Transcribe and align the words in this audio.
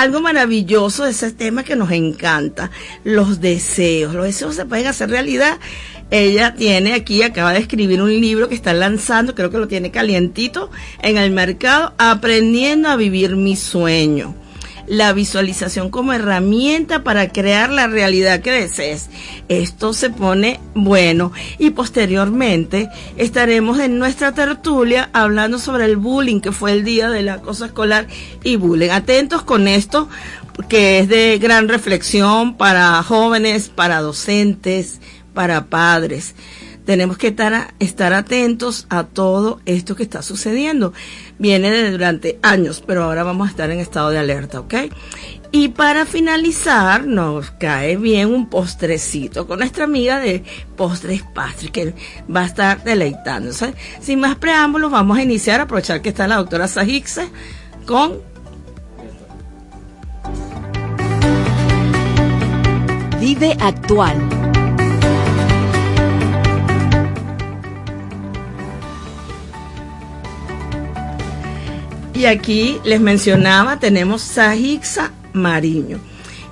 algo 0.00 0.20
maravilloso 0.20 1.04
de 1.04 1.10
ese 1.10 1.30
tema 1.30 1.62
que 1.62 1.76
nos 1.76 1.90
encanta, 1.90 2.70
los 3.04 3.40
deseos. 3.40 4.14
Los 4.14 4.24
deseos 4.24 4.56
se 4.56 4.64
pueden 4.64 4.86
hacer 4.86 5.10
realidad. 5.10 5.58
Ella 6.10 6.54
tiene 6.54 6.94
aquí, 6.94 7.22
acaba 7.22 7.52
de 7.52 7.60
escribir 7.60 8.00
un 8.00 8.10
libro 8.10 8.48
que 8.48 8.54
está 8.54 8.72
lanzando, 8.72 9.34
creo 9.34 9.50
que 9.50 9.58
lo 9.58 9.68
tiene 9.68 9.90
calientito 9.90 10.70
en 11.02 11.18
el 11.18 11.30
mercado, 11.30 11.92
Aprendiendo 11.98 12.88
a 12.88 12.96
vivir 12.96 13.36
mi 13.36 13.56
sueño 13.56 14.34
la 14.90 15.12
visualización 15.12 15.88
como 15.88 16.12
herramienta 16.12 17.04
para 17.04 17.28
crear 17.28 17.70
la 17.70 17.86
realidad 17.86 18.40
que 18.40 18.50
desees. 18.50 19.08
Esto 19.48 19.92
se 19.92 20.10
pone 20.10 20.58
bueno 20.74 21.30
y 21.60 21.70
posteriormente 21.70 22.88
estaremos 23.16 23.78
en 23.78 24.00
nuestra 24.00 24.34
tertulia 24.34 25.08
hablando 25.12 25.60
sobre 25.60 25.84
el 25.84 25.96
bullying, 25.96 26.40
que 26.40 26.50
fue 26.50 26.72
el 26.72 26.82
día 26.82 27.08
del 27.08 27.28
acoso 27.28 27.64
escolar 27.64 28.08
y 28.42 28.56
bullying. 28.56 28.90
Atentos 28.90 29.42
con 29.42 29.68
esto, 29.68 30.08
que 30.68 30.98
es 30.98 31.08
de 31.08 31.38
gran 31.38 31.68
reflexión 31.68 32.56
para 32.56 33.00
jóvenes, 33.04 33.68
para 33.68 34.00
docentes, 34.00 34.98
para 35.34 35.66
padres 35.66 36.34
tenemos 36.90 37.18
que 37.18 37.28
estar, 37.28 38.12
atentos 38.12 38.88
a 38.90 39.04
todo 39.04 39.60
esto 39.64 39.94
que 39.94 40.02
está 40.02 40.22
sucediendo. 40.22 40.92
Viene 41.38 41.70
de 41.70 41.88
durante 41.92 42.40
años, 42.42 42.82
pero 42.84 43.04
ahora 43.04 43.22
vamos 43.22 43.46
a 43.46 43.50
estar 43.52 43.70
en 43.70 43.78
estado 43.78 44.10
de 44.10 44.18
alerta, 44.18 44.58
¿ok? 44.58 44.74
Y 45.52 45.68
para 45.68 46.04
finalizar, 46.04 47.06
nos 47.06 47.52
cae 47.52 47.96
bien 47.96 48.34
un 48.34 48.50
postrecito 48.50 49.46
con 49.46 49.60
nuestra 49.60 49.84
amiga 49.84 50.18
de 50.18 50.42
Postres 50.76 51.22
Pastry, 51.32 51.68
que 51.68 51.94
va 52.28 52.40
a 52.40 52.46
estar 52.46 52.82
deleitándose. 52.82 53.72
Sin 54.00 54.18
más 54.18 54.34
preámbulos, 54.34 54.90
vamos 54.90 55.16
a 55.16 55.22
iniciar, 55.22 55.60
aprovechar 55.60 56.02
que 56.02 56.08
está 56.08 56.26
la 56.26 56.38
doctora 56.38 56.66
Sajixe 56.66 57.28
con 57.86 58.18
Vive 63.20 63.56
actual. 63.60 64.49
Y 72.20 72.26
aquí 72.26 72.78
les 72.84 73.00
mencionaba, 73.00 73.78
tenemos 73.78 74.20
Sajixa 74.20 75.10
Mariño. 75.32 75.98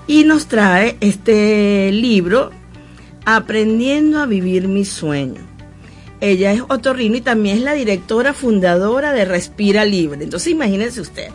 Y 0.06 0.24
nos 0.24 0.47
trae 0.47 0.97
este 1.00 1.92
libro, 1.92 2.52
Aprendiendo 3.27 4.19
a 4.19 4.24
vivir 4.24 4.66
mi 4.66 4.86
sueño. 4.86 5.42
Ella 6.22 6.52
es 6.55 6.62
otorrino 6.70 7.16
y 7.16 7.20
también 7.20 7.58
es 7.58 7.62
la 7.62 7.74
directora 7.74 8.33
fundadora 8.33 9.12
de 9.12 9.27
Respira 9.27 9.84
Libre. 9.84 10.24
Entonces 10.24 10.50
imagínense 10.50 11.02
usted, 11.02 11.28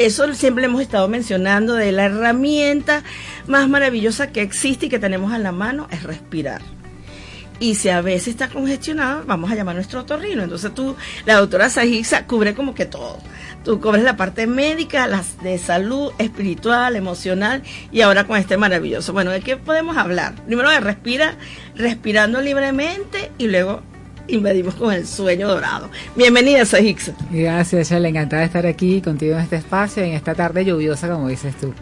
eso 0.00 0.34
siempre 0.34 0.64
hemos 0.64 0.82
estado 0.82 1.06
mencionando 1.06 1.74
de 1.74 1.92
la 1.92 2.06
herramienta 2.06 3.04
más 3.46 3.68
maravillosa 3.68 4.32
que 4.32 4.42
existe 4.42 4.86
y 4.86 4.88
que 4.88 4.98
tenemos 4.98 5.32
a 5.32 5.38
la 5.38 5.52
mano 5.52 5.86
es 5.92 6.02
respirar. 6.02 6.60
Y 7.58 7.74
si 7.76 7.88
a 7.88 8.00
veces 8.02 8.28
está 8.28 8.48
congestionado, 8.48 9.24
vamos 9.26 9.50
a 9.50 9.54
llamar 9.54 9.72
a 9.72 9.76
nuestro 9.76 10.00
otorrino. 10.00 10.42
Entonces 10.42 10.74
tú, 10.74 10.96
la 11.24 11.36
doctora 11.36 11.70
Sajixa, 11.70 12.26
cubre 12.26 12.54
como 12.54 12.74
que 12.74 12.86
todo 12.86 13.18
Tú 13.66 13.80
cobres 13.80 14.04
la 14.04 14.16
parte 14.16 14.46
médica, 14.46 15.08
las 15.08 15.42
de 15.42 15.58
salud, 15.58 16.12
espiritual, 16.18 16.94
emocional 16.94 17.64
y 17.90 18.02
ahora 18.02 18.24
con 18.24 18.38
este 18.38 18.56
maravilloso. 18.56 19.12
Bueno, 19.12 19.32
¿de 19.32 19.40
qué 19.40 19.56
podemos 19.56 19.96
hablar? 19.96 20.36
Primero 20.46 20.70
de 20.70 20.78
respira, 20.78 21.34
respirando 21.74 22.40
libremente 22.40 23.32
y 23.38 23.48
luego 23.48 23.82
invadimos 24.28 24.76
con 24.76 24.94
el 24.94 25.04
sueño 25.04 25.48
dorado. 25.48 25.90
Bienvenida, 26.14 26.64
Sajix. 26.64 27.10
Gracias, 27.32 27.90
le 27.90 28.08
encantada 28.08 28.42
de 28.42 28.46
estar 28.46 28.66
aquí 28.66 29.00
contigo 29.00 29.34
en 29.34 29.40
este 29.40 29.56
espacio, 29.56 30.04
en 30.04 30.12
esta 30.12 30.36
tarde 30.36 30.64
lluviosa, 30.64 31.08
como 31.08 31.26
dices 31.26 31.56
tú. 31.56 31.74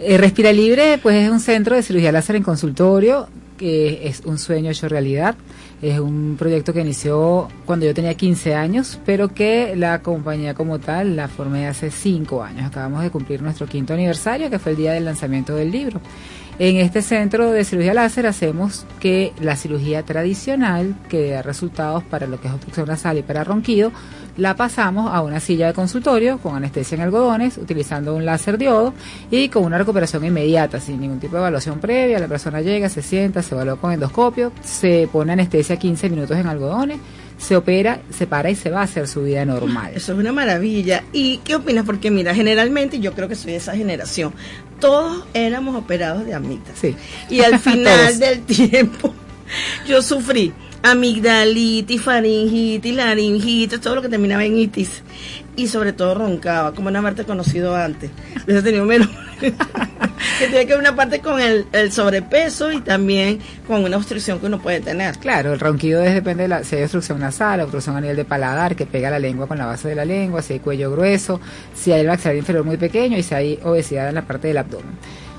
Eh, 0.00 0.18
respira 0.18 0.52
Libre, 0.52 0.98
pues 1.02 1.24
es 1.24 1.30
un 1.30 1.40
centro 1.40 1.74
de 1.74 1.82
cirugía 1.82 2.12
láser 2.12 2.36
en 2.36 2.42
consultorio, 2.42 3.30
que 3.56 4.06
es 4.08 4.22
un 4.24 4.38
sueño 4.38 4.70
hecho 4.70 4.88
realidad. 4.88 5.34
Es 5.82 5.98
un 5.98 6.36
proyecto 6.38 6.72
que 6.72 6.80
inició 6.80 7.48
cuando 7.66 7.86
yo 7.86 7.94
tenía 7.94 8.14
15 8.14 8.54
años, 8.54 8.98
pero 9.04 9.28
que 9.28 9.76
la 9.76 10.00
compañía 10.02 10.54
como 10.54 10.78
tal 10.78 11.16
la 11.16 11.28
formé 11.28 11.66
hace 11.66 11.90
5 11.90 12.42
años. 12.42 12.66
Acabamos 12.66 13.02
de 13.02 13.10
cumplir 13.10 13.42
nuestro 13.42 13.66
quinto 13.66 13.92
aniversario, 13.94 14.50
que 14.50 14.58
fue 14.58 14.72
el 14.72 14.78
día 14.78 14.92
del 14.92 15.04
lanzamiento 15.04 15.54
del 15.54 15.70
libro. 15.70 16.00
En 16.58 16.76
este 16.76 17.02
centro 17.02 17.50
de 17.50 17.64
cirugía 17.64 17.94
láser 17.94 18.28
hacemos 18.28 18.86
que 19.00 19.32
la 19.40 19.56
cirugía 19.56 20.04
tradicional, 20.04 20.94
que 21.08 21.30
da 21.30 21.42
resultados 21.42 22.04
para 22.04 22.28
lo 22.28 22.40
que 22.40 22.46
es 22.46 22.54
obstrucción 22.54 22.86
nasal 22.86 23.18
y 23.18 23.22
para 23.22 23.42
ronquido, 23.42 23.90
la 24.36 24.54
pasamos 24.54 25.12
a 25.12 25.20
una 25.22 25.40
silla 25.40 25.66
de 25.66 25.72
consultorio 25.72 26.38
con 26.38 26.54
anestesia 26.54 26.94
en 26.94 27.00
algodones, 27.00 27.58
utilizando 27.58 28.14
un 28.14 28.24
láser 28.24 28.56
diodo 28.56 28.94
y 29.32 29.48
con 29.48 29.64
una 29.64 29.78
recuperación 29.78 30.24
inmediata, 30.24 30.78
sin 30.78 31.00
ningún 31.00 31.18
tipo 31.18 31.34
de 31.34 31.42
evaluación 31.42 31.80
previa. 31.80 32.20
La 32.20 32.28
persona 32.28 32.60
llega, 32.60 32.88
se 32.88 33.02
sienta, 33.02 33.42
se 33.42 33.56
evalúa 33.56 33.76
con 33.76 33.92
endoscopio, 33.92 34.52
se 34.62 35.08
pone 35.10 35.32
anestesia 35.32 35.76
15 35.76 36.08
minutos 36.08 36.36
en 36.36 36.46
algodones 36.46 36.98
se 37.38 37.56
opera, 37.56 38.00
se 38.10 38.26
para 38.26 38.50
y 38.50 38.54
se 38.54 38.70
va 38.70 38.80
a 38.80 38.84
hacer 38.84 39.08
su 39.08 39.22
vida 39.22 39.44
normal. 39.44 39.92
Eso 39.94 40.12
es 40.12 40.18
una 40.18 40.32
maravilla. 40.32 41.04
¿Y 41.12 41.38
qué 41.38 41.56
opinas? 41.56 41.84
Porque 41.84 42.10
mira, 42.10 42.34
generalmente 42.34 43.00
yo 43.00 43.12
creo 43.12 43.28
que 43.28 43.34
soy 43.34 43.52
de 43.52 43.58
esa 43.58 43.74
generación. 43.74 44.32
Todos 44.84 45.24
éramos 45.32 45.76
operados 45.76 46.26
de 46.26 46.34
amígdalas. 46.34 46.78
Sí. 46.78 46.94
Y 47.30 47.40
al 47.40 47.58
final 47.68 48.18
del 48.18 48.42
tiempo 48.46 49.14
yo 49.86 50.02
sufrí 50.02 50.52
amigdalitis, 50.82 52.02
faringitis, 52.02 52.94
laringitis, 52.94 53.80
todo 53.80 53.94
lo 53.94 54.02
que 54.02 54.10
terminaba 54.10 54.44
en 54.44 54.58
itis. 54.58 55.02
Y 55.56 55.68
sobre 55.68 55.92
todo 55.92 56.14
roncaba, 56.14 56.72
como 56.72 56.90
no 56.90 56.98
haberte 56.98 57.24
conocido 57.24 57.76
antes. 57.76 58.10
Hubiese 58.44 58.62
tenido 58.62 58.84
menos. 58.84 59.08
que 60.38 60.48
tiene 60.48 60.66
que 60.66 60.72
ver 60.72 60.78
una 60.78 60.96
parte 60.96 61.20
con 61.20 61.40
el, 61.40 61.66
sobrepeso 61.92 62.72
y 62.72 62.80
también 62.80 63.38
con 63.66 63.84
una 63.84 63.96
obstrucción 63.96 64.40
que 64.40 64.46
uno 64.46 64.60
puede 64.60 64.80
tener. 64.80 65.16
Claro, 65.18 65.52
el 65.52 65.60
ronquido 65.60 66.02
es, 66.02 66.14
depende 66.14 66.44
de 66.44 66.48
la, 66.48 66.64
si 66.64 66.76
hay 66.76 66.82
obstrucción 66.82 67.20
nasal, 67.20 67.60
obstrucción 67.60 67.96
a 67.96 68.00
nivel 68.00 68.16
de 68.16 68.24
paladar, 68.24 68.74
que 68.74 68.86
pega 68.86 69.10
la 69.10 69.18
lengua 69.18 69.46
con 69.46 69.58
la 69.58 69.66
base 69.66 69.88
de 69.88 69.94
la 69.94 70.04
lengua, 70.04 70.42
si 70.42 70.54
hay 70.54 70.58
cuello 70.60 70.90
grueso, 70.90 71.40
si 71.74 71.92
hay 71.92 72.00
el 72.00 72.06
maxilar 72.08 72.36
inferior 72.36 72.64
muy 72.64 72.76
pequeño 72.76 73.16
y 73.16 73.22
si 73.22 73.34
hay 73.34 73.58
obesidad 73.62 74.08
en 74.08 74.16
la 74.16 74.22
parte 74.22 74.48
del 74.48 74.58
abdomen. 74.58 74.94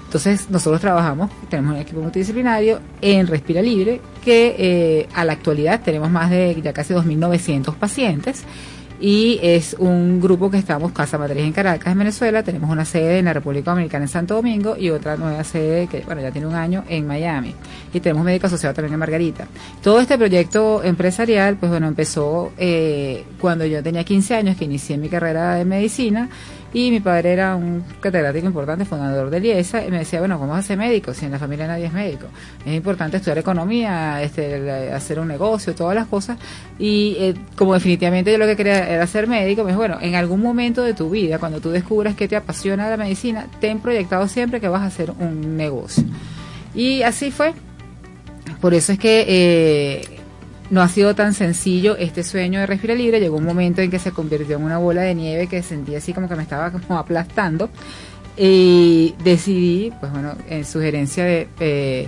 Entonces, 0.05 0.49
nosotros 0.49 0.79
trabajamos, 0.79 1.29
tenemos 1.49 1.75
un 1.75 1.81
equipo 1.81 1.99
multidisciplinario 1.99 2.79
en 3.01 3.27
Respira 3.27 3.61
Libre, 3.61 3.99
que 4.23 4.55
eh, 4.57 5.09
a 5.13 5.25
la 5.25 5.33
actualidad 5.33 5.81
tenemos 5.83 6.09
más 6.09 6.29
de 6.29 6.57
ya 6.61 6.71
casi 6.71 6.93
2.900 6.93 7.75
pacientes 7.75 8.43
y 8.99 9.39
es 9.41 9.75
un 9.77 10.21
grupo 10.21 10.49
que 10.49 10.57
estamos 10.57 10.91
Casa 10.91 11.17
Matriz 11.17 11.43
en 11.43 11.51
Caracas, 11.51 11.91
en 11.91 11.99
Venezuela. 11.99 12.43
Tenemos 12.43 12.69
una 12.69 12.85
sede 12.85 13.19
en 13.19 13.25
la 13.25 13.33
República 13.33 13.71
Dominicana, 13.71 14.05
en 14.05 14.09
Santo 14.09 14.35
Domingo, 14.35 14.75
y 14.77 14.89
otra 14.89 15.17
nueva 15.17 15.43
sede 15.43 15.87
que, 15.87 16.01
bueno, 16.01 16.21
ya 16.21 16.31
tiene 16.31 16.47
un 16.47 16.55
año 16.55 16.83
en 16.87 17.05
Miami. 17.05 17.53
Y 17.93 17.99
tenemos 17.99 18.23
médico 18.23 18.47
asociado 18.47 18.73
también 18.73 18.93
en 18.93 18.99
Margarita. 18.99 19.47
Todo 19.81 19.99
este 19.99 20.17
proyecto 20.17 20.83
empresarial, 20.83 21.57
pues 21.57 21.71
bueno, 21.71 21.87
empezó 21.87 22.51
eh, 22.57 23.25
cuando 23.39 23.65
yo 23.65 23.83
tenía 23.83 24.03
15 24.03 24.35
años, 24.35 24.57
que 24.57 24.65
inicié 24.65 24.97
mi 24.97 25.09
carrera 25.09 25.55
de 25.55 25.65
medicina 25.65 26.29
y 26.75 26.91
mi 26.91 26.99
padre 26.99 27.31
era 27.31 27.55
un 27.55 27.85
catedrático 28.01 28.47
importante, 28.47 28.83
fundador 28.83 29.29
de 29.29 29.39
IESA, 29.39 29.85
y 29.85 29.91
me 29.91 29.99
decía, 29.99 30.19
bueno, 30.19 30.37
¿cómo 30.37 30.51
vas 30.51 30.65
a 30.65 30.67
ser 30.67 30.77
médico? 30.77 31.13
Si 31.13 31.23
en 31.23 31.31
la 31.31 31.39
familia 31.39 31.67
nadie 31.67 31.85
es 31.85 31.93
médico. 31.93 32.27
Es 32.65 32.73
importante 32.73 33.15
estudiar 33.15 33.37
economía, 33.37 34.21
este, 34.21 34.91
hacer 34.91 35.21
un 35.21 35.29
negocio, 35.29 35.73
todas 35.73 35.95
las 35.95 36.05
cosas. 36.07 36.37
Y 36.77 37.15
eh, 37.17 37.33
como 37.55 37.75
definitivamente 37.75 38.29
yo 38.29 38.37
lo 38.37 38.45
que 38.45 38.57
quería 38.57 38.89
era 38.89 39.07
ser 39.07 39.25
médico, 39.25 39.63
me 39.63 39.69
dijo, 39.69 39.79
bueno, 39.79 39.99
en 40.01 40.15
algún 40.15 40.41
momento 40.41 40.83
de 40.83 40.93
tu 40.93 41.09
vida, 41.09 41.39
cuando 41.39 41.61
tú 41.61 41.69
descubras 41.69 42.13
que 42.13 42.27
te 42.27 42.35
apasiona 42.35 42.89
la 42.89 42.97
medicina, 42.97 43.47
ten 43.61 43.79
proyectado 43.79 44.27
siempre 44.27 44.59
que 44.59 44.67
vas 44.67 44.81
a 44.81 44.87
hacer 44.87 45.11
un 45.11 45.55
negocio. 45.55 46.03
Y 46.73 47.03
así 47.03 47.31
fue. 47.31 47.53
Por 48.59 48.73
eso 48.73 48.91
es 48.91 48.99
que 48.99 49.25
eh, 49.25 50.19
no 50.69 50.81
ha 50.81 50.87
sido 50.87 51.15
tan 51.15 51.33
sencillo 51.33 51.95
este 51.97 52.23
sueño 52.23 52.59
de 52.59 52.65
respirar 52.65 52.97
libre. 52.97 53.19
Llegó 53.19 53.37
un 53.37 53.45
momento 53.45 53.81
en 53.81 53.91
que 53.91 53.99
se 53.99 54.11
convirtió 54.11 54.57
en 54.57 54.63
una 54.63 54.77
bola 54.77 55.01
de 55.01 55.15
nieve 55.15 55.47
que 55.47 55.61
sentía 55.61 55.99
así 55.99 56.13
como 56.13 56.27
que 56.27 56.35
me 56.35 56.43
estaba 56.43 56.71
como 56.71 56.97
aplastando. 56.97 57.69
Y 58.37 59.15
decidí, 59.23 59.93
pues 59.99 60.11
bueno, 60.11 60.35
en 60.49 60.65
sugerencia 60.65 61.23
de 61.23 61.47
eh, 61.59 62.07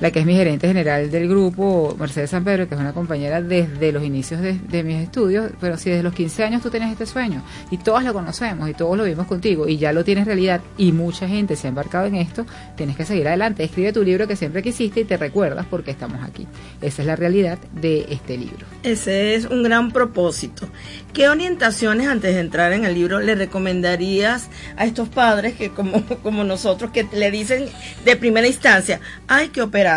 la 0.00 0.12
que 0.12 0.20
es 0.20 0.26
mi 0.26 0.34
gerente 0.34 0.68
general 0.68 1.10
del 1.10 1.28
grupo, 1.28 1.96
Mercedes 1.98 2.30
San 2.30 2.44
Pedro, 2.44 2.68
que 2.68 2.74
es 2.74 2.80
una 2.80 2.92
compañera 2.92 3.42
desde 3.42 3.90
los 3.90 4.04
inicios 4.04 4.40
de, 4.40 4.82
mis 4.84 4.96
estudios, 4.96 5.50
pero 5.60 5.76
si 5.76 5.90
desde 5.90 6.04
los 6.04 6.14
15 6.14 6.44
años 6.44 6.62
tú 6.62 6.70
tienes 6.70 6.92
este 6.92 7.04
sueño 7.04 7.42
y 7.70 7.78
todos 7.78 8.04
lo 8.04 8.12
conocemos 8.12 8.70
y 8.70 8.74
todos 8.74 8.96
lo 8.96 9.04
vimos 9.04 9.26
contigo 9.26 9.66
y 9.66 9.76
ya 9.76 9.92
lo 9.92 10.04
tienes 10.04 10.26
realidad 10.26 10.60
y 10.76 10.92
mucha 10.92 11.26
gente 11.26 11.56
se 11.56 11.66
ha 11.66 11.70
embarcado 11.70 12.06
en 12.06 12.14
esto, 12.14 12.46
tienes 12.76 12.96
que 12.96 13.04
seguir 13.04 13.26
adelante. 13.26 13.64
Escribe 13.64 13.92
tu 13.92 14.04
libro 14.04 14.28
que 14.28 14.36
siempre 14.36 14.62
quisiste 14.62 15.00
y 15.00 15.04
te 15.04 15.16
recuerdas 15.16 15.66
porque 15.68 15.90
estamos 15.90 16.22
aquí. 16.22 16.46
Esa 16.80 17.02
es 17.02 17.06
la 17.06 17.16
realidad 17.16 17.58
de 17.72 18.06
este 18.10 18.38
libro. 18.38 18.66
Ese 18.84 19.34
es 19.34 19.46
un 19.46 19.64
gran 19.64 19.90
propósito. 19.90 20.68
¿Qué 21.12 21.28
orientaciones 21.28 22.06
antes 22.06 22.34
de 22.34 22.40
entrar 22.40 22.72
en 22.72 22.84
el 22.84 22.94
libro 22.94 23.18
le 23.18 23.34
recomendarías 23.34 24.48
a 24.76 24.84
estos 24.84 25.08
padres 25.08 25.54
que 25.54 25.70
como, 25.70 26.04
como 26.22 26.44
nosotros 26.44 26.92
que 26.92 27.04
le 27.12 27.32
dicen 27.32 27.66
de 28.04 28.16
primera 28.16 28.46
instancia, 28.46 29.00
hay 29.26 29.48
que 29.48 29.62
operar 29.62 29.87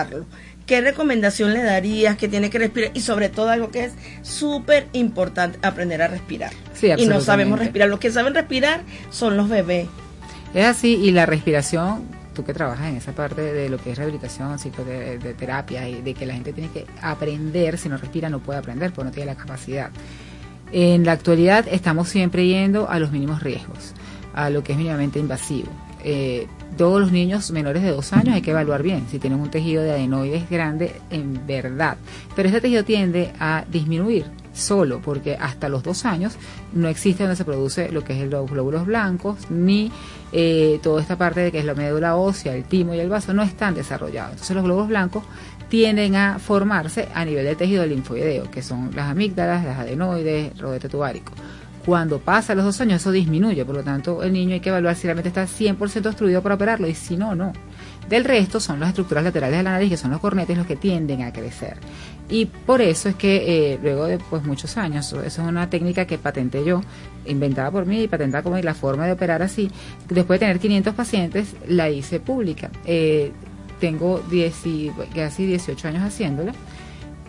¿Qué 0.66 0.80
recomendación 0.80 1.54
le 1.54 1.64
darías 1.64 2.16
que 2.16 2.28
tiene 2.30 2.50
que 2.50 2.60
respirar? 2.60 2.92
Y 2.94 3.02
sobre 3.02 3.30
todo 3.30 3.50
algo 3.50 3.72
que 3.72 3.86
es 3.86 3.94
súper 4.22 4.88
importante, 4.94 5.60
aprender 5.64 6.02
a 6.02 6.08
respirar. 6.08 6.54
y 6.98 7.06
no 7.08 7.20
sabemos 7.20 7.60
respirar. 7.60 7.90
Los 7.90 8.00
que 8.00 8.12
saben 8.12 8.34
respirar 8.34 8.82
son 9.10 9.36
los 9.38 9.50
bebés. 9.50 9.88
Es 10.54 10.66
así, 10.66 10.96
y 10.96 11.12
la 11.12 11.26
respiración, 11.26 12.04
tú 12.34 12.44
que 12.44 12.54
trabajas 12.54 12.90
en 12.90 12.98
esa 12.98 13.12
parte 13.14 13.42
de 13.42 13.70
lo 13.70 13.78
que 13.78 13.92
es 13.92 13.98
rehabilitación, 13.98 14.60
psicoterapia, 14.60 15.90
y 15.90 16.02
de 16.02 16.14
que 16.14 16.26
la 16.26 16.34
gente 16.34 16.54
tiene 16.54 16.70
que 16.70 16.86
aprender, 17.02 17.78
si 17.78 17.90
no 17.90 17.98
respira 17.98 18.30
no 18.30 18.40
puede 18.40 18.60
aprender, 18.60 18.92
porque 18.94 19.06
no 19.06 19.12
tiene 19.12 19.34
la 19.34 19.38
capacidad. 19.38 19.90
En 20.72 21.06
la 21.06 21.14
actualidad 21.14 21.66
estamos 21.70 22.08
siempre 22.08 22.48
yendo 22.48 22.90
a 22.90 23.00
los 23.00 23.12
mínimos 23.12 23.44
riesgos, 23.44 23.94
a 24.34 24.50
lo 24.50 24.64
que 24.64 24.72
es 24.72 24.78
mínimamente 24.78 25.20
invasivo. 25.20 25.70
Eh, 26.04 26.48
todos 26.78 27.02
los 27.02 27.12
niños 27.12 27.52
menores 27.52 27.84
de 27.84 27.92
dos 27.92 28.14
años 28.14 28.36
hay 28.36 28.42
que 28.42 28.52
evaluar 28.52 28.82
bien 28.82 29.06
si 29.10 29.20
tienen 29.20 29.40
un 29.40 29.52
tejido 29.52 29.84
de 29.84 29.92
adenoides 29.92 30.50
grande 30.50 30.94
en 31.10 31.46
verdad. 31.46 31.98
Pero 32.36 32.48
este 32.48 32.62
tejido 32.62 32.84
tiende 32.84 33.34
a 33.40 33.66
disminuir 33.70 34.26
solo 34.54 35.00
porque 35.02 35.36
hasta 35.36 35.70
los 35.70 35.84
dos 35.84 36.06
años 36.06 36.34
no 36.74 36.88
existe 36.88 37.24
donde 37.24 37.36
se 37.36 37.46
produce 37.46 37.92
lo 37.92 38.04
que 38.04 38.22
es 38.22 38.30
los 38.30 38.50
glóbulos 38.50 38.86
blancos 38.86 39.50
ni 39.50 39.92
eh, 40.34 40.80
toda 40.84 41.02
esta 41.02 41.18
parte 41.18 41.42
de 41.42 41.52
que 41.52 41.60
es 41.60 41.66
la 41.66 41.74
médula 41.74 42.16
ósea, 42.16 42.56
el 42.56 42.64
timo 42.66 42.94
y 42.94 43.00
el 43.00 43.10
vaso 43.10 43.34
no 43.34 43.44
están 43.44 43.76
desarrollados. 43.76 44.32
Entonces 44.32 44.56
los 44.56 44.66
glóbulos 44.66 44.90
blancos 44.90 45.24
tienden 45.70 46.16
a 46.16 46.40
formarse 46.40 47.08
a 47.14 47.24
nivel 47.24 47.46
del 47.46 47.56
tejido 47.56 47.86
linfoideo, 47.86 48.52
que 48.52 48.62
son 48.62 48.92
las 48.94 49.10
amígdalas, 49.10 49.64
las 49.64 49.80
adenoides, 49.80 50.58
rodete 50.58 50.90
tubárico. 50.90 51.32
Cuando 51.86 52.20
pasa 52.20 52.54
los 52.54 52.66
dos 52.66 52.80
años 52.82 53.02
eso 53.02 53.12
disminuye, 53.12 53.66
por 53.66 53.76
lo 53.76 53.84
tanto 53.84 54.22
el 54.24 54.34
niño 54.34 54.54
hay 54.54 54.60
que 54.60 54.70
evaluar 54.70 54.96
si 54.96 55.08
realmente 55.08 55.30
está 55.30 55.46
100% 55.46 56.06
obstruido 56.06 56.42
para 56.42 56.56
operarlo 56.56 56.88
y 56.88 56.94
si 56.94 57.18
no, 57.18 57.36
no. 57.36 57.54
Del 58.08 58.24
resto 58.26 58.60
son 58.60 58.80
las 58.80 58.90
estructuras 58.90 59.24
laterales 59.24 59.58
de 59.58 59.64
la 59.64 59.72
nariz, 59.72 59.90
que 59.90 59.98
son 59.98 60.12
los 60.12 60.20
cornetes, 60.20 60.58
los 60.58 60.68
que 60.68 60.76
tienden 60.76 61.22
a 61.22 61.32
crecer. 61.32 61.78
Y 62.30 62.46
por 62.46 62.82
eso 62.82 63.10
es 63.10 63.16
que 63.16 63.74
eh, 63.74 63.80
luego 63.82 64.06
de 64.06 64.18
pues, 64.18 64.44
muchos 64.44 64.78
años, 64.78 65.06
eso 65.06 65.24
es 65.24 65.38
una 65.38 65.70
técnica 65.70 66.06
que 66.06 66.18
patenté 66.18 66.64
yo, 66.64 66.82
inventada 67.26 67.72
por 67.72 67.86
mí 67.86 68.04
y 68.04 68.08
patentada 68.08 68.44
como 68.44 68.58
la 68.58 68.74
forma 68.74 69.06
de 69.06 69.14
operar 69.14 69.42
así, 69.42 69.72
después 70.10 70.40
de 70.40 70.46
tener 70.48 70.60
500 70.60 70.94
pacientes, 70.94 71.56
la 71.68 71.90
hice 71.90 72.20
pública. 72.20 72.70
Eh, 72.86 73.32
tengo 73.80 74.22
10 74.30 74.56
casi 75.16 75.46
18 75.46 75.88
años 75.88 76.04
haciéndola 76.04 76.54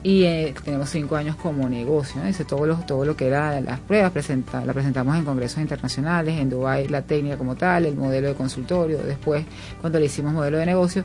y 0.03 0.25
eh, 0.25 0.55
tenemos 0.65 0.91
cinco 0.91 1.17
años 1.17 1.37
como 1.37 1.69
negocio. 1.69 2.21
¿no? 2.23 2.45
todo 2.45 2.67
lo, 2.67 2.77
todo 2.77 3.05
lo 3.05 3.17
que 3.17 3.29
era 3.29 3.61
las 3.61 3.79
pruebas, 3.81 4.11
presenta, 4.11 4.65
la 4.65 4.73
presentamos 4.73 5.17
en 5.17 5.25
congresos 5.25 5.61
internacionales, 5.61 6.41
en 6.41 6.51
Dubái 6.51 6.89
la 6.89 7.03
técnica 7.03 7.37
como 7.37 7.55
tal, 7.55 7.87
el 7.87 7.97
modelo 7.97 8.29
de 8.29 8.35
consultorio, 8.35 8.99
después 8.99 9.45
cuando 9.81 10.01
le 10.01 10.07
hicimos 10.07 10.33
modelo 10.33 10.59
de 10.59 10.67
negocio. 10.67 11.05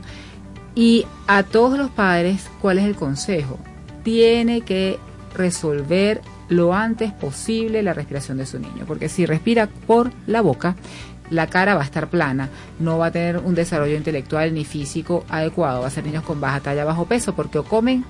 Y 0.74 1.06
a 1.26 1.42
todos 1.42 1.78
los 1.78 1.90
padres, 1.90 2.48
¿cuál 2.60 2.78
es 2.78 2.84
el 2.84 2.96
consejo? 2.96 3.58
Tiene 4.02 4.62
que 4.62 4.98
resolver 5.34 6.20
lo 6.48 6.74
antes 6.74 7.12
posible 7.12 7.82
la 7.82 7.92
respiración 7.92 8.38
de 8.38 8.46
su 8.46 8.58
niño, 8.58 8.84
porque 8.86 9.08
si 9.08 9.26
respira 9.26 9.68
por 9.86 10.10
la 10.26 10.40
boca, 10.40 10.76
la 11.30 11.46
cara 11.46 11.74
va 11.74 11.82
a 11.82 11.84
estar 11.84 12.08
plana, 12.08 12.48
no 12.78 12.98
va 12.98 13.06
a 13.06 13.10
tener 13.10 13.38
un 13.38 13.54
desarrollo 13.54 13.96
intelectual 13.96 14.54
ni 14.54 14.64
físico 14.64 15.24
adecuado, 15.28 15.82
va 15.82 15.88
a 15.88 15.90
ser 15.90 16.04
niños 16.04 16.24
con 16.24 16.40
baja 16.40 16.60
talla, 16.60 16.84
bajo 16.84 17.04
peso, 17.04 17.34
porque 17.34 17.58
o 17.58 17.64
comen 17.64 18.04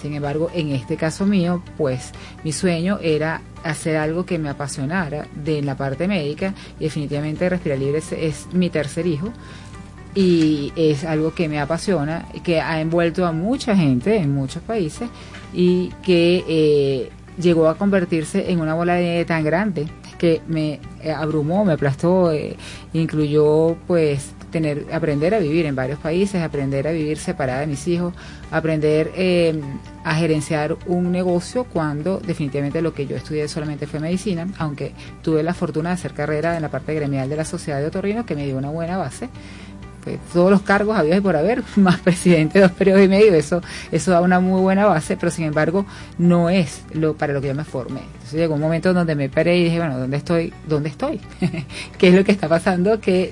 Sin 0.00 0.14
embargo, 0.14 0.50
en 0.54 0.70
este 0.70 0.96
caso 0.96 1.26
mío, 1.26 1.62
pues 1.76 2.12
mi 2.44 2.52
sueño 2.52 3.00
era 3.02 3.42
hacer 3.64 3.96
algo 3.96 4.24
que 4.24 4.38
me 4.38 4.48
apasionara 4.48 5.26
de 5.34 5.62
la 5.62 5.76
parte 5.76 6.06
médica 6.06 6.54
y 6.78 6.84
definitivamente 6.84 7.48
Respirar 7.48 7.78
Libre 7.78 8.00
es, 8.12 8.46
mi 8.52 8.70
tercer 8.70 9.06
hijo 9.08 9.32
y 10.14 10.72
es 10.76 11.04
algo 11.04 11.34
que 11.34 11.48
me 11.48 11.58
apasiona, 11.58 12.28
que 12.44 12.60
ha 12.60 12.80
envuelto 12.80 13.26
a 13.26 13.32
mucha 13.32 13.76
gente 13.76 14.16
en 14.16 14.32
muchos 14.32 14.62
países 14.62 15.08
y 15.52 15.88
que 16.04 16.44
eh, 16.46 17.10
llegó 17.40 17.68
a 17.68 17.76
convertirse 17.76 18.50
en 18.50 18.60
una 18.60 18.74
bola 18.74 18.94
de 18.94 19.02
nieve 19.02 19.24
tan 19.24 19.44
grande 19.44 19.86
que 20.18 20.42
me 20.48 20.80
eh, 21.02 21.12
abrumó, 21.12 21.64
me 21.64 21.74
aplastó, 21.74 22.32
eh, 22.32 22.56
incluyó 22.92 23.76
pues 23.86 24.32
tener, 24.50 24.86
aprender 24.92 25.34
a 25.34 25.38
vivir 25.38 25.66
en 25.66 25.76
varios 25.76 25.98
países, 25.98 26.42
aprender 26.42 26.88
a 26.88 26.90
vivir 26.90 27.18
separada 27.18 27.60
de 27.60 27.66
mis 27.68 27.86
hijos, 27.86 28.12
aprender 28.50 29.12
eh, 29.14 29.60
a 30.04 30.14
gerenciar 30.16 30.76
un 30.86 31.12
negocio 31.12 31.64
cuando 31.64 32.18
definitivamente 32.18 32.82
lo 32.82 32.92
que 32.92 33.06
yo 33.06 33.16
estudié 33.16 33.46
solamente 33.46 33.86
fue 33.86 34.00
medicina, 34.00 34.48
aunque 34.58 34.92
tuve 35.22 35.42
la 35.42 35.54
fortuna 35.54 35.90
de 35.90 35.94
hacer 35.94 36.14
carrera 36.14 36.56
en 36.56 36.62
la 36.62 36.70
parte 36.70 36.94
gremial 36.94 37.28
de 37.28 37.36
la 37.36 37.44
Sociedad 37.44 37.78
de 37.78 37.86
Otorrino 37.86 38.26
que 38.26 38.34
me 38.34 38.44
dio 38.44 38.56
una 38.56 38.70
buena 38.70 38.96
base 38.96 39.28
todos 40.32 40.50
los 40.50 40.62
cargos 40.62 40.96
había 40.96 41.16
y 41.16 41.20
por 41.20 41.36
haber, 41.36 41.62
más 41.76 41.98
presidente, 42.00 42.60
dos 42.60 42.72
periodos 42.72 43.04
y 43.04 43.08
medio, 43.08 43.34
eso, 43.34 43.60
eso 43.92 44.10
da 44.10 44.20
una 44.20 44.40
muy 44.40 44.60
buena 44.60 44.86
base, 44.86 45.16
pero 45.16 45.30
sin 45.30 45.46
embargo 45.46 45.86
no 46.18 46.50
es 46.50 46.82
lo 46.92 47.14
para 47.14 47.32
lo 47.32 47.40
que 47.40 47.48
yo 47.48 47.54
me 47.54 47.64
formé. 47.64 48.00
Entonces 48.00 48.40
llegó 48.40 48.54
un 48.54 48.60
momento 48.60 48.92
donde 48.92 49.14
me 49.14 49.28
paré 49.28 49.56
y 49.56 49.64
dije, 49.64 49.78
bueno, 49.78 49.98
¿dónde 49.98 50.18
estoy? 50.18 50.52
¿Dónde 50.68 50.90
estoy? 50.90 51.20
¿Qué 51.98 52.08
es 52.08 52.14
lo 52.14 52.24
que 52.24 52.32
está 52.32 52.48
pasando? 52.48 53.00
Que 53.00 53.30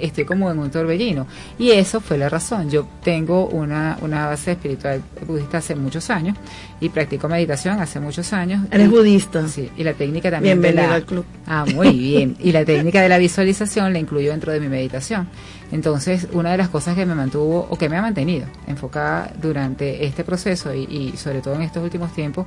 estoy 0.00 0.24
como 0.24 0.50
en 0.50 0.58
un 0.58 0.70
torbellino. 0.70 1.26
Y 1.58 1.72
eso 1.72 2.00
fue 2.00 2.18
la 2.18 2.28
razón. 2.28 2.70
Yo 2.70 2.86
tengo 3.02 3.46
una, 3.48 3.98
una 4.00 4.26
base 4.26 4.52
espiritual 4.52 5.02
budista 5.26 5.58
hace 5.58 5.74
muchos 5.74 6.08
años 6.10 6.36
y 6.80 6.88
practico 6.88 7.28
meditación 7.28 7.80
hace 7.80 7.98
muchos 8.00 8.32
años. 8.32 8.64
Eres 8.70 8.90
budista. 8.90 9.46
Sí, 9.48 9.70
y 9.76 9.82
la 9.82 9.94
técnica 9.94 10.30
también. 10.30 10.60
Bienvenido 10.60 10.94
al 10.94 11.04
club. 11.04 11.24
Ah, 11.46 11.64
muy 11.74 11.90
bien. 11.98 12.36
Y 12.38 12.52
la 12.52 12.64
técnica 12.64 13.02
de 13.02 13.08
la 13.08 13.18
visualización 13.18 13.92
la 13.92 13.98
incluyo 13.98 14.30
dentro 14.30 14.52
de 14.52 14.60
mi 14.60 14.68
meditación. 14.68 15.28
Entonces, 15.70 16.28
una 16.32 16.52
de 16.52 16.58
las 16.58 16.68
cosas 16.68 16.94
que 16.94 17.04
me 17.04 17.14
mantuvo 17.14 17.66
o 17.68 17.76
que 17.76 17.88
me 17.88 17.96
ha 17.96 18.02
mantenido 18.02 18.46
enfocada 18.66 19.32
durante 19.40 20.06
este 20.06 20.24
proceso 20.24 20.74
y, 20.74 21.12
sobre 21.16 21.40
todo 21.40 21.54
en 21.54 21.62
estos 21.62 21.82
últimos 21.82 22.12
tiempos, 22.12 22.46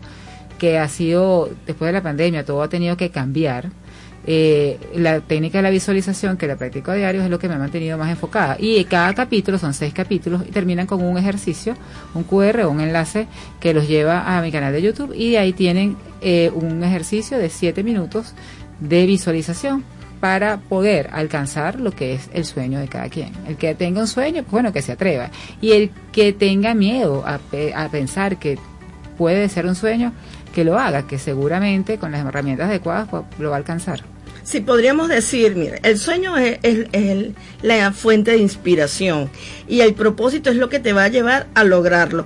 que 0.57 0.79
ha 0.79 0.87
sido, 0.87 1.49
después 1.65 1.89
de 1.89 1.93
la 1.93 2.03
pandemia, 2.03 2.45
todo 2.45 2.61
ha 2.61 2.69
tenido 2.69 2.97
que 2.97 3.09
cambiar. 3.09 3.69
Eh, 4.27 4.79
la 4.93 5.19
técnica 5.19 5.57
de 5.57 5.63
la 5.63 5.71
visualización 5.71 6.37
que 6.37 6.45
la 6.45 6.55
practico 6.55 6.91
a 6.91 6.93
diario 6.93 7.23
es 7.23 7.29
lo 7.31 7.39
que 7.39 7.47
me 7.47 7.55
ha 7.55 7.57
mantenido 7.57 7.97
más 7.97 8.09
enfocada. 8.09 8.55
Y 8.59 8.83
cada 8.85 9.13
capítulo, 9.15 9.57
son 9.57 9.73
seis 9.73 9.93
capítulos, 9.93 10.43
y 10.47 10.51
terminan 10.51 10.85
con 10.85 11.03
un 11.03 11.17
ejercicio, 11.17 11.75
un 12.13 12.23
QR 12.23 12.67
un 12.67 12.81
enlace 12.81 13.27
que 13.59 13.73
los 13.73 13.87
lleva 13.87 14.37
a 14.37 14.41
mi 14.41 14.51
canal 14.51 14.73
de 14.73 14.81
YouTube 14.81 15.13
y 15.15 15.31
de 15.31 15.39
ahí 15.39 15.53
tienen 15.53 15.97
eh, 16.21 16.51
un 16.53 16.83
ejercicio 16.83 17.39
de 17.39 17.49
siete 17.49 17.83
minutos 17.83 18.35
de 18.79 19.07
visualización 19.07 19.83
para 20.21 20.57
poder 20.57 21.09
alcanzar 21.11 21.79
lo 21.79 21.91
que 21.91 22.13
es 22.13 22.29
el 22.33 22.45
sueño 22.45 22.79
de 22.79 22.87
cada 22.87 23.09
quien. 23.09 23.33
El 23.47 23.57
que 23.57 23.75
tenga 23.75 23.99
un 23.99 24.07
sueño, 24.07 24.43
pues 24.43 24.51
bueno, 24.51 24.71
que 24.71 24.81
se 24.81 24.93
atreva. 24.93 25.31
Y 25.59 25.71
el 25.73 25.91
que 26.13 26.31
tenga 26.31 26.73
miedo 26.75 27.25
a, 27.27 27.39
pensar 27.89 28.37
que 28.37 28.57
puede 29.17 29.49
ser 29.49 29.65
un 29.65 29.75
sueño, 29.75 30.13
que 30.53 30.63
lo 30.63 30.77
haga, 30.79 31.07
que 31.07 31.17
seguramente 31.17 31.97
con 31.97 32.11
las 32.11 32.25
herramientas 32.25 32.69
adecuadas 32.69 33.07
pues, 33.09 33.23
lo 33.39 33.49
va 33.49 33.55
a 33.55 33.59
alcanzar. 33.59 34.03
Sí, 34.43 34.59
podríamos 34.59 35.07
decir, 35.07 35.55
mire, 35.55 35.79
el 35.83 35.97
sueño 35.97 36.37
es, 36.37 36.59
es- 36.63 36.87
es 36.91 37.27
la 37.61 37.91
fuente 37.91 38.31
de 38.31 38.37
inspiración 38.37 39.29
y 39.67 39.81
el 39.81 39.93
propósito 39.93 40.49
es 40.49 40.55
lo 40.55 40.69
que 40.69 40.79
te 40.79 40.93
va 40.93 41.05
a 41.05 41.07
llevar 41.09 41.47
a 41.55 41.63
lograrlo. 41.63 42.25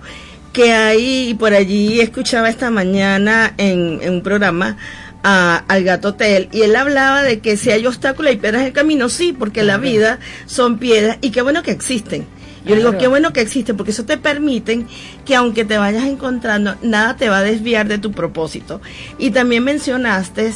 Que 0.53 0.71
ahí, 0.71 1.35
por 1.37 1.53
allí 1.53 1.99
escuchaba 1.99 2.49
esta 2.49 2.71
mañana 2.71 3.53
en 3.57 3.99
un 4.09 4.21
programa 4.23 4.77
a- 5.27 5.63
al 5.67 5.83
gato 5.83 6.13
Tel 6.13 6.49
y 6.51 6.61
él 6.61 6.75
hablaba 6.75 7.23
de 7.23 7.39
que 7.39 7.57
si 7.57 7.71
hay 7.71 7.83
obstáculos 7.87 8.31
y 8.31 8.35
piedras 8.35 8.61
en 8.61 8.67
el 8.67 8.73
camino, 8.73 9.09
sí, 9.09 9.33
porque 9.37 9.63
la 9.63 9.77
vida 9.77 10.19
son 10.45 10.77
piedras 10.77 11.17
y 11.21 11.31
qué 11.31 11.41
bueno 11.41 11.63
que 11.63 11.71
existen. 11.71 12.27
Yo 12.63 12.75
digo, 12.75 12.91
qué 12.99 13.07
bueno 13.07 13.33
que 13.33 13.41
existen, 13.41 13.75
porque 13.75 13.91
eso 13.91 14.05
te 14.05 14.17
permiten 14.17 14.87
que 15.25 15.35
aunque 15.35 15.65
te 15.65 15.77
vayas 15.77 16.05
encontrando, 16.05 16.75
nada 16.83 17.15
te 17.15 17.29
va 17.29 17.39
a 17.39 17.43
desviar 17.43 17.87
de 17.87 17.97
tu 17.97 18.11
propósito. 18.11 18.81
Y 19.17 19.31
también 19.31 19.63
mencionaste 19.63 20.51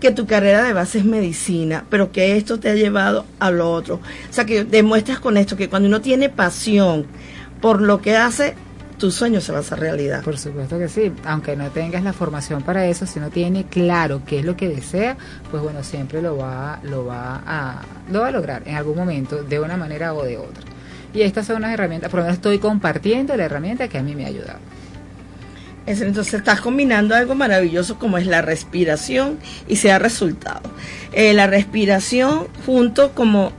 que 0.00 0.10
tu 0.10 0.26
carrera 0.26 0.62
de 0.62 0.72
base 0.72 0.98
es 0.98 1.04
medicina, 1.04 1.84
pero 1.90 2.10
que 2.12 2.36
esto 2.36 2.58
te 2.60 2.70
ha 2.70 2.74
llevado 2.74 3.26
a 3.40 3.50
lo 3.50 3.70
otro. 3.72 3.96
O 3.96 4.32
sea, 4.32 4.44
que 4.46 4.64
demuestras 4.64 5.20
con 5.20 5.36
esto 5.36 5.56
que 5.56 5.68
cuando 5.68 5.88
uno 5.88 6.00
tiene 6.00 6.28
pasión 6.30 7.06
por 7.60 7.80
lo 7.82 8.00
que 8.00 8.16
hace, 8.16 8.54
tu 8.98 9.10
sueño 9.10 9.40
se 9.40 9.52
va 9.52 9.58
a 9.58 9.60
hacer 9.60 9.78
realidad. 9.80 10.22
Por 10.24 10.36
supuesto 10.38 10.78
que 10.78 10.88
sí, 10.88 11.12
aunque 11.24 11.56
no 11.56 11.70
tengas 11.70 12.02
la 12.02 12.12
formación 12.12 12.62
para 12.62 12.86
eso, 12.86 13.06
si 13.06 13.20
no 13.20 13.30
tiene 13.30 13.64
claro 13.64 14.22
qué 14.26 14.40
es 14.40 14.44
lo 14.44 14.56
que 14.56 14.68
desea, 14.68 15.16
pues 15.50 15.62
bueno, 15.62 15.82
siempre 15.84 16.20
lo 16.20 16.36
va, 16.36 16.80
lo 16.82 17.06
va 17.06 17.42
a, 17.46 17.82
lo 18.10 18.20
va 18.20 18.28
a 18.28 18.30
lograr 18.32 18.62
en 18.66 18.74
algún 18.74 18.96
momento, 18.96 19.42
de 19.42 19.60
una 19.60 19.76
manera 19.76 20.12
o 20.14 20.24
de 20.24 20.36
otra. 20.38 20.64
Y 21.14 21.22
estas 21.22 21.46
son 21.46 21.56
unas 21.56 21.72
herramientas, 21.72 22.10
por 22.10 22.18
lo 22.18 22.24
menos 22.24 22.36
estoy 22.36 22.58
compartiendo 22.58 23.34
la 23.36 23.44
herramienta 23.44 23.88
que 23.88 23.98
a 23.98 24.02
mí 24.02 24.14
me 24.14 24.24
ha 24.24 24.28
ayudado. 24.28 24.58
Es- 25.86 26.00
Entonces 26.02 26.34
estás 26.34 26.60
combinando 26.60 27.14
algo 27.14 27.34
maravilloso 27.34 27.98
como 27.98 28.18
es 28.18 28.26
la 28.26 28.42
respiración 28.42 29.38
y 29.68 29.76
se 29.76 29.90
ha 29.90 29.98
resultado. 29.98 30.60
Eh, 31.12 31.32
la 31.32 31.46
respiración 31.46 32.46
junto 32.66 33.12
como 33.12 33.52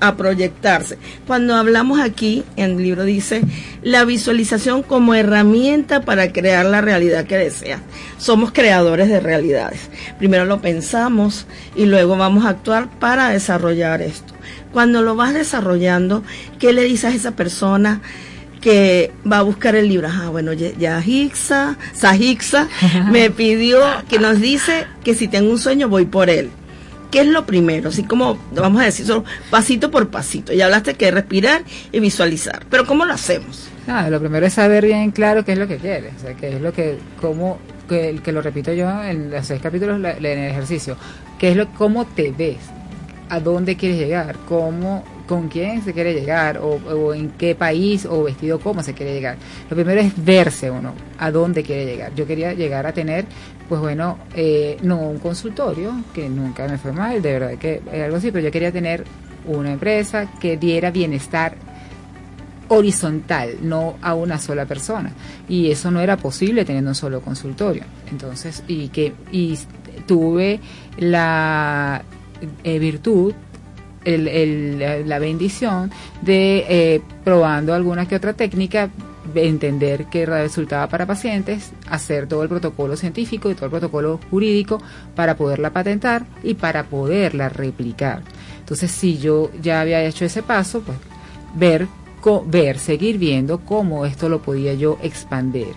a 0.00 0.16
proyectarse. 0.16 0.98
Cuando 1.26 1.54
hablamos 1.54 2.00
aquí, 2.00 2.44
en 2.56 2.72
el 2.72 2.82
libro 2.82 3.04
dice, 3.04 3.42
la 3.82 4.04
visualización 4.04 4.82
como 4.82 5.14
herramienta 5.14 6.02
para 6.02 6.32
crear 6.32 6.66
la 6.66 6.80
realidad 6.80 7.26
que 7.26 7.38
deseas. 7.38 7.80
Somos 8.18 8.52
creadores 8.52 9.08
de 9.08 9.20
realidades. 9.20 9.80
Primero 10.18 10.44
lo 10.44 10.60
pensamos 10.60 11.46
y 11.74 11.86
luego 11.86 12.16
vamos 12.16 12.44
a 12.44 12.50
actuar 12.50 12.88
para 12.98 13.30
desarrollar 13.30 14.02
esto. 14.02 14.34
Cuando 14.72 15.02
lo 15.02 15.16
vas 15.16 15.34
desarrollando, 15.34 16.22
¿qué 16.58 16.72
le 16.72 16.84
dices 16.84 17.12
a 17.12 17.14
esa 17.14 17.30
persona? 17.32 18.00
que 18.60 19.12
va 19.30 19.38
a 19.38 19.42
buscar 19.42 19.76
el 19.76 19.88
libro. 19.88 20.08
Ah, 20.10 20.28
bueno, 20.28 20.52
ya, 20.52 21.00
Hixa, 21.04 21.76
Sahixa 21.92 22.68
me 23.12 23.30
pidió 23.30 23.78
que 24.08 24.18
nos 24.18 24.40
dice 24.40 24.86
que 25.04 25.14
si 25.14 25.28
tengo 25.28 25.52
un 25.52 25.58
sueño 25.58 25.88
voy 25.88 26.04
por 26.04 26.30
él. 26.30 26.50
¿Qué 27.10 27.20
es 27.20 27.26
lo 27.28 27.46
primero? 27.46 27.88
Así 27.90 28.02
como, 28.02 28.36
vamos 28.52 28.82
a 28.82 28.86
decir, 28.86 29.06
solo 29.06 29.24
pasito 29.50 29.90
por 29.90 30.08
pasito. 30.08 30.52
Ya 30.52 30.64
hablaste 30.66 30.94
que 30.94 31.10
respirar 31.10 31.62
y 31.92 32.00
visualizar. 32.00 32.66
Pero 32.68 32.84
¿cómo 32.86 33.04
lo 33.04 33.12
hacemos? 33.14 33.68
Nada, 33.86 34.10
lo 34.10 34.18
primero 34.20 34.44
es 34.46 34.54
saber 34.54 34.84
bien 34.84 35.12
claro 35.12 35.44
qué 35.44 35.52
es 35.52 35.58
lo 35.58 35.68
que 35.68 35.76
quieres, 35.76 36.12
o 36.16 36.20
sea, 36.20 36.34
qué 36.34 36.56
es 36.56 36.60
lo 36.60 36.72
que, 36.72 36.98
cómo, 37.20 37.58
que, 37.88 38.18
que 38.24 38.32
lo 38.32 38.42
repito 38.42 38.72
yo 38.72 39.02
en 39.04 39.30
los 39.30 39.46
seis 39.46 39.62
capítulos 39.62 40.00
la- 40.00 40.12
en 40.16 40.24
el 40.26 40.50
ejercicio, 40.50 40.96
qué 41.38 41.50
es 41.52 41.56
lo, 41.56 41.68
cómo 41.74 42.04
te 42.04 42.32
ves, 42.36 42.56
a 43.28 43.38
dónde 43.38 43.76
quieres 43.76 43.98
llegar, 43.98 44.36
cómo, 44.48 45.04
con 45.26 45.48
quién 45.48 45.82
se 45.82 45.92
quiere 45.92 46.14
llegar, 46.14 46.58
o, 46.58 47.14
en 47.14 47.30
qué 47.30 47.54
país, 47.54 48.06
o 48.06 48.24
vestido 48.24 48.58
cómo 48.60 48.82
se 48.82 48.94
quiere 48.94 49.12
llegar. 49.12 49.36
Lo 49.68 49.76
primero 49.76 50.00
es 50.00 50.12
verse 50.16 50.70
uno, 50.70 50.92
a 51.18 51.30
dónde 51.30 51.62
quiere 51.62 51.84
llegar. 51.84 52.14
Yo 52.14 52.26
quería 52.26 52.54
llegar 52.54 52.86
a 52.86 52.92
tener, 52.92 53.26
pues 53.68 53.80
bueno, 53.80 54.18
eh, 54.34 54.76
no 54.82 54.98
un 54.98 55.18
consultorio, 55.18 55.92
que 56.14 56.28
nunca 56.28 56.66
me 56.68 56.78
fue 56.78 56.92
mal, 56.92 57.20
de 57.20 57.32
verdad 57.32 57.58
que 57.58 57.82
es 57.92 58.02
algo 58.02 58.16
así, 58.16 58.30
pero 58.30 58.44
yo 58.44 58.50
quería 58.50 58.72
tener 58.72 59.04
una 59.46 59.72
empresa 59.72 60.30
que 60.40 60.56
diera 60.56 60.90
bienestar 60.90 61.56
horizontal, 62.68 63.58
no 63.62 63.96
a 64.02 64.14
una 64.14 64.38
sola 64.38 64.66
persona. 64.66 65.12
Y 65.48 65.70
eso 65.70 65.90
no 65.90 66.00
era 66.00 66.16
posible 66.16 66.64
teniendo 66.64 66.90
un 66.90 66.94
solo 66.94 67.20
consultorio. 67.20 67.84
Entonces, 68.10 68.62
y 68.66 68.88
que 68.88 69.12
y 69.30 69.58
tuve 70.06 70.60
la 70.98 72.02
eh, 72.64 72.78
virtud, 72.78 73.34
el, 74.06 75.08
la- 75.08 75.18
bendición 75.18 75.90
de 76.22 76.64
eh, 76.68 77.00
probando 77.24 77.74
alguna 77.74 78.06
que 78.06 78.16
otra 78.16 78.32
técnica 78.32 78.88
de 79.34 79.48
entender 79.48 80.06
qué 80.06 80.24
resultaba 80.24 80.86
para 80.88 81.04
pacientes, 81.06 81.72
hacer 81.90 82.28
todo 82.28 82.42
el 82.44 82.48
protocolo 82.48 82.96
científico 82.96 83.50
y 83.50 83.54
todo 83.54 83.64
el 83.66 83.70
protocolo 83.72 84.20
jurídico 84.30 84.80
para 85.16 85.36
poderla 85.36 85.70
patentar 85.70 86.24
y 86.44 86.54
para 86.54 86.84
poderla 86.84 87.48
replicar. 87.48 88.22
Entonces, 88.60 88.90
si 88.90 89.18
yo 89.18 89.50
ya 89.60 89.80
había 89.80 90.02
hecho 90.04 90.24
ese 90.24 90.42
paso, 90.42 90.80
pues 90.82 90.96
ver, 91.56 91.88
co- 92.20 92.44
ver, 92.46 92.78
seguir 92.78 93.18
viendo 93.18 93.58
cómo 93.58 94.06
esto 94.06 94.28
lo 94.28 94.40
podía 94.42 94.74
yo 94.74 94.98
expandir 95.02 95.74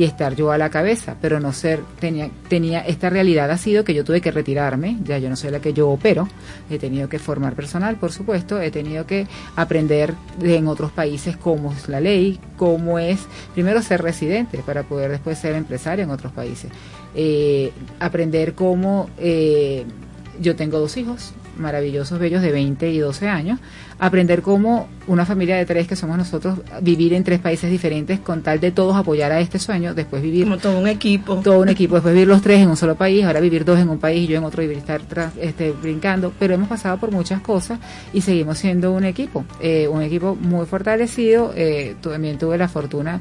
y 0.00 0.04
estar 0.04 0.34
yo 0.34 0.50
a 0.50 0.56
la 0.56 0.70
cabeza, 0.70 1.16
pero 1.20 1.40
no 1.40 1.52
ser, 1.52 1.80
tenía, 1.98 2.30
tenía, 2.48 2.80
esta 2.80 3.10
realidad 3.10 3.50
ha 3.50 3.58
sido 3.58 3.84
que 3.84 3.92
yo 3.92 4.02
tuve 4.02 4.22
que 4.22 4.30
retirarme, 4.30 4.96
ya 5.04 5.18
yo 5.18 5.28
no 5.28 5.36
soy 5.36 5.50
la 5.50 5.60
que 5.60 5.74
yo 5.74 5.90
opero, 5.90 6.26
he 6.70 6.78
tenido 6.78 7.06
que 7.10 7.18
formar 7.18 7.54
personal, 7.54 7.96
por 7.96 8.10
supuesto, 8.10 8.58
he 8.62 8.70
tenido 8.70 9.04
que 9.06 9.26
aprender 9.56 10.14
de- 10.38 10.56
en 10.56 10.68
otros 10.68 10.90
países 10.90 11.36
cómo 11.36 11.72
es 11.74 11.86
la 11.90 12.00
ley, 12.00 12.40
cómo 12.56 12.98
es, 12.98 13.20
primero 13.52 13.82
ser 13.82 14.00
residente 14.00 14.62
para 14.64 14.84
poder 14.84 15.10
después 15.10 15.36
ser 15.38 15.54
empresario 15.54 16.04
en 16.04 16.10
otros 16.10 16.32
países, 16.32 16.70
Eh, 17.14 17.72
aprender 17.98 18.54
cómo, 18.54 19.10
eh, 19.18 19.84
yo 20.40 20.54
tengo 20.56 20.78
dos 20.78 20.96
hijos, 20.96 21.32
maravillosos, 21.60 22.18
bellos 22.18 22.42
de 22.42 22.50
20 22.52 22.90
y 22.90 22.98
12 22.98 23.28
años, 23.28 23.58
aprender 23.98 24.42
cómo 24.42 24.88
una 25.06 25.26
familia 25.26 25.56
de 25.56 25.66
tres 25.66 25.86
que 25.86 25.96
somos 25.96 26.16
nosotros, 26.16 26.58
vivir 26.82 27.12
en 27.14 27.24
tres 27.24 27.40
países 27.40 27.70
diferentes 27.70 28.20
con 28.20 28.42
tal 28.42 28.60
de 28.60 28.70
todos 28.70 28.96
apoyar 28.96 29.32
a 29.32 29.40
este 29.40 29.58
sueño, 29.58 29.94
después 29.94 30.22
vivir 30.22 30.44
Como 30.44 30.58
todo 30.58 30.78
un 30.78 30.86
equipo. 30.88 31.36
todo 31.36 31.60
un 31.60 31.68
equipo, 31.68 31.94
después 31.94 32.14
vivir 32.14 32.28
los 32.28 32.42
tres 32.42 32.60
en 32.60 32.68
un 32.68 32.76
solo 32.76 32.94
país, 32.94 33.24
ahora 33.24 33.40
vivir 33.40 33.64
dos 33.64 33.78
en 33.78 33.88
un 33.88 33.98
país 33.98 34.24
y 34.28 34.32
yo 34.32 34.38
en 34.38 34.44
otro 34.44 34.62
y 34.62 34.70
estar 34.70 35.00
tras- 35.02 35.36
este, 35.40 35.72
brincando, 35.72 36.32
pero 36.38 36.54
hemos 36.54 36.68
pasado 36.68 36.96
por 36.98 37.10
muchas 37.10 37.40
cosas 37.40 37.78
y 38.12 38.20
seguimos 38.20 38.58
siendo 38.58 38.92
un 38.92 39.04
equipo, 39.04 39.44
eh, 39.60 39.88
un 39.88 40.02
equipo 40.02 40.34
muy 40.36 40.64
fortalecido, 40.66 41.52
eh, 41.56 41.96
también 42.00 42.38
tuve 42.38 42.56
la 42.56 42.68
fortuna 42.68 43.20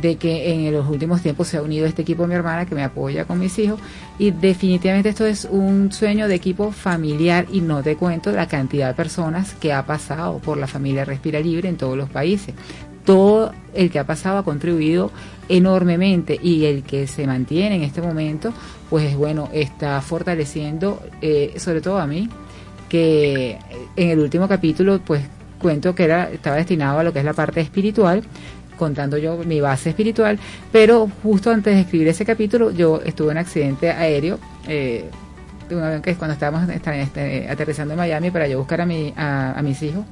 de 0.00 0.16
que 0.16 0.52
en 0.52 0.72
los 0.72 0.88
últimos 0.88 1.22
tiempos 1.22 1.48
se 1.48 1.56
ha 1.56 1.62
unido 1.62 1.86
este 1.86 2.02
equipo 2.02 2.26
mi 2.26 2.34
hermana 2.34 2.66
que 2.66 2.74
me 2.74 2.82
apoya 2.82 3.24
con 3.24 3.38
mis 3.38 3.58
hijos 3.58 3.80
y 4.18 4.30
definitivamente 4.30 5.08
esto 5.08 5.26
es 5.26 5.44
un 5.44 5.92
sueño 5.92 6.28
de 6.28 6.34
equipo 6.34 6.72
familiar 6.72 7.46
y 7.52 7.60
no 7.60 7.82
te 7.82 7.96
cuento 7.96 8.32
la 8.32 8.48
cantidad 8.48 8.88
de 8.88 8.94
personas 8.94 9.54
que 9.54 9.72
ha 9.72 9.84
pasado 9.84 10.38
por 10.38 10.56
la 10.56 10.66
familia 10.66 11.04
Respira 11.04 11.40
Libre 11.40 11.68
en 11.68 11.76
todos 11.76 11.96
los 11.96 12.08
países. 12.08 12.54
Todo 13.04 13.52
el 13.74 13.90
que 13.90 13.98
ha 13.98 14.06
pasado 14.06 14.38
ha 14.38 14.44
contribuido 14.44 15.10
enormemente 15.48 16.38
y 16.40 16.66
el 16.66 16.84
que 16.84 17.06
se 17.08 17.26
mantiene 17.26 17.76
en 17.76 17.82
este 17.82 18.00
momento, 18.00 18.52
pues 18.88 19.16
bueno, 19.16 19.48
está 19.52 20.00
fortaleciendo, 20.00 21.02
eh, 21.20 21.54
sobre 21.56 21.80
todo 21.80 21.98
a 21.98 22.06
mí, 22.06 22.28
que 22.88 23.58
en 23.96 24.10
el 24.10 24.20
último 24.20 24.46
capítulo, 24.46 25.00
pues 25.04 25.22
cuento 25.62 25.94
que 25.94 26.04
era 26.04 26.30
estaba 26.30 26.56
destinado 26.56 26.98
a 26.98 27.04
lo 27.04 27.12
que 27.12 27.20
es 27.20 27.24
la 27.24 27.32
parte 27.32 27.60
espiritual 27.60 28.22
contando 28.82 29.16
yo 29.16 29.38
mi 29.44 29.60
base 29.60 29.90
espiritual, 29.90 30.40
pero 30.72 31.08
justo 31.22 31.52
antes 31.52 31.72
de 31.72 31.82
escribir 31.82 32.08
ese 32.08 32.24
capítulo 32.24 32.72
yo 32.72 33.00
estuve 33.04 33.28
en 33.30 33.36
un 33.36 33.38
accidente 33.38 33.90
aéreo, 33.92 34.40
eh, 34.66 35.08
que 36.02 36.16
cuando 36.16 36.32
estábamos 36.32 36.68
este, 36.68 37.48
aterrizando 37.48 37.94
en 37.94 37.98
Miami 37.98 38.32
para 38.32 38.48
yo 38.48 38.58
buscar 38.58 38.80
a 38.80 39.62
mis 39.62 39.82
hijos, 39.84 40.04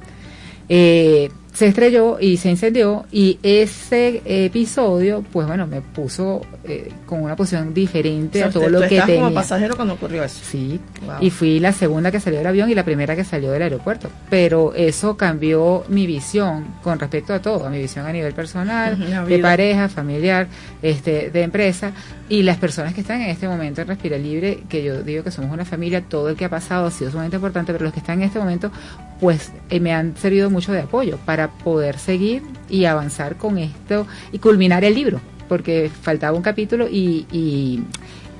eh, 0.69 1.29
se 1.53 1.67
estrelló 1.67 2.17
y 2.19 2.37
se 2.37 2.49
incendió 2.49 3.05
y 3.11 3.37
ese 3.43 4.21
episodio, 4.25 5.23
pues 5.33 5.47
bueno, 5.47 5.67
me 5.67 5.81
puso 5.81 6.41
eh, 6.63 6.91
con 7.05 7.21
una 7.23 7.35
posición 7.35 7.73
diferente 7.73 8.39
O 8.39 8.41
sea, 8.43 8.47
a 8.47 8.51
todo 8.51 8.63
usted- 8.63 8.71
lo 8.73 8.81
tú 8.83 8.87
que 8.87 9.01
tenía. 9.01 9.21
como 9.23 9.33
pasajero 9.33 9.75
cuando 9.75 9.95
ocurrió 9.95 10.23
eso. 10.23 10.39
Sí, 10.43 10.79
Wow. 11.05 11.15
y 11.19 11.29
fui 11.29 11.59
la 11.59 11.73
segunda 11.73 12.11
que 12.11 12.19
salió 12.19 12.37
del 12.39 12.47
avión 12.47 12.69
y 12.69 12.75
la 12.75 12.85
primera 12.85 13.15
que 13.15 13.23
salió 13.23 13.51
del 13.51 13.63
aeropuerto. 13.63 14.09
Pero 14.29 14.73
eso 14.75 15.17
cambió 15.17 15.83
mi 15.89 16.05
visión 16.07 16.65
con 16.83 16.99
respecto 16.99 17.33
a 17.33 17.41
todo, 17.41 17.65
a 17.65 17.69
mi 17.69 17.79
visión 17.79 18.05
a 18.05 18.13
nivel 18.13 18.33
personal, 18.33 18.97
de 19.27 19.39
pareja, 19.39 19.89
familiar, 19.89 20.47
este, 20.81 21.31
de 21.31 21.41
empresa 21.43 21.91
y 22.29 22.43
las 22.43 22.57
personas 22.57 22.93
que 22.93 23.01
están 23.01 23.21
en 23.21 23.29
este 23.29 23.47
momento 23.47 23.81
en 23.81 23.87
Respira 23.87 24.17
Libre, 24.17 24.59
que 24.69 24.83
yo 24.83 25.01
digo 25.03 25.23
que 25.23 25.31
somos 25.31 25.51
una 25.51 25.65
familia, 25.65 26.01
todo 26.01 26.29
el 26.29 26.35
que 26.37 26.45
ha 26.45 26.49
pasado 26.49 26.87
ha 26.87 26.91
sido 26.91 27.11
sumamente 27.11 27.35
importante, 27.35 27.73
pero 27.73 27.83
los 27.83 27.93
que 27.93 27.99
están 27.99 28.19
en 28.21 28.27
este 28.27 28.39
momento, 28.39 28.71
pues 29.21 29.51
eh, 29.69 29.79
me 29.79 29.93
han 29.93 30.17
servido 30.17 30.49
mucho 30.49 30.73
de 30.73 30.81
apoyo 30.81 31.17
para 31.25 31.51
poder 31.51 31.99
seguir 31.99 32.41
y 32.69 32.85
avanzar 32.85 33.37
con 33.37 33.59
esto 33.59 34.07
y 34.31 34.39
culminar 34.39 34.83
el 34.83 34.95
libro, 34.95 35.21
porque 35.47 35.91
faltaba 36.01 36.35
un 36.35 36.43
capítulo 36.43 36.89
y, 36.89 37.83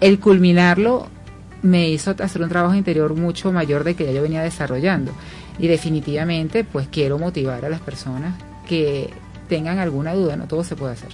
el 0.01 0.19
culminarlo 0.19 1.07
me 1.61 1.87
hizo 1.89 2.15
hacer 2.17 2.41
un 2.41 2.49
trabajo 2.49 2.73
interior 2.73 3.15
mucho 3.15 3.51
mayor 3.51 3.83
de 3.83 3.93
que 3.93 4.05
ya 4.05 4.11
yo 4.11 4.23
venía 4.23 4.41
desarrollando. 4.41 5.11
Y 5.59 5.67
definitivamente, 5.67 6.63
pues 6.63 6.87
quiero 6.91 7.19
motivar 7.19 7.63
a 7.63 7.69
las 7.69 7.81
personas 7.81 8.33
que 8.67 9.11
tengan 9.47 9.77
alguna 9.77 10.15
duda, 10.15 10.35
no 10.37 10.47
todo 10.47 10.63
se 10.63 10.75
puede 10.75 10.93
hacer. 10.93 11.11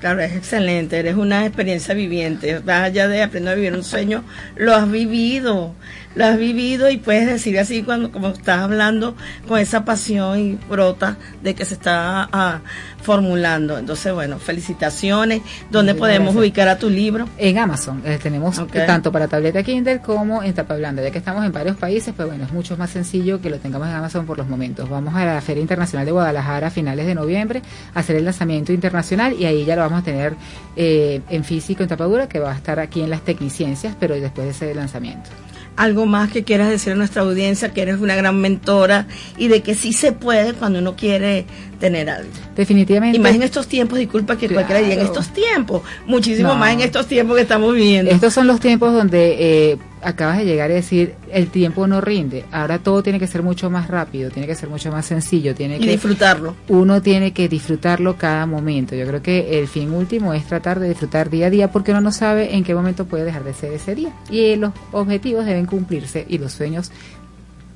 Claro, 0.00 0.22
es 0.22 0.34
excelente, 0.34 0.98
eres 0.98 1.16
una 1.16 1.44
experiencia 1.44 1.92
viviente, 1.92 2.60
más 2.60 2.84
allá 2.84 3.06
de 3.06 3.22
aprender 3.22 3.52
a 3.52 3.56
vivir 3.56 3.74
un 3.74 3.84
sueño, 3.84 4.24
lo 4.56 4.74
has 4.74 4.90
vivido, 4.90 5.74
lo 6.14 6.24
has 6.24 6.38
vivido 6.38 6.90
y 6.90 6.96
puedes 6.96 7.26
decir 7.26 7.58
así 7.58 7.82
cuando 7.82 8.10
como 8.10 8.28
estás 8.28 8.60
hablando 8.60 9.14
con 9.46 9.58
esa 9.58 9.84
pasión 9.84 10.38
y 10.38 10.58
brota 10.68 11.16
de 11.42 11.54
que 11.54 11.64
se 11.64 11.74
está 11.74 12.28
ah, 12.32 12.60
formulando. 13.02 13.78
Entonces, 13.78 14.12
bueno, 14.12 14.38
felicitaciones. 14.38 15.42
¿Dónde 15.70 15.94
podemos 15.94 16.34
ubicar 16.34 16.68
a 16.68 16.78
tu 16.78 16.90
libro? 16.90 17.28
En 17.38 17.58
Amazon. 17.58 18.02
Eh, 18.04 18.18
tenemos 18.20 18.60
tanto 18.72 19.12
para 19.12 19.28
tableta 19.28 19.62
Kindle 19.62 20.00
como 20.00 20.42
en 20.42 20.52
tapa 20.52 20.76
blanda. 20.76 21.02
Ya 21.02 21.10
que 21.10 21.18
estamos 21.18 21.44
en 21.44 21.52
varios 21.52 21.76
países, 21.76 22.12
pues 22.16 22.26
bueno, 22.26 22.44
es 22.44 22.52
mucho 22.52 22.76
más 22.76 22.90
sencillo 22.90 23.40
que 23.40 23.50
lo 23.50 23.58
tengamos 23.58 23.88
en 23.88 23.94
Amazon 23.94 24.26
por 24.26 24.36
los 24.36 24.48
momentos. 24.48 24.88
Vamos 24.88 25.14
a 25.14 25.24
la 25.24 25.40
Feria 25.40 25.60
Internacional 25.60 26.06
de 26.06 26.12
Guadalajara 26.12 26.68
a 26.68 26.70
finales 26.70 27.06
de 27.06 27.14
noviembre 27.14 27.62
a 27.94 28.00
hacer 28.00 28.16
el 28.16 28.24
lanzamiento 28.24 28.72
internacional 28.72 29.34
y 29.38 29.44
ahí 29.44 29.64
ya 29.64 29.76
lo 29.76 29.82
vamos 29.82 30.00
a 30.00 30.04
tener 30.04 30.34
eh, 30.76 31.20
en 31.30 31.44
físico, 31.44 31.82
en 31.82 31.88
tapadura, 31.88 32.28
que 32.28 32.40
va 32.40 32.52
a 32.52 32.56
estar 32.56 32.80
aquí 32.80 33.00
en 33.00 33.10
las 33.10 33.20
Tecniciencias, 33.22 33.94
pero 33.98 34.14
después 34.14 34.46
de 34.46 34.50
ese 34.50 34.74
lanzamiento 34.74 35.30
algo 35.80 36.04
más 36.04 36.30
que 36.30 36.44
quieras 36.44 36.68
decir 36.68 36.92
a 36.92 36.96
nuestra 36.96 37.22
audiencia, 37.22 37.72
que 37.72 37.80
eres 37.80 38.00
una 38.00 38.14
gran 38.14 38.38
mentora 38.38 39.06
y 39.38 39.48
de 39.48 39.62
que 39.62 39.74
sí 39.74 39.94
se 39.94 40.12
puede 40.12 40.52
cuando 40.52 40.78
uno 40.78 40.94
quiere 40.94 41.46
tener 41.80 42.08
algo. 42.08 42.30
Definitivamente. 42.54 43.16
Y 43.16 43.20
más 43.20 43.34
en 43.34 43.42
estos 43.42 43.66
tiempos, 43.66 43.98
disculpa 43.98 44.36
que 44.36 44.48
cualquiera 44.48 44.80
diga, 44.80 44.94
en 44.94 45.00
estos 45.00 45.30
tiempos, 45.30 45.82
muchísimo 46.06 46.54
más 46.54 46.74
en 46.74 46.80
estos 46.82 47.08
tiempos 47.08 47.36
que 47.36 47.42
estamos 47.42 47.74
viviendo. 47.74 48.12
Estos 48.12 48.32
son 48.32 48.46
los 48.46 48.60
tiempos 48.60 48.92
donde 48.92 49.72
eh, 49.72 49.78
acabas 50.02 50.38
de 50.38 50.44
llegar 50.44 50.70
y 50.70 50.74
decir, 50.74 51.14
el 51.32 51.48
tiempo 51.48 51.86
no 51.86 52.00
rinde. 52.00 52.44
Ahora 52.52 52.78
todo 52.78 53.02
tiene 53.02 53.18
que 53.18 53.26
ser 53.26 53.42
mucho 53.42 53.70
más 53.70 53.88
rápido, 53.88 54.30
tiene 54.30 54.46
que 54.46 54.54
ser 54.54 54.68
mucho 54.68 54.92
más 54.92 55.06
sencillo, 55.06 55.54
tiene 55.54 55.78
y 55.78 55.86
disfrutarlo. 55.86 56.54
Uno 56.68 57.02
tiene 57.02 57.32
que 57.32 57.48
disfrutarlo 57.48 58.16
cada 58.16 58.46
momento. 58.46 58.94
Yo 58.94 59.06
creo 59.06 59.22
que 59.22 59.58
el 59.58 59.66
fin 59.66 59.92
último 59.92 60.34
es 60.34 60.46
tratar 60.46 60.78
de 60.78 60.88
disfrutar 60.88 61.30
día 61.30 61.46
a 61.46 61.50
día 61.50 61.72
porque 61.72 61.90
uno 61.92 62.00
no 62.00 62.12
sabe 62.12 62.54
en 62.54 62.62
qué 62.62 62.74
momento 62.74 63.06
puede 63.06 63.24
dejar 63.24 63.44
de 63.44 63.54
ser 63.54 63.72
ese 63.72 63.94
día. 63.94 64.12
Y 64.30 64.56
los 64.56 64.72
objetivos 64.92 65.46
deben 65.46 65.66
cumplirse 65.66 66.26
y 66.28 66.38
los 66.38 66.52
sueños 66.52 66.92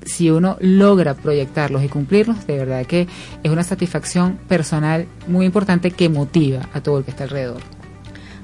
si 0.05 0.31
uno 0.31 0.57
logra 0.61 1.15
proyectarlos 1.15 1.83
y 1.83 1.89
cumplirlos, 1.89 2.47
de 2.47 2.59
verdad 2.59 2.87
que 2.87 3.09
es 3.43 3.51
una 3.51 3.65
satisfacción 3.65 4.39
personal 4.49 5.07
muy 5.27 5.47
importante 5.47 5.91
que 5.91 6.09
motiva 6.09 6.69
a 6.73 6.81
todo 6.81 6.99
el 6.99 7.05
que 7.05 7.11
está 7.11 7.25
alrededor. 7.25 7.61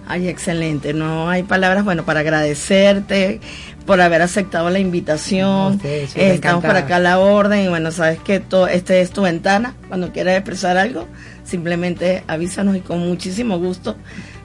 Ay, 0.06 0.26
excelente. 0.26 0.92
No 0.92 1.28
hay 1.30 1.44
palabras, 1.44 1.84
bueno, 1.84 2.04
para 2.04 2.20
agradecerte 2.20 3.40
por 3.86 4.00
haber 4.00 4.22
aceptado 4.22 4.68
la 4.68 4.80
invitación. 4.80 5.80
Estamos 5.84 6.64
por 6.64 6.74
acá 6.74 6.96
a 6.96 7.00
la 7.00 7.20
orden 7.20 7.64
y 7.64 7.68
bueno, 7.68 7.92
sabes 7.92 8.18
que 8.18 8.40
todo, 8.40 8.66
este 8.66 9.02
es 9.02 9.12
tu 9.12 9.22
ventana. 9.22 9.76
Cuando 9.86 10.10
quieras 10.10 10.34
expresar 10.34 10.76
algo, 10.78 11.06
simplemente 11.44 12.24
avísanos 12.26 12.76
y 12.76 12.80
con 12.80 12.98
muchísimo 12.98 13.58
gusto 13.60 13.94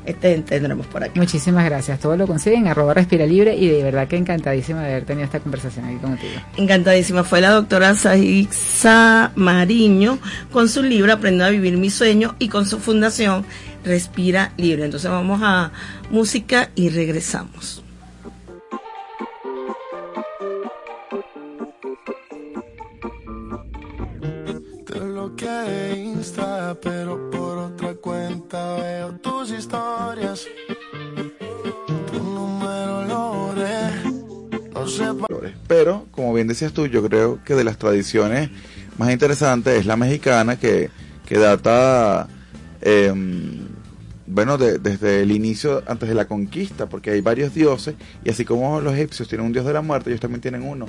este, 0.06 0.40
tendremos 0.40 0.88
por 0.88 1.04
aquí. 1.04 1.20
Muchísimas 1.20 1.66
gracias. 1.66 2.00
Todo 2.00 2.18
lo 2.18 2.28
consiguen, 2.28 2.68
arroba 2.68 2.94
respira 2.94 3.26
libre 3.26 3.56
y 3.56 3.68
de 3.68 3.84
verdad 3.84 4.08
que 4.08 4.18
encantadísima 4.18 4.82
de 4.82 4.92
haber 4.92 5.06
tenido 5.06 5.26
esta 5.26 5.40
conversación 5.40 5.86
aquí 5.86 5.98
contigo. 5.98 6.34
Encantadísima. 6.58 7.24
Fue 7.24 7.42
la 7.42 7.52
doctora 7.52 7.96
Saixa 7.96 9.32
Mariño 9.36 10.20
con 10.52 10.70
su 10.70 10.84
libro 10.84 11.14
Aprendo 11.14 11.46
a 11.46 11.50
vivir 11.50 11.78
mi 11.78 11.90
sueño 11.90 12.36
y 12.40 12.50
con 12.50 12.66
su 12.66 12.80
fundación 12.80 13.46
Respira 13.84 14.52
Libre. 14.58 14.86
Entonces 14.86 15.10
vamos 15.10 15.42
a 15.44 15.72
música 16.10 16.70
y 16.76 16.90
regresamos. 16.90 17.85
Pero 35.68 36.06
como 36.12 36.34
bien 36.34 36.48
decías 36.48 36.74
tú, 36.74 36.88
yo 36.88 37.04
creo 37.08 37.44
que 37.44 37.56
de 37.56 37.64
las 37.64 37.78
tradiciones 37.78 38.50
más 38.98 39.12
interesantes 39.12 39.80
es 39.80 39.86
la 39.86 39.96
mexicana 39.96 40.58
que, 40.58 40.90
que 41.26 41.38
data 41.38 42.28
eh, 42.82 43.14
bueno, 44.28 44.58
desde 44.58 45.22
el 45.22 45.32
inicio, 45.32 45.84
antes 45.88 46.10
de 46.10 46.16
la 46.16 46.26
conquista, 46.26 46.88
porque 46.88 47.12
hay 47.12 47.22
varios 47.22 47.54
dioses, 47.54 47.96
y 48.24 48.30
así 48.30 48.44
como 48.44 48.82
los 48.82 48.96
egipcios 48.96 49.28
tienen 49.28 49.46
un 49.46 49.54
dios 49.54 49.66
de 49.66 49.74
la 49.74 49.82
muerte, 49.82 50.10
ellos 50.10 50.20
también 50.20 50.42
tienen 50.42 50.64
uno, 50.64 50.88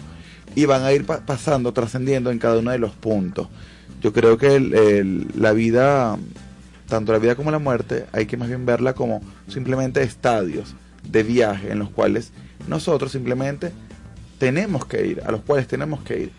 y 0.55 0.65
van 0.65 0.83
a 0.83 0.93
ir 0.93 1.05
pasando, 1.05 1.73
trascendiendo 1.73 2.31
en 2.31 2.39
cada 2.39 2.59
uno 2.59 2.71
de 2.71 2.79
los 2.79 2.93
puntos. 2.93 3.49
Yo 4.01 4.13
creo 4.13 4.39
que 4.39 5.27
la 5.35 5.53
vida, 5.53 6.17
tanto 6.89 7.13
la 7.13 7.19
vida 7.19 7.35
como 7.35 7.51
la 7.51 7.59
muerte, 7.59 8.07
hay 8.13 8.27
que 8.27 8.37
más 8.37 8.49
bien 8.49 8.67
verla 8.67 8.93
como 8.95 9.23
simplemente 9.49 10.03
estadios 10.03 10.75
de 11.03 11.23
viaje 11.23 11.73
en 11.73 11.79
los 11.79 11.91
cuales 11.91 12.33
nosotros 12.69 13.13
simplemente 13.13 13.73
tenemos 14.39 14.85
que 14.87 15.07
ir, 15.07 15.23
a 15.25 15.31
los 15.31 15.41
cuales 15.43 15.67
tenemos 15.67 16.03
que 16.03 16.21
ir, 16.21 16.33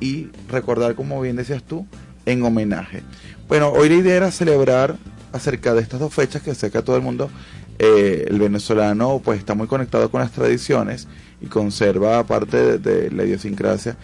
y 0.00 0.28
recordar, 0.48 0.94
como 0.94 1.20
bien 1.20 1.36
decías 1.36 1.62
tú, 1.62 1.86
en 2.26 2.42
homenaje. 2.42 3.02
Bueno, 3.48 3.70
hoy 3.70 3.88
la 3.88 3.94
idea 3.96 4.16
era 4.16 4.30
celebrar 4.30 4.96
acerca 5.32 5.74
de 5.74 5.82
estas 5.82 6.00
dos 6.00 6.14
fechas 6.14 6.42
que 6.42 6.54
sé 6.54 6.70
que 6.70 6.80
todo 6.82 6.96
el 6.96 7.02
mundo, 7.02 7.30
eh, 7.78 8.26
el 8.28 8.38
venezolano 8.38 9.20
pues 9.22 9.38
está 9.38 9.54
muy 9.54 9.66
conectado 9.66 10.10
con 10.10 10.20
las 10.20 10.30
tradiciones 10.30 11.08
y 11.40 11.46
conserva 11.46 12.24
parte 12.24 12.78
de, 12.78 13.10
la 13.10 13.24
idiosincrasia, 13.24 13.96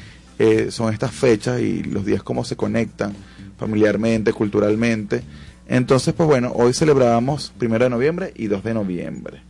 eh, 0.43 0.71
son 0.71 0.91
estas 0.91 1.11
fechas 1.11 1.61
y 1.61 1.83
los 1.83 2.07
días 2.07 2.23
cómo 2.23 2.47
se 2.47 2.57
conectan 2.57 3.13
familiarmente, 3.59 4.33
culturalmente. 4.33 5.23
Entonces, 5.69 6.15
pues 6.15 6.27
bueno, 6.27 6.51
hoy 6.55 6.73
celebramos 6.73 7.53
primero 7.59 7.85
de 7.85 7.91
noviembre 7.91 8.33
y 8.35 8.47
2 8.47 8.65
de 8.65 8.73
noviembre. 8.73 9.43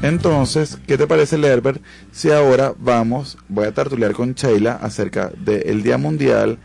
Entonces, 0.00 0.78
¿qué 0.86 0.96
te 0.96 1.06
parece, 1.06 1.36
Lerber? 1.36 1.82
Si 2.10 2.30
ahora 2.30 2.72
vamos, 2.78 3.36
voy 3.46 3.66
a 3.66 3.74
tartulear 3.74 4.14
con 4.14 4.32
Sheila 4.32 4.76
acerca 4.76 5.30
del 5.36 5.82
Día 5.82 5.98
Mundial 5.98 6.56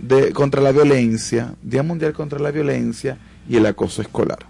de, 0.00 0.32
contra 0.32 0.62
la 0.62 0.70
violencia, 0.70 1.56
Día 1.60 1.82
Mundial 1.82 2.12
contra 2.12 2.38
la 2.38 2.52
Violencia 2.52 3.18
y 3.48 3.56
el 3.56 3.66
Acoso 3.66 4.00
Escolar. 4.00 4.46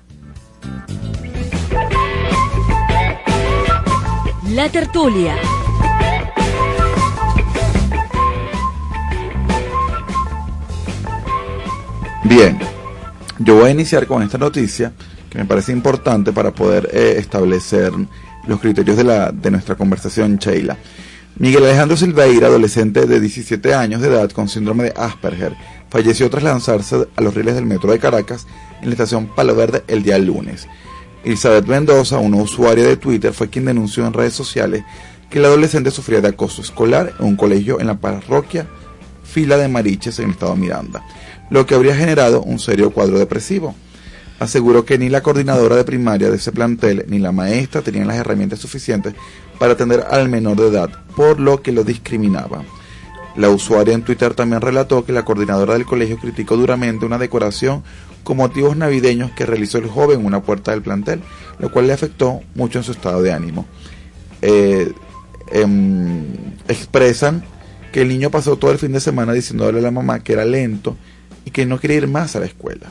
La 4.50 4.68
tertulia. 4.68 5.34
Bien, 12.24 12.58
yo 13.38 13.54
voy 13.54 13.68
a 13.68 13.70
iniciar 13.70 14.06
con 14.06 14.22
esta 14.22 14.38
noticia 14.38 14.92
que 15.30 15.38
me 15.38 15.44
parece 15.44 15.70
importante 15.72 16.32
para 16.32 16.50
poder 16.52 16.88
eh, 16.92 17.14
establecer 17.18 17.92
los 18.46 18.60
criterios 18.60 18.96
de, 18.96 19.04
la, 19.04 19.30
de 19.30 19.50
nuestra 19.50 19.76
conversación, 19.76 20.36
Sheila. 20.36 20.76
Miguel 21.36 21.64
Alejandro 21.64 21.96
Silveira, 21.96 22.48
adolescente 22.48 23.06
de 23.06 23.20
17 23.20 23.72
años 23.72 24.00
de 24.00 24.08
edad 24.08 24.30
con 24.32 24.48
síndrome 24.48 24.84
de 24.84 24.94
Asperger, 24.96 25.54
falleció 25.88 26.28
tras 26.28 26.42
lanzarse 26.42 27.06
a 27.14 27.20
los 27.22 27.34
rieles 27.34 27.54
del 27.54 27.66
metro 27.66 27.92
de 27.92 28.00
Caracas 28.00 28.46
en 28.80 28.88
la 28.88 28.94
estación 28.94 29.28
Palo 29.28 29.54
Verde 29.54 29.84
el 29.86 30.02
día 30.02 30.18
lunes. 30.18 30.66
Elizabeth 31.24 31.66
Mendoza, 31.66 32.18
una 32.18 32.38
usuaria 32.38 32.84
de 32.84 32.96
Twitter, 32.96 33.32
fue 33.32 33.48
quien 33.48 33.66
denunció 33.66 34.04
en 34.04 34.12
redes 34.12 34.34
sociales 34.34 34.82
que 35.30 35.38
el 35.38 35.44
adolescente 35.44 35.92
sufría 35.92 36.20
de 36.20 36.28
acoso 36.28 36.62
escolar 36.62 37.12
en 37.20 37.26
un 37.26 37.36
colegio 37.36 37.78
en 37.78 37.86
la 37.86 37.98
parroquia 37.98 38.66
Fila 39.22 39.58
de 39.58 39.68
Mariches 39.68 40.18
en 40.18 40.26
el 40.26 40.30
estado 40.32 40.56
Miranda, 40.56 41.04
lo 41.50 41.66
que 41.66 41.74
habría 41.74 41.96
generado 41.96 42.42
un 42.42 42.58
serio 42.58 42.90
cuadro 42.90 43.18
depresivo 43.18 43.74
aseguró 44.38 44.84
que 44.84 44.98
ni 44.98 45.08
la 45.08 45.22
coordinadora 45.22 45.76
de 45.76 45.84
primaria 45.84 46.30
de 46.30 46.36
ese 46.36 46.52
plantel 46.52 47.04
ni 47.08 47.18
la 47.18 47.32
maestra 47.32 47.82
tenían 47.82 48.06
las 48.06 48.16
herramientas 48.16 48.58
suficientes 48.58 49.14
para 49.58 49.72
atender 49.72 50.04
al 50.10 50.28
menor 50.28 50.56
de 50.56 50.68
edad, 50.68 50.90
por 51.16 51.40
lo 51.40 51.60
que 51.60 51.72
lo 51.72 51.84
discriminaba. 51.84 52.62
La 53.36 53.50
usuaria 53.50 53.94
en 53.94 54.02
Twitter 54.02 54.34
también 54.34 54.60
relató 54.60 55.04
que 55.04 55.12
la 55.12 55.24
coordinadora 55.24 55.74
del 55.74 55.86
colegio 55.86 56.18
criticó 56.18 56.56
duramente 56.56 57.06
una 57.06 57.18
decoración 57.18 57.82
con 58.24 58.36
motivos 58.36 58.76
navideños 58.76 59.30
que 59.32 59.46
realizó 59.46 59.78
el 59.78 59.88
joven 59.88 60.20
en 60.20 60.26
una 60.26 60.42
puerta 60.42 60.72
del 60.72 60.82
plantel, 60.82 61.20
lo 61.58 61.70
cual 61.70 61.86
le 61.86 61.92
afectó 61.92 62.40
mucho 62.54 62.78
en 62.78 62.84
su 62.84 62.92
estado 62.92 63.22
de 63.22 63.32
ánimo. 63.32 63.66
Eh, 64.42 64.92
em, 65.50 66.24
expresan 66.68 67.44
que 67.92 68.02
el 68.02 68.08
niño 68.08 68.30
pasó 68.30 68.56
todo 68.56 68.70
el 68.70 68.78
fin 68.78 68.92
de 68.92 69.00
semana 69.00 69.32
diciéndole 69.32 69.78
a 69.78 69.82
la 69.82 69.90
mamá 69.90 70.20
que 70.20 70.32
era 70.32 70.44
lento 70.44 70.96
y 71.48 71.50
que 71.50 71.64
no 71.64 71.80
quería 71.80 71.96
ir 71.96 72.08
más 72.08 72.36
a 72.36 72.40
la 72.40 72.46
escuela. 72.46 72.88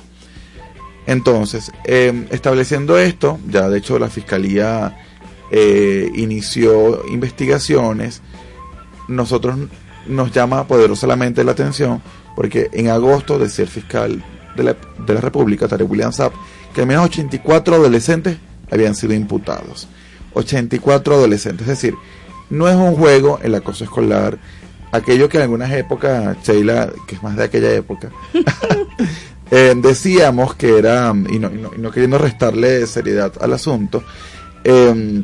Entonces, 1.05 1.71
em, 1.85 2.25
estableciendo 2.31 2.97
esto, 2.97 3.39
ya 3.47 3.69
de 3.69 3.77
hecho 3.77 3.99
la 3.99 4.09
Fiscalía 4.09 4.97
eh, 5.51 6.09
inició 6.15 7.05
investigaciones, 7.07 8.23
nosotros 9.07 9.57
nos 10.07 10.31
llama 10.31 10.65
poderosamente 10.65 11.43
la 11.43 11.51
atención 11.51 12.01
porque 12.35 12.69
en 12.73 12.89
agosto 12.89 13.37
decía 13.37 13.65
el 13.65 13.69
fiscal 13.69 14.23
de 14.55 14.63
la, 14.63 14.75
de 15.05 15.13
la 15.13 15.21
República, 15.21 15.67
Tarek 15.67 15.89
William 15.89 16.11
Saab, 16.11 16.31
que 16.73 16.81
al 16.81 16.87
menos 16.87 17.05
84 17.05 17.75
adolescentes 17.75 18.37
habían 18.71 18.95
sido 18.95 19.13
imputados. 19.13 19.87
84 20.33 21.13
adolescentes, 21.13 21.67
es 21.67 21.79
decir, 21.79 21.93
no 22.49 22.67
es 22.67 22.75
un 22.75 22.95
juego 22.95 23.39
el 23.43 23.53
acoso 23.53 23.83
escolar, 23.83 24.39
aquello 24.91 25.29
que 25.29 25.37
en 25.37 25.43
algunas 25.43 25.71
épocas, 25.71 26.37
Sheila, 26.43 26.91
que 27.07 27.15
es 27.15 27.23
más 27.23 27.35
de 27.35 27.43
aquella 27.43 27.71
época, 27.73 28.09
eh, 29.51 29.73
decíamos 29.77 30.55
que 30.55 30.77
era, 30.77 31.13
y 31.29 31.39
no, 31.39 31.51
y 31.53 31.57
no- 31.57 31.71
y 31.75 31.79
no 31.79 31.91
queriendo 31.91 32.17
restarle 32.17 32.85
seriedad 32.87 33.31
al 33.39 33.53
asunto, 33.53 34.03
eh, 34.63 35.23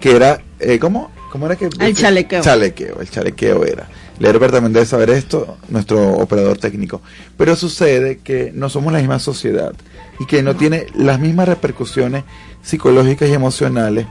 que 0.00 0.16
era, 0.16 0.40
eh, 0.58 0.78
¿cómo? 0.78 1.10
¿Cómo 1.30 1.46
era 1.46 1.54
que? 1.56 1.68
El 1.78 1.94
chalequeo. 1.94 2.42
Chalequeo, 2.42 3.00
el 3.00 3.08
chalequeo 3.10 3.64
era. 3.64 3.88
Lerber 4.18 4.50
también 4.50 4.72
debe 4.72 4.84
saber 4.84 5.10
esto, 5.10 5.58
nuestro 5.68 6.14
operador 6.14 6.58
técnico. 6.58 7.00
Pero 7.36 7.54
sucede 7.56 8.18
que 8.18 8.50
no 8.54 8.68
somos 8.68 8.92
la 8.92 8.98
misma 8.98 9.18
sociedad 9.18 9.72
y 10.18 10.26
que 10.26 10.42
no 10.42 10.56
tiene 10.56 10.86
las 10.94 11.20
mismas 11.20 11.48
repercusiones 11.48 12.24
psicológicas 12.62 13.28
y 13.28 13.32
emocionales 13.32 14.06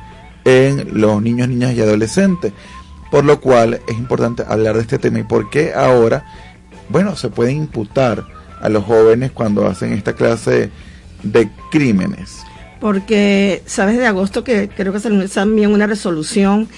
en 0.45 0.99
los 0.99 1.21
niños, 1.21 1.49
niñas 1.49 1.73
y 1.75 1.81
adolescentes. 1.81 2.53
Por 3.11 3.25
lo 3.25 3.39
cual 3.41 3.81
es 3.87 3.97
importante 3.97 4.43
hablar 4.47 4.75
de 4.75 4.81
este 4.81 4.99
tema 4.99 5.19
y 5.19 5.23
por 5.23 5.49
qué 5.49 5.73
ahora, 5.73 6.25
bueno, 6.89 7.15
se 7.15 7.29
puede 7.29 7.51
imputar 7.51 8.25
a 8.61 8.69
los 8.69 8.83
jóvenes 8.83 9.31
cuando 9.31 9.65
hacen 9.67 9.93
esta 9.93 10.13
clase 10.13 10.69
de 11.23 11.49
crímenes. 11.71 12.43
Porque, 12.79 13.61
sabes, 13.65 13.97
de 13.97 14.07
agosto 14.07 14.43
que 14.43 14.69
creo 14.69 14.93
que 14.93 14.99
salió 14.99 15.27
también 15.27 15.73
una 15.73 15.85
resolución 15.85 16.69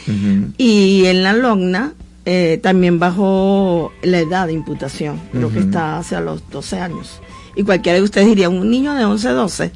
y 0.57 1.05
en 1.05 1.21
la 1.21 1.33
LOGNA 1.33 1.93
eh, 2.25 2.59
también 2.61 2.97
bajó 2.97 3.91
la 4.01 4.19
edad 4.19 4.47
de 4.47 4.53
imputación, 4.53 5.19
creo 5.31 5.51
que 5.51 5.59
está 5.59 5.99
hacia 5.99 6.21
los 6.21 6.49
12 6.49 6.79
años. 6.79 7.21
Y 7.55 7.63
cualquiera 7.63 7.97
de 7.97 8.03
ustedes 8.03 8.27
diría, 8.27 8.49
un 8.49 8.69
niño 8.71 8.95
de 8.95 9.05
11, 9.05 9.29
12, 9.29 9.71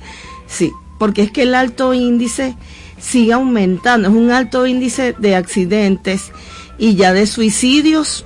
sí, 0.48 0.72
porque 0.98 1.24
es 1.24 1.32
que 1.32 1.44
el 1.44 1.54
alto 1.54 1.94
índice 1.94 2.56
sigue 2.99 3.34
aumentando, 3.34 4.08
es 4.10 4.13
un 4.13 4.31
alto 4.31 4.65
índice 4.65 5.15
de 5.17 5.36
accidentes 5.36 6.31
y 6.77 6.95
ya 6.95 7.13
de 7.13 7.27
suicidios 7.27 8.25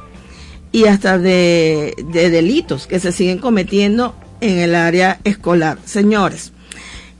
y 0.72 0.86
hasta 0.86 1.18
de, 1.18 1.96
de 2.12 2.30
delitos 2.30 2.88
que 2.88 3.00
se 3.00 3.12
siguen 3.12 3.40
cometiendo 3.40 4.16
en 4.42 4.58
el 4.60 4.76
área 4.76 5.20
escolar. 5.24 5.80
Señores 5.86 6.54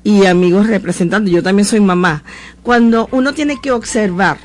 y 0.04 0.26
amigos 0.26 0.68
representantes, 0.68 1.34
yo 1.34 1.44
también 1.44 1.66
soy 1.66 1.82
mamá, 1.82 2.24
cuando 2.64 3.10
uno 3.12 3.34
tiene 3.34 3.60
que 3.62 3.72
observar, 3.72 4.38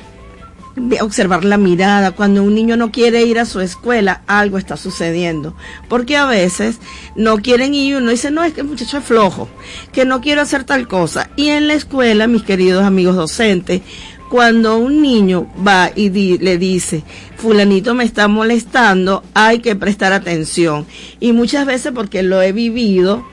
observar 1.01 1.45
la 1.45 1.57
mirada, 1.57 2.11
cuando 2.11 2.43
un 2.43 2.53
niño 2.53 2.75
no 2.77 2.91
quiere 2.91 3.23
ir 3.23 3.39
a 3.39 3.45
su 3.45 3.61
escuela, 3.61 4.21
algo 4.27 4.57
está 4.57 4.77
sucediendo. 4.77 5.55
Porque 5.87 6.17
a 6.17 6.25
veces 6.25 6.79
no 7.15 7.37
quieren 7.37 7.73
ir 7.73 7.95
uno 7.97 8.11
dice, 8.11 8.31
no, 8.31 8.43
es 8.43 8.53
que 8.53 8.61
el 8.61 8.67
muchacho 8.67 8.97
es 8.97 9.05
flojo, 9.05 9.47
que 9.91 10.05
no 10.05 10.21
quiero 10.21 10.41
hacer 10.41 10.63
tal 10.63 10.87
cosa. 10.87 11.29
Y 11.35 11.49
en 11.49 11.67
la 11.67 11.73
escuela, 11.73 12.27
mis 12.27 12.43
queridos 12.43 12.83
amigos 12.83 13.15
docentes, 13.15 13.81
cuando 14.29 14.77
un 14.77 15.01
niño 15.01 15.47
va 15.65 15.91
y 15.95 16.09
le 16.37 16.57
dice, 16.57 17.03
fulanito 17.37 17.93
me 17.93 18.03
está 18.03 18.27
molestando, 18.27 19.23
hay 19.33 19.59
que 19.59 19.75
prestar 19.75 20.13
atención. 20.13 20.85
Y 21.19 21.31
muchas 21.31 21.65
veces, 21.65 21.93
porque 21.93 22.23
lo 22.23 22.41
he 22.41 22.51
vivido, 22.51 23.25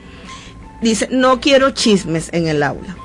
dice, 0.81 1.09
no 1.11 1.41
quiero 1.41 1.71
chismes 1.71 2.29
en 2.31 2.47
el 2.47 2.63
aula. 2.63 2.95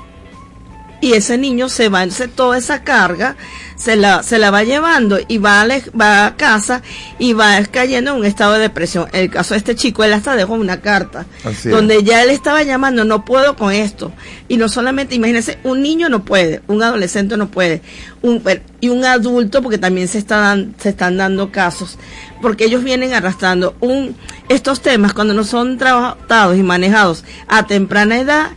Y 1.01 1.13
ese 1.13 1.37
niño 1.37 1.69
se 1.69 1.87
va, 1.87 2.03
entonces 2.03 2.29
toda 2.35 2.57
esa 2.57 2.83
carga 2.83 3.37
se 3.77 3.95
la, 3.95 4.21
se 4.21 4.37
la 4.37 4.51
va 4.51 4.63
llevando 4.65 5.17
y 5.29 5.37
va 5.37 5.61
a, 5.61 5.67
va 5.97 6.25
a 6.25 6.35
casa 6.35 6.81
y 7.17 7.31
va 7.31 7.63
cayendo 7.71 8.11
en 8.11 8.17
un 8.17 8.25
estado 8.25 8.53
de 8.53 8.59
depresión. 8.59 9.07
El 9.13 9.29
caso 9.29 9.53
de 9.53 9.59
este 9.59 9.75
chico, 9.77 10.03
él 10.03 10.11
hasta 10.11 10.35
dejó 10.35 10.55
una 10.55 10.81
carta 10.81 11.25
Así 11.45 11.69
es. 11.69 11.73
donde 11.73 12.03
ya 12.03 12.21
él 12.21 12.29
estaba 12.31 12.63
llamando, 12.63 13.05
no 13.05 13.23
puedo 13.23 13.55
con 13.55 13.71
esto. 13.71 14.11
Y 14.49 14.57
no 14.57 14.67
solamente, 14.67 15.15
imagínense, 15.15 15.57
un 15.63 15.81
niño 15.81 16.09
no 16.09 16.25
puede, 16.25 16.61
un 16.67 16.83
adolescente 16.83 17.37
no 17.37 17.47
puede, 17.49 17.81
un, 18.21 18.43
y 18.81 18.89
un 18.89 19.05
adulto, 19.05 19.61
porque 19.61 19.77
también 19.77 20.09
se, 20.09 20.17
está 20.17 20.37
dan- 20.39 20.75
se 20.81 20.89
están 20.89 21.15
dando 21.15 21.49
casos, 21.49 21.97
porque 22.41 22.65
ellos 22.65 22.83
vienen 22.83 23.13
arrastrando 23.13 23.73
un, 23.79 24.17
estos 24.49 24.81
temas 24.81 25.13
cuando 25.13 25.33
no 25.33 25.45
son 25.45 25.77
tratados 25.77 26.57
y 26.57 26.63
manejados 26.63 27.23
a 27.47 27.65
temprana 27.67 28.19
edad, 28.19 28.49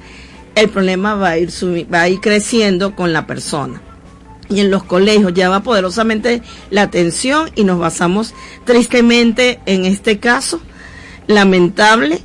el 0.55 0.69
problema 0.69 1.15
va 1.15 1.31
a 1.31 1.39
ir 1.39 1.51
va 1.93 2.03
a 2.03 2.09
ir 2.09 2.21
creciendo 2.21 2.95
con 2.95 3.13
la 3.13 3.27
persona. 3.27 3.81
Y 4.49 4.61
en 4.61 4.71
los 4.71 4.83
colegios 4.83 5.33
llama 5.33 5.63
poderosamente 5.63 6.43
la 6.71 6.83
atención 6.83 7.51
y 7.55 7.65
nos 7.65 7.79
basamos 7.79 8.35
tristemente 8.65 9.61
en 9.65 9.87
este 9.87 10.19
caso 10.19 10.61
lamentable 11.27 12.21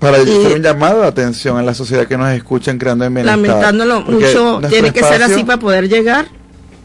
Para 0.00 0.16
hacer 0.16 0.56
un 0.56 0.62
llamado 0.62 1.02
de 1.02 1.06
atención 1.06 1.58
a 1.58 1.62
la 1.62 1.74
sociedad 1.74 2.06
que 2.06 2.16
nos 2.16 2.32
escuchan 2.32 2.78
creando 2.78 3.04
en 3.04 3.14
bienestar. 3.14 3.38
lamentándolo 3.38 4.00
mucho, 4.00 4.60
tiene 4.68 4.92
que 4.92 5.04
ser 5.04 5.22
así 5.22 5.44
para 5.44 5.60
poder 5.60 5.88
llegar. 5.88 6.26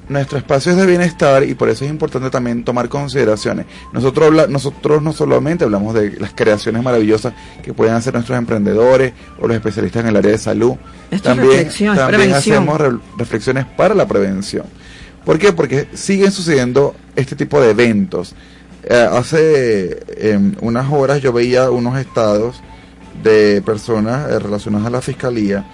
Nuestro 0.09 0.37
espacio 0.37 0.71
es 0.71 0.77
de 0.77 0.85
bienestar 0.85 1.43
y 1.43 1.53
por 1.53 1.67
eso 1.69 1.83
es 1.83 1.89
importante 1.91 2.29
también 2.29 2.63
tomar 2.63 2.87
consideraciones. 2.87 3.65
Nosotros, 3.91 4.27
habla- 4.27 4.47
nosotros 4.47 5.01
no 5.01 5.11
solamente 5.11 5.65
hablamos 5.65 5.93
de 5.93 6.11
las 6.19 6.31
creaciones 6.33 6.81
maravillosas 6.81 7.33
que 7.61 7.73
pueden 7.73 7.93
hacer 7.93 8.13
nuestros 8.13 8.37
emprendedores 8.37 9.11
o 9.41 9.47
los 9.47 9.55
especialistas 9.57 10.03
en 10.03 10.09
el 10.09 10.15
área 10.15 10.31
de 10.31 10.37
salud. 10.37 10.75
Esto 11.11 11.29
también 11.35 11.67
es 11.67 11.73
también 11.97 12.21
hacemos 12.37 12.79
re- 12.79 12.97
reflexiones 13.17 13.65
para 13.65 13.93
la 13.95 14.07
prevención. 14.07 14.65
¿Por 15.25 15.37
qué? 15.39 15.51
Porque 15.51 15.87
siguen 15.93 16.31
sucediendo 16.31 16.95
este 17.17 17.35
tipo 17.35 17.59
de 17.59 17.71
eventos. 17.71 18.33
Eh, 18.89 19.07
hace 19.11 19.99
em, 20.31 20.55
unas 20.61 20.89
horas 20.89 21.21
yo 21.21 21.33
veía 21.33 21.69
unos 21.69 21.99
estados 21.99 22.61
de 23.23 23.61
personas 23.65 24.29
eh, 24.31 24.39
relacionadas 24.39 24.87
a 24.87 24.91
la 24.91 25.01
fiscalía 25.01 25.65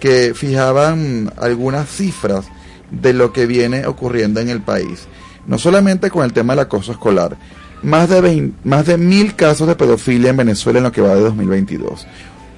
que 0.00 0.32
fijaban 0.34 1.32
algunas 1.36 1.88
cifras 1.88 2.46
de 2.90 3.12
lo 3.12 3.32
que 3.32 3.46
viene 3.46 3.86
ocurriendo 3.86 4.40
en 4.40 4.48
el 4.48 4.60
país. 4.60 5.06
No 5.46 5.58
solamente 5.58 6.10
con 6.10 6.24
el 6.24 6.32
tema 6.32 6.52
del 6.54 6.60
acoso 6.64 6.92
escolar, 6.92 7.36
más 7.82 8.08
de, 8.08 8.20
vein- 8.20 8.54
más 8.64 8.86
de 8.86 8.96
mil 8.98 9.34
casos 9.36 9.68
de 9.68 9.76
pedofilia 9.76 10.30
en 10.30 10.36
Venezuela 10.38 10.78
en 10.78 10.84
lo 10.84 10.92
que 10.92 11.00
va 11.02 11.14
de 11.14 11.20
2022. 11.20 12.06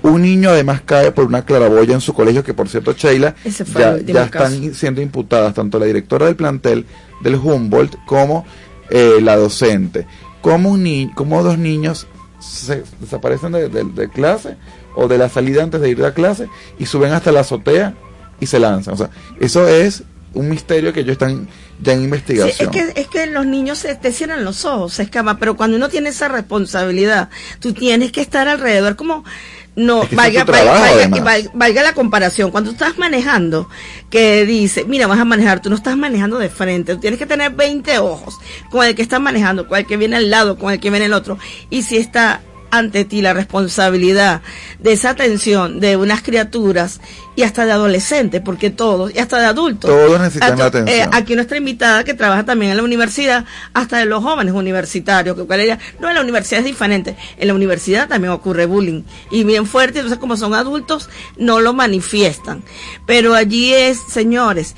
Un 0.02 0.22
niño 0.22 0.50
además 0.50 0.80
cae 0.84 1.10
por 1.10 1.24
una 1.26 1.44
claraboya 1.44 1.92
en 1.94 2.00
su 2.00 2.14
colegio, 2.14 2.44
que 2.44 2.54
por 2.54 2.68
cierto, 2.68 2.92
Sheila, 2.92 3.34
ya, 3.80 3.96
ya 4.14 4.24
están 4.24 4.60
caso. 4.60 4.74
siendo 4.74 5.02
imputadas 5.02 5.54
tanto 5.54 5.78
la 5.78 5.86
directora 5.86 6.26
del 6.26 6.36
plantel 6.36 6.86
del 7.22 7.34
Humboldt 7.34 7.96
como 8.06 8.46
eh, 8.90 9.18
la 9.20 9.36
docente. 9.36 10.06
Como, 10.40 10.70
un 10.70 10.84
ni 10.84 11.10
como 11.14 11.42
dos 11.42 11.58
niños 11.58 12.06
se 12.38 12.84
desaparecen 13.00 13.50
de, 13.52 13.68
de- 13.68 13.84
de 13.84 14.08
clase 14.08 14.56
o 14.94 15.08
de 15.08 15.18
la 15.18 15.28
salida 15.28 15.64
antes 15.64 15.80
de 15.80 15.90
ir 15.90 16.02
a 16.04 16.14
clase 16.14 16.48
y 16.78 16.86
suben 16.86 17.12
hasta 17.12 17.32
la 17.32 17.40
azotea 17.40 17.94
y 18.40 18.46
se 18.46 18.60
lanzan. 18.60 18.94
O 18.94 18.96
sea, 18.96 19.10
eso 19.40 19.66
es 19.66 20.04
un 20.34 20.48
misterio 20.48 20.92
que 20.92 21.00
ellos 21.00 21.12
están 21.12 21.48
ya 21.80 21.92
en 21.92 21.98
Sí, 22.00 22.04
investigación. 22.04 22.74
es, 22.74 22.92
que, 22.92 23.00
es 23.00 23.08
que 23.08 23.26
los 23.26 23.46
niños 23.46 23.78
se 23.78 23.94
te 23.94 24.12
cierran 24.12 24.44
los 24.44 24.64
ojos, 24.64 24.94
se 24.94 25.04
escapan, 25.04 25.38
pero 25.38 25.56
cuando 25.56 25.76
uno 25.76 25.88
tiene 25.88 26.10
esa 26.10 26.28
responsabilidad, 26.28 27.28
tú 27.60 27.72
tienes 27.72 28.12
que 28.12 28.20
estar 28.20 28.48
alrededor, 28.48 28.96
como 28.96 29.24
no, 29.76 30.02
Es 30.02 30.08
que 30.08 30.44
trabajo, 30.44 30.84
valga 31.54 31.82
la 31.84 31.92
comparación, 31.92 32.50
cuando 32.50 32.70
tú 32.70 32.74
estás 32.74 32.98
manejando, 32.98 33.68
que 34.10 34.44
dice, 34.44 34.84
mira, 34.84 35.06
vas 35.06 35.20
a 35.20 35.24
manejar, 35.24 35.62
tú 35.62 35.70
no 35.70 35.76
estás 35.76 35.96
manejando 35.96 36.36
de 36.38 36.48
frente, 36.48 36.94
tú 36.94 37.00
tienes 37.00 37.18
que 37.18 37.26
tener 37.26 37.52
20 37.52 37.98
ojos 38.00 38.38
con 38.70 38.84
el 38.84 38.96
que 38.96 39.02
estás 39.02 39.20
manejando, 39.20 39.68
con 39.68 39.78
el 39.78 39.86
que 39.86 39.96
viene 39.96 40.16
al 40.16 40.30
lado, 40.30 40.58
con 40.58 40.72
el 40.72 40.80
que 40.80 40.90
viene 40.90 41.06
el 41.06 41.12
otro, 41.12 41.38
y 41.70 41.82
si 41.82 41.96
está 41.96 42.40
ante 42.70 43.04
ti 43.04 43.22
la 43.22 43.32
responsabilidad 43.32 44.42
de 44.78 44.92
esa 44.92 45.10
atención 45.10 45.80
de 45.80 45.96
unas 45.96 46.22
criaturas 46.22 47.00
y 47.36 47.42
hasta 47.42 47.64
de 47.64 47.72
adolescentes, 47.72 48.40
porque 48.44 48.70
todos, 48.70 49.14
y 49.14 49.18
hasta 49.18 49.38
de 49.38 49.46
adultos. 49.46 49.90
Todos 49.90 50.20
necesitan 50.20 50.52
Hasta- 50.52 50.66
atención. 50.66 50.98
eh, 51.00 51.08
aquí 51.12 51.34
nuestra 51.34 51.56
invitada 51.56 52.04
que 52.04 52.14
trabaja 52.14 52.44
también 52.44 52.72
en 52.72 52.76
la 52.78 52.82
universidad, 52.82 53.44
hasta 53.74 53.98
de 53.98 54.06
los 54.06 54.22
jóvenes 54.22 54.54
universitarios, 54.54 55.36
que 55.36 55.44
cual 55.44 55.60
ella, 55.60 55.78
no 56.00 56.08
en 56.08 56.14
la 56.16 56.20
universidad 56.20 56.60
es 56.60 56.66
diferente, 56.66 57.16
en 57.38 57.48
la 57.48 57.54
universidad 57.54 58.08
también 58.08 58.32
ocurre 58.32 58.66
bullying 58.66 59.02
y 59.30 59.44
bien 59.44 59.66
fuerte, 59.66 60.00
entonces 60.00 60.18
como 60.18 60.36
son 60.36 60.52
adultos 60.54 61.08
no 61.36 61.60
lo 61.60 61.72
manifiestan, 61.74 62.62
pero 63.06 63.34
allí 63.34 63.72
es, 63.72 63.98
señores, 64.12 64.74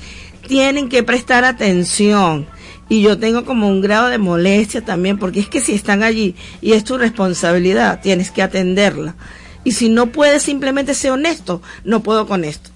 tienen 0.47 0.87
que 0.89 1.03
prestar 1.03 1.43
atención. 1.45 2.47
Y 2.91 3.01
yo 3.01 3.17
tengo 3.17 3.45
como 3.45 3.69
un 3.69 3.79
grado 3.79 4.09
de 4.09 4.17
molestia 4.17 4.83
también, 4.83 5.17
porque 5.17 5.39
es 5.39 5.47
que 5.47 5.61
si 5.61 5.71
están 5.71 6.03
allí 6.03 6.35
y 6.59 6.73
es 6.73 6.83
tu 6.83 6.97
responsabilidad, 6.97 8.01
tienes 8.01 8.31
que 8.31 8.41
atenderla. 8.41 9.15
Y 9.63 9.71
si 9.71 9.87
no 9.87 10.07
puedes 10.07 10.43
simplemente 10.43 10.93
ser 10.93 11.11
honesto, 11.11 11.61
no 11.85 12.03
puedo 12.03 12.27
con 12.27 12.43
esto 12.43 12.69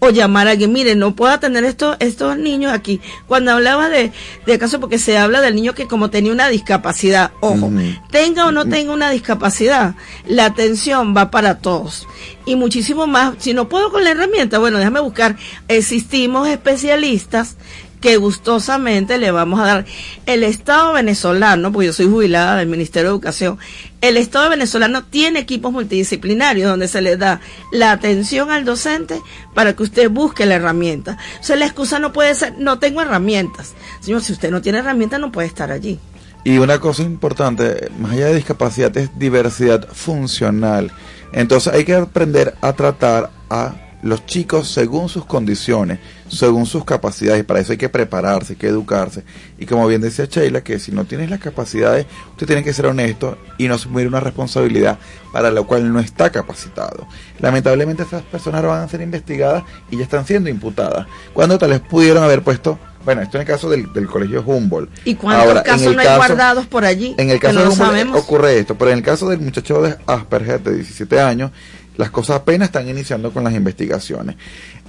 o 0.00 0.10
llamar 0.10 0.46
a 0.46 0.52
alguien, 0.52 0.72
mire, 0.72 0.94
no 0.94 1.14
puedo 1.16 1.32
atender 1.32 1.64
estos, 1.64 1.96
estos 1.98 2.38
niños 2.38 2.72
aquí. 2.72 3.00
Cuando 3.26 3.50
hablaba 3.50 3.88
de, 3.88 4.12
de 4.46 4.58
caso, 4.58 4.80
porque 4.80 4.98
se 4.98 5.18
habla 5.18 5.40
del 5.40 5.56
niño 5.56 5.74
que 5.74 5.86
como 5.86 6.08
tenía 6.08 6.32
una 6.32 6.48
discapacidad, 6.48 7.32
ojo, 7.40 7.70
tenga 8.10 8.46
o 8.46 8.52
no 8.52 8.66
tenga 8.66 8.92
una 8.92 9.10
discapacidad, 9.10 9.96
la 10.26 10.46
atención 10.46 11.16
va 11.16 11.30
para 11.30 11.58
todos. 11.58 12.06
Y 12.46 12.56
muchísimo 12.56 13.06
más, 13.06 13.34
si 13.38 13.54
no 13.54 13.68
puedo 13.68 13.90
con 13.90 14.04
la 14.04 14.10
herramienta, 14.10 14.58
bueno, 14.58 14.78
déjame 14.78 15.00
buscar, 15.00 15.36
existimos 15.66 16.48
especialistas 16.48 17.56
que 18.00 18.16
gustosamente 18.16 19.18
le 19.18 19.30
vamos 19.30 19.60
a 19.60 19.66
dar 19.66 19.86
el 20.26 20.44
Estado 20.44 20.92
venezolano, 20.92 21.72
porque 21.72 21.86
yo 21.86 21.92
soy 21.92 22.06
jubilada 22.06 22.56
del 22.56 22.68
Ministerio 22.68 23.08
de 23.08 23.14
Educación, 23.14 23.58
el 24.00 24.16
Estado 24.16 24.50
venezolano 24.50 25.04
tiene 25.04 25.40
equipos 25.40 25.72
multidisciplinarios 25.72 26.70
donde 26.70 26.88
se 26.88 27.00
le 27.00 27.16
da 27.16 27.40
la 27.72 27.92
atención 27.92 28.50
al 28.50 28.64
docente 28.64 29.20
para 29.54 29.74
que 29.74 29.82
usted 29.82 30.10
busque 30.10 30.46
la 30.46 30.54
herramienta. 30.56 31.18
O 31.40 31.44
sea, 31.44 31.56
la 31.56 31.66
excusa 31.66 31.98
no 31.98 32.12
puede 32.12 32.34
ser, 32.34 32.54
no 32.58 32.78
tengo 32.78 33.02
herramientas. 33.02 33.74
Señor, 34.00 34.22
si 34.22 34.32
usted 34.32 34.50
no 34.50 34.62
tiene 34.62 34.78
herramientas, 34.78 35.20
no 35.20 35.32
puede 35.32 35.48
estar 35.48 35.70
allí. 35.70 35.98
Y 36.44 36.58
una 36.58 36.78
cosa 36.78 37.02
importante, 37.02 37.90
más 37.98 38.12
allá 38.12 38.26
de 38.26 38.36
discapacidad, 38.36 38.96
es 38.96 39.18
diversidad 39.18 39.88
funcional. 39.92 40.92
Entonces 41.32 41.72
hay 41.72 41.84
que 41.84 41.94
aprender 41.94 42.54
a 42.60 42.72
tratar 42.72 43.30
a 43.50 43.74
los 44.02 44.24
chicos 44.26 44.68
según 44.68 45.08
sus 45.08 45.24
condiciones, 45.24 45.98
según 46.28 46.66
sus 46.66 46.84
capacidades, 46.84 47.44
para 47.44 47.60
eso 47.60 47.72
hay 47.72 47.78
que 47.78 47.88
prepararse, 47.88 48.52
hay 48.52 48.58
que 48.58 48.68
educarse. 48.68 49.24
Y 49.58 49.66
como 49.66 49.86
bien 49.86 50.00
decía 50.00 50.26
Sheila, 50.26 50.62
que 50.62 50.78
si 50.78 50.92
no 50.92 51.04
tienes 51.04 51.30
las 51.30 51.40
capacidades, 51.40 52.06
usted 52.30 52.46
tiene 52.46 52.62
que 52.62 52.72
ser 52.72 52.86
honesto 52.86 53.38
y 53.58 53.68
no 53.68 53.74
asumir 53.74 54.06
una 54.06 54.20
responsabilidad 54.20 54.98
para 55.32 55.50
la 55.50 55.62
cual 55.62 55.92
no 55.92 56.00
está 56.00 56.30
capacitado. 56.30 57.06
Lamentablemente 57.38 58.02
esas 58.02 58.22
personas 58.22 58.62
van 58.62 58.82
a 58.82 58.88
ser 58.88 59.00
investigadas 59.00 59.64
y 59.90 59.96
ya 59.96 60.04
están 60.04 60.26
siendo 60.26 60.50
imputadas, 60.50 61.06
cuando 61.32 61.58
tal 61.58 61.70
vez 61.70 61.80
pudieron 61.80 62.22
haber 62.22 62.42
puesto 62.42 62.78
bueno, 63.04 63.22
esto 63.22 63.38
en 63.38 63.42
el 63.42 63.46
caso 63.46 63.70
del, 63.70 64.06
colegio 64.06 64.42
Humboldt. 64.44 64.90
¿Y 65.06 65.14
cuántos 65.14 65.62
casos 65.62 65.94
no 65.94 66.00
hay 66.02 66.16
guardados 66.16 66.66
por 66.66 66.84
allí? 66.84 67.14
En 67.16 67.30
el 67.30 67.40
caso 67.40 67.60
de 67.60 67.68
Humboldt 67.68 68.14
ocurre 68.14 68.58
esto, 68.58 68.76
pero 68.76 68.90
en 68.90 68.98
el 68.98 69.04
caso 69.04 69.30
del 69.30 69.40
muchacho 69.40 69.80
de 69.80 69.96
Asperger 70.06 70.62
de 70.62 70.74
17 70.74 71.18
años, 71.18 71.50
las 71.96 72.10
cosas 72.10 72.36
apenas 72.36 72.68
están 72.68 72.86
iniciando 72.86 73.32
con 73.32 73.44
las 73.44 73.54
investigaciones. 73.54 74.36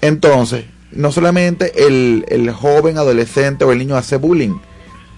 Entonces, 0.01 0.65
no 0.91 1.11
solamente 1.11 1.85
el, 1.87 2.25
el 2.29 2.51
joven, 2.51 2.97
adolescente 2.97 3.65
o 3.65 3.71
el 3.71 3.79
niño 3.79 3.95
hace 3.95 4.17
bullying, 4.17 4.55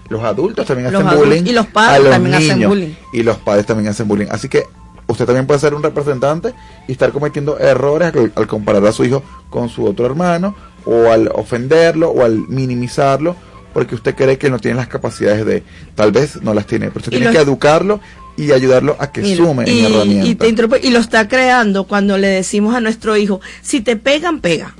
los 0.08 0.22
adultos 0.22 0.66
también 0.66 0.94
hacen 0.94 1.18
bullying. 1.18 1.44
Y 1.46 1.52
los 1.52 1.66
padres 1.66 2.10
también 2.10 2.34
hacen 2.34 2.68
bullying. 2.68 2.94
Y 3.12 3.22
los 3.22 3.36
padres 3.38 3.66
también 3.66 3.88
hacen 3.88 4.08
bullying. 4.08 4.28
Así 4.30 4.48
que 4.48 4.64
usted 5.06 5.26
también 5.26 5.46
puede 5.46 5.60
ser 5.60 5.74
un 5.74 5.82
representante 5.82 6.52
y 6.86 6.92
estar 6.92 7.12
cometiendo 7.12 7.58
errores 7.58 8.12
al 8.34 8.46
comparar 8.46 8.84
a 8.86 8.92
su 8.92 9.04
hijo 9.04 9.22
con 9.50 9.68
su 9.68 9.84
otro 9.84 10.06
hermano 10.06 10.54
o 10.84 11.10
al 11.10 11.28
ofenderlo 11.34 12.10
o 12.10 12.24
al 12.24 12.36
minimizarlo 12.48 13.36
porque 13.72 13.94
usted 13.94 14.14
cree 14.14 14.38
que 14.38 14.50
no 14.50 14.58
tiene 14.58 14.76
las 14.76 14.88
capacidades 14.88 15.46
de, 15.46 15.62
tal 15.94 16.12
vez 16.12 16.42
no 16.42 16.52
las 16.52 16.66
tiene, 16.66 16.88
pero 16.88 16.98
usted 16.98 17.10
tiene 17.10 17.30
que 17.30 17.38
educarlo 17.38 18.00
y 18.36 18.52
ayudarlo 18.52 18.96
a 18.98 19.12
que 19.12 19.34
sume 19.34 19.64
en 19.64 19.86
herramientas. 19.86 20.82
Y, 20.82 20.86
y 20.86 20.90
lo 20.90 20.98
está 20.98 21.28
creando 21.28 21.84
cuando 21.84 22.18
le 22.18 22.28
decimos 22.28 22.74
a 22.74 22.80
nuestro 22.80 23.16
hijo, 23.16 23.40
si 23.62 23.80
te 23.80 23.96
pegan, 23.96 24.40
pega. 24.40 24.74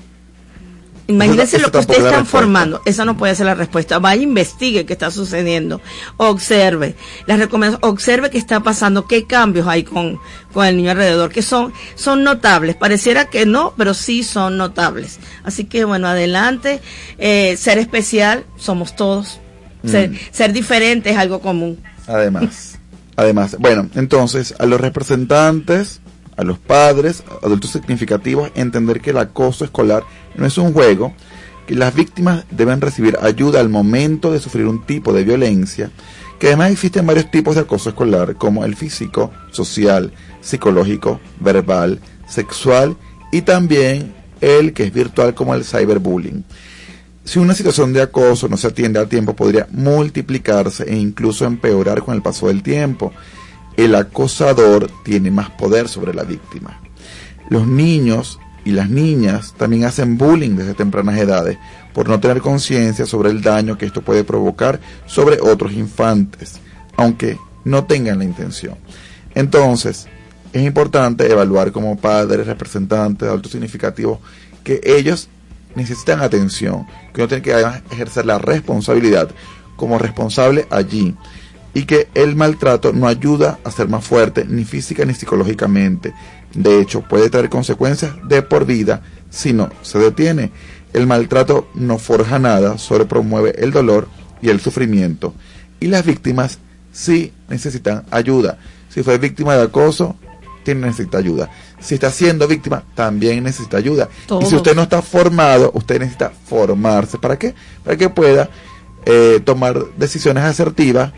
Imagínense 1.09 1.59
lo 1.59 1.71
que 1.73 1.79
ustedes 1.79 2.05
están 2.05 2.27
formando. 2.27 2.81
Esa 2.85 3.05
no 3.05 3.17
puede 3.17 3.35
ser 3.35 3.47
la 3.47 3.55
respuesta. 3.55 3.99
Vaya, 3.99 4.23
investigue 4.23 4.87
qué 4.87 4.93
está 4.93 5.11
sucediendo. 5.11 5.81
Observe. 6.17 6.95
Las 7.27 7.39
recomendaciones, 7.39 7.89
observe 7.89 8.31
qué 8.31 8.39
está 8.39 8.61
pasando, 8.61 9.07
qué 9.07 9.27
cambios 9.27 9.67
hay 9.67 9.83
con, 9.83 10.19
con 10.53 10.67
el 10.67 10.77
niño 10.77 10.93
alrededor, 10.93 11.31
que 11.31 11.43
son, 11.43 11.73
son 11.97 12.23
notables. 12.23 12.77
Pareciera 12.77 13.27
que 13.27 13.47
no, 13.47 13.75
pero 13.77 13.95
sí 13.95 14.23
son 14.23 14.57
notables. 14.57 15.19
Así 15.45 15.65
que 15.65 15.85
bueno, 15.85 16.07
adelante. 16.07 16.81
Eh, 17.19 17.57
ser 17.57 17.79
especial, 17.79 18.45
somos 18.57 18.95
todos. 18.95 19.41
Ser, 19.85 20.11
mm. 20.11 20.19
ser 20.31 20.53
diferente 20.53 21.11
es 21.11 21.17
algo 21.17 21.41
común. 21.41 21.83
Además, 22.07 22.79
además. 23.17 23.57
Bueno, 23.59 23.89
entonces, 23.97 24.55
a 24.59 24.67
los 24.67 24.81
representantes 24.81 26.02
a 26.37 26.45
los 26.45 26.59
padres, 26.59 27.23
adultos 27.43 27.71
significativos, 27.71 28.51
entender 28.55 29.01
que 29.01 29.11
el 29.11 29.19
acoso 29.19 29.65
escolar 29.65 30.05
no 30.35 30.47
es 30.47 30.59
un 30.59 30.73
juego, 30.73 31.15
que 31.67 31.75
las 31.75 31.95
víctimas 31.95 32.45
deben 32.51 32.81
recibir 32.81 33.17
ayuda 33.21 33.61
al 33.61 33.69
momento 33.69 34.33
de 34.33 34.41
sufrir 34.41 34.67
un 34.67 34.85
tipo 34.85 35.13
de 35.13 35.25
violencia, 35.25 35.91
que 36.39 36.49
además 36.49 36.73
existen 36.73 37.07
varios 37.07 37.31
tipos 37.31 37.55
de 37.55 37.63
acoso 37.63 37.91
escolar, 37.91 38.35
como 38.37 38.65
el 38.65 38.75
físico, 38.75 39.31
social, 39.51 40.13
psicológico, 40.41 41.21
verbal, 41.39 42.01
sexual 42.29 42.97
y 43.31 43.43
también 43.43 44.13
el 44.41 44.73
que 44.73 44.85
es 44.85 44.93
virtual 44.93 45.35
como 45.35 45.55
el 45.55 45.65
cyberbullying. 45.65 46.45
Si 47.25 47.39
una 47.39 47.55
situación 47.55 47.93
de 47.93 48.03
acoso 48.03 48.49
no 48.49 48.57
se 48.57 48.67
atiende 48.67 48.99
a 48.99 49.07
tiempo, 49.07 49.37
podría 49.37 49.69
multiplicarse 49.71 50.83
e 50.85 50.97
incluso 50.97 51.45
empeorar 51.45 52.03
con 52.03 52.17
el 52.17 52.23
paso 52.23 52.49
del 52.49 52.65
tiempo 52.65 53.13
el 53.77 53.95
acosador 53.95 54.91
tiene 55.05 55.31
más 55.31 55.51
poder 55.51 55.89
sobre 55.89 56.15
la 56.15 56.25
víctima. 56.25 56.81
Los 57.49 57.67
niños 57.67 58.39
y 58.65 58.73
las 58.73 58.89
niñas 58.89 59.55
también 59.57 59.85
hacen 59.85 60.17
bullying 60.17 60.57
desde 60.57 60.75
tempranas 60.75 61.19
edades 61.19 61.59
por 61.93 62.09
no 62.09 62.21
tener 62.21 62.41
conciencia 62.41 63.07
sobre 63.07 63.31
el 63.31 63.43
daño 63.43 63.77
que 63.77 63.87
esto 63.87 64.03
puede 64.03 64.25
provocar 64.25 64.81
sobre 65.07 65.41
otros 65.41 65.73
infantes, 65.73 66.61
aunque 66.97 67.39
no 67.65 67.85
tengan 67.85 68.19
la 68.19 68.25
intención. 68.25 68.77
Entonces, 69.35 70.07
es 70.53 70.63
importante 70.63 71.31
evaluar 71.31 71.73
como 71.73 71.97
padres, 71.97 72.47
representantes, 72.47 73.29
adultos 73.29 73.53
significativos, 73.53 74.19
que 74.63 74.81
ellos 74.85 75.29
necesitan 75.75 76.21
atención, 76.21 76.87
que 77.13 77.23
uno 77.23 77.29
tiene 77.29 77.43
que 77.43 77.65
ejercer 77.91 78.27
la 78.27 78.39
responsabilidad 78.39 79.31
como 79.77 79.99
responsable 79.99 80.67
allí 80.71 81.17
y 81.75 81.85
que 81.85 82.09
el 82.15 82.37
maltrato 82.37 82.93
no 82.93 83.09
ayuda 83.09 83.59
a 83.65 83.71
ser 83.71 83.89
más 83.89 84.05
fuerte 84.05 84.45
ni 84.45 84.65
física 84.65 85.05
ni 85.05 85.15
psicológicamente. 85.15 86.13
De 86.55 86.81
hecho, 86.81 87.03
puede 87.03 87.31
traer 87.31 87.49
consecuencias 87.49 88.13
de 88.25 88.43
por 88.43 88.67
vida 88.67 89.03
si 89.31 89.53
no 89.53 89.71
se 89.83 89.99
detiene. 89.99 90.53
El 90.93 91.07
maltrato 91.07 91.69
no 91.75 91.99
forja 91.99 92.39
nada, 92.39 92.77
solo 92.77 93.09
promueve 93.09 93.55
el 93.59 93.71
dolor 93.71 94.09
y 94.43 94.51
el 94.51 94.61
sufrimiento. 94.61 95.35
Y 95.81 95.87
las 95.87 96.05
víctimas 96.05 96.59
sí 96.93 97.33
necesitan 97.49 98.05
ayuda. 98.11 98.59
Si 98.91 99.03
fue 99.03 99.17
víctima 99.17 99.57
de 99.57 99.63
acoso, 99.63 100.17
tiene 100.65 100.87
necesita 100.87 101.19
ayuda. 101.19 101.49
Si 101.81 101.95
está 101.95 102.11
siendo 102.11 102.47
víctima, 102.47 102.85
también 102.95 103.43
necesita 103.43 103.79
ayuda. 103.79 104.09
Y 104.41 104.45
si 104.45 104.55
usted 104.55 104.77
no 104.77 104.83
está 104.83 105.01
formado, 105.01 105.71
usted 105.75 105.99
necesita 105.99 106.31
formarse. 106.31 107.19
¿Para 107.19 107.39
qué? 107.39 107.55
Para 107.83 107.97
que 107.97 108.11
pueda 108.11 108.51
eh, 109.07 109.41
tomar 109.45 109.83
decisiones 109.97 110.45
asertivas 110.45 111.13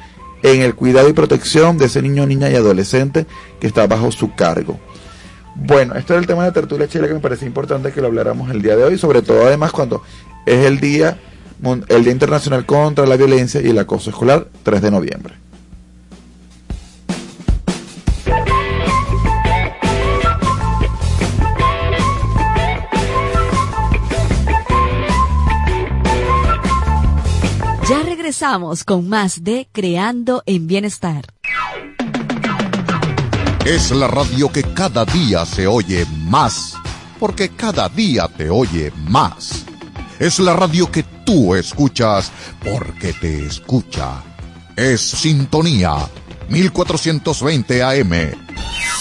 en 0.44 0.60
el 0.60 0.74
cuidado 0.74 1.08
y 1.08 1.14
protección 1.14 1.78
de 1.78 1.86
ese 1.86 2.02
niño, 2.02 2.26
niña 2.26 2.50
y 2.50 2.54
adolescente 2.54 3.26
que 3.58 3.66
está 3.66 3.86
bajo 3.86 4.12
su 4.12 4.34
cargo. 4.34 4.78
Bueno, 5.54 5.94
esto 5.94 6.12
es 6.12 6.20
el 6.20 6.26
tema 6.26 6.42
de 6.42 6.50
la 6.50 6.52
tertulia 6.52 6.86
chile 6.86 7.08
que 7.08 7.14
me 7.14 7.20
parece 7.20 7.46
importante 7.46 7.92
que 7.92 8.02
lo 8.02 8.08
habláramos 8.08 8.50
el 8.50 8.60
día 8.60 8.76
de 8.76 8.84
hoy, 8.84 8.98
sobre 8.98 9.22
todo 9.22 9.46
además 9.46 9.72
cuando 9.72 10.02
es 10.44 10.66
el 10.66 10.80
día, 10.80 11.16
el 11.88 12.04
Día 12.04 12.12
Internacional 12.12 12.66
contra 12.66 13.06
la 13.06 13.16
Violencia 13.16 13.62
y 13.62 13.70
el 13.70 13.78
Acoso 13.78 14.10
Escolar, 14.10 14.48
3 14.64 14.82
de 14.82 14.90
noviembre. 14.90 15.34
Regresamos 28.24 28.84
con 28.84 29.06
más 29.06 29.44
de 29.44 29.68
Creando 29.70 30.42
en 30.46 30.66
Bienestar. 30.66 31.26
Es 33.66 33.90
la 33.90 34.06
radio 34.06 34.50
que 34.50 34.62
cada 34.62 35.04
día 35.04 35.44
se 35.44 35.66
oye 35.66 36.06
más, 36.26 36.72
porque 37.20 37.50
cada 37.50 37.90
día 37.90 38.26
te 38.28 38.48
oye 38.48 38.90
más. 38.96 39.66
Es 40.18 40.38
la 40.38 40.54
radio 40.54 40.90
que 40.90 41.02
tú 41.26 41.54
escuchas 41.54 42.32
porque 42.64 43.12
te 43.12 43.44
escucha. 43.44 44.22
Es 44.74 45.02
Sintonía 45.02 45.94
1420 46.48 47.82
AM. 47.82 48.93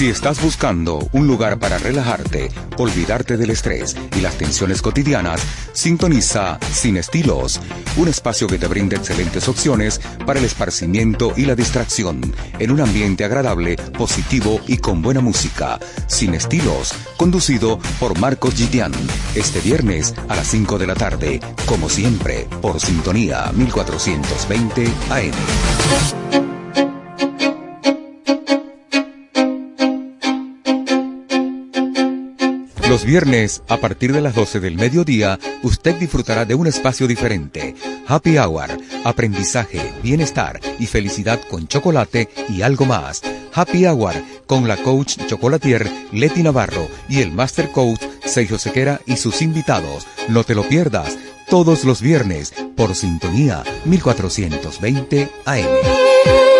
Si 0.00 0.08
estás 0.08 0.42
buscando 0.42 1.10
un 1.12 1.26
lugar 1.26 1.58
para 1.58 1.76
relajarte, 1.76 2.48
olvidarte 2.78 3.36
del 3.36 3.50
estrés 3.50 3.94
y 4.16 4.22
las 4.22 4.34
tensiones 4.38 4.80
cotidianas, 4.80 5.42
sintoniza 5.74 6.58
Sin 6.72 6.96
Estilos, 6.96 7.60
un 7.98 8.08
espacio 8.08 8.46
que 8.46 8.56
te 8.56 8.66
brinda 8.66 8.96
excelentes 8.96 9.46
opciones 9.46 10.00
para 10.24 10.38
el 10.38 10.46
esparcimiento 10.46 11.34
y 11.36 11.44
la 11.44 11.54
distracción, 11.54 12.34
en 12.58 12.70
un 12.70 12.80
ambiente 12.80 13.26
agradable, 13.26 13.76
positivo 13.76 14.62
y 14.66 14.78
con 14.78 15.02
buena 15.02 15.20
música. 15.20 15.78
Sin 16.06 16.32
Estilos, 16.32 16.94
conducido 17.18 17.78
por 17.98 18.18
Marcos 18.18 18.54
Gidian, 18.54 18.92
este 19.34 19.60
viernes 19.60 20.14
a 20.30 20.36
las 20.36 20.46
5 20.46 20.78
de 20.78 20.86
la 20.86 20.94
tarde, 20.94 21.40
como 21.66 21.90
siempre, 21.90 22.48
por 22.62 22.80
Sintonía 22.80 23.52
1420 23.52 24.86
AM. 25.10 26.59
Los 32.90 33.04
viernes, 33.04 33.62
a 33.68 33.76
partir 33.76 34.12
de 34.12 34.20
las 34.20 34.34
12 34.34 34.58
del 34.58 34.74
mediodía, 34.74 35.38
usted 35.62 35.94
disfrutará 35.94 36.44
de 36.44 36.56
un 36.56 36.66
espacio 36.66 37.06
diferente. 37.06 37.76
Happy 38.08 38.36
Hour, 38.36 38.68
aprendizaje, 39.04 39.92
bienestar 40.02 40.58
y 40.80 40.86
felicidad 40.86 41.40
con 41.48 41.68
chocolate 41.68 42.28
y 42.48 42.62
algo 42.62 42.86
más. 42.86 43.22
Happy 43.54 43.86
Hour 43.86 44.14
con 44.48 44.66
la 44.66 44.76
coach 44.76 45.18
chocolatier 45.28 45.88
Leti 46.10 46.42
Navarro 46.42 46.88
y 47.08 47.20
el 47.20 47.30
master 47.30 47.70
coach 47.70 48.02
Sergio 48.24 48.58
Sequera 48.58 49.00
y 49.06 49.18
sus 49.18 49.40
invitados. 49.40 50.08
No 50.26 50.42
te 50.42 50.56
lo 50.56 50.64
pierdas 50.64 51.16
todos 51.48 51.84
los 51.84 52.02
viernes 52.02 52.52
por 52.76 52.96
sintonía 52.96 53.62
1420 53.84 55.30
AM. 55.44 56.59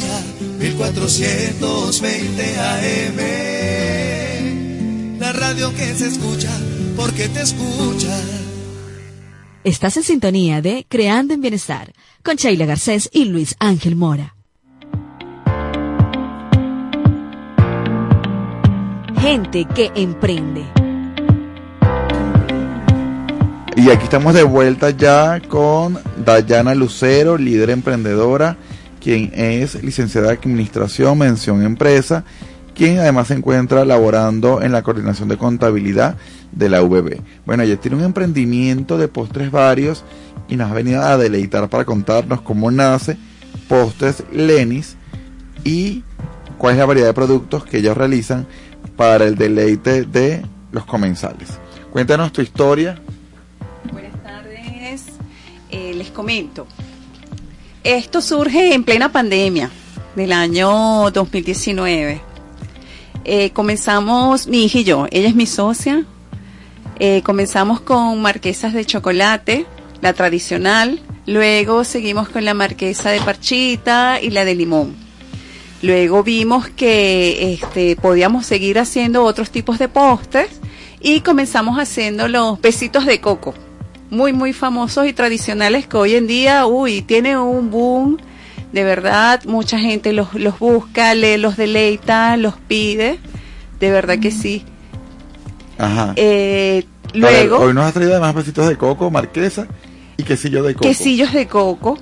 1420 0.61 2.59
AM. 2.59 3.17
La 5.19 5.33
radio 5.33 5.73
que 5.73 5.95
se 5.95 6.07
escucha 6.07 6.51
porque 6.95 7.27
te 7.29 7.41
escucha. 7.41 8.15
Estás 9.63 9.97
en 9.97 10.03
sintonía 10.03 10.61
de 10.61 10.85
Creando 10.87 11.33
en 11.33 11.41
Bienestar 11.41 11.93
con 12.23 12.35
Sheila 12.35 12.67
Garcés 12.67 13.09
y 13.11 13.25
Luis 13.25 13.55
Ángel 13.59 13.95
Mora. 13.95 14.35
Gente 19.19 19.65
que 19.73 19.91
emprende. 19.95 20.63
Y 23.75 23.89
aquí 23.89 24.03
estamos 24.03 24.35
de 24.35 24.43
vuelta 24.43 24.91
ya 24.91 25.39
con 25.39 25.97
Dayana 26.23 26.75
Lucero, 26.75 27.35
líder 27.37 27.71
emprendedora, 27.71 28.57
quien 29.01 29.31
es 29.33 29.83
licenciada 29.83 30.27
de 30.27 30.33
Administración, 30.33 31.17
mención 31.17 31.63
empresa, 31.63 32.23
quien 32.73 32.99
además 32.99 33.27
se 33.27 33.33
encuentra 33.33 33.83
laborando 33.83 34.61
en 34.61 34.71
la 34.71 34.83
coordinación 34.83 35.27
de 35.27 35.37
contabilidad 35.37 36.15
de 36.51 36.69
la 36.69 36.81
VB. 36.81 37.19
Bueno, 37.45 37.63
ella 37.63 37.77
tiene 37.77 37.97
un 37.97 38.03
emprendimiento 38.03 38.97
de 38.97 39.07
postres 39.07 39.51
varios 39.51 40.03
y 40.47 40.55
nos 40.55 40.71
ha 40.71 40.73
venido 40.73 41.01
a 41.01 41.17
deleitar 41.17 41.67
para 41.69 41.85
contarnos 41.85 42.41
cómo 42.41 42.71
nace 42.71 43.17
Postres 43.67 44.23
Lenis 44.31 44.95
y 45.63 46.03
cuál 46.57 46.73
es 46.73 46.79
la 46.79 46.85
variedad 46.85 47.07
de 47.07 47.13
productos 47.13 47.65
que 47.65 47.79
ellos 47.79 47.97
realizan 47.97 48.47
para 48.95 49.25
el 49.25 49.35
deleite 49.35 50.03
de 50.03 50.43
los 50.71 50.85
comensales. 50.85 51.59
Cuéntanos 51.91 52.31
tu 52.31 52.41
historia. 52.41 52.99
Buenas 53.91 54.23
tardes. 54.23 55.05
Eh, 55.69 55.93
les 55.95 56.09
comento. 56.11 56.67
Esto 57.83 58.21
surge 58.21 58.75
en 58.75 58.83
plena 58.83 59.11
pandemia 59.11 59.71
del 60.15 60.33
año 60.33 61.09
2019. 61.09 62.21
Eh, 63.25 63.49
comenzamos, 63.53 64.45
mi 64.45 64.65
hija 64.65 64.77
y 64.77 64.83
yo, 64.83 65.07
ella 65.09 65.27
es 65.27 65.33
mi 65.33 65.47
socia. 65.47 66.05
Eh, 66.99 67.23
comenzamos 67.23 67.81
con 67.81 68.21
marquesas 68.21 68.73
de 68.73 68.85
chocolate, 68.85 69.65
la 69.99 70.13
tradicional. 70.13 70.99
Luego 71.25 71.83
seguimos 71.83 72.29
con 72.29 72.45
la 72.45 72.53
marquesa 72.53 73.09
de 73.09 73.19
parchita 73.19 74.19
y 74.21 74.29
la 74.29 74.45
de 74.45 74.53
limón. 74.53 74.95
Luego 75.81 76.21
vimos 76.21 76.69
que 76.69 77.53
este, 77.53 77.95
podíamos 77.95 78.45
seguir 78.45 78.77
haciendo 78.77 79.23
otros 79.23 79.49
tipos 79.49 79.79
de 79.79 79.87
postres 79.87 80.61
y 80.99 81.21
comenzamos 81.21 81.79
haciendo 81.79 82.27
los 82.27 82.61
besitos 82.61 83.07
de 83.07 83.19
coco, 83.19 83.55
muy, 84.11 84.33
muy 84.33 84.53
famosos 84.53 85.07
y 85.07 85.13
tradicionales 85.13 85.87
que 85.87 85.97
hoy 85.97 86.15
en 86.15 86.27
día, 86.27 86.67
uy, 86.67 87.01
tiene 87.01 87.37
un 87.37 87.71
boom. 87.71 88.17
De 88.71 88.83
verdad, 88.83 89.41
mucha 89.45 89.79
gente 89.79 90.13
los, 90.13 90.33
los 90.33 90.59
busca, 90.59 91.15
le, 91.15 91.37
los 91.37 91.57
deleita, 91.57 92.37
los 92.37 92.55
pide. 92.55 93.19
De 93.79 93.89
verdad 93.89 94.19
que 94.19 94.31
sí. 94.31 94.63
Ajá. 95.77 96.13
Eh, 96.17 96.85
luego, 97.13 97.57
hoy 97.57 97.73
nos 97.73 97.85
has 97.85 97.93
traído 97.93 98.11
además 98.11 98.35
besitos 98.35 98.67
de 98.67 98.77
coco, 98.77 99.09
marquesa 99.09 99.65
y 100.17 100.23
quesillo 100.23 100.61
de 100.61 100.75
coco. 100.75 100.87
quesillos 100.87 101.33
de 101.33 101.47
coco, 101.47 101.97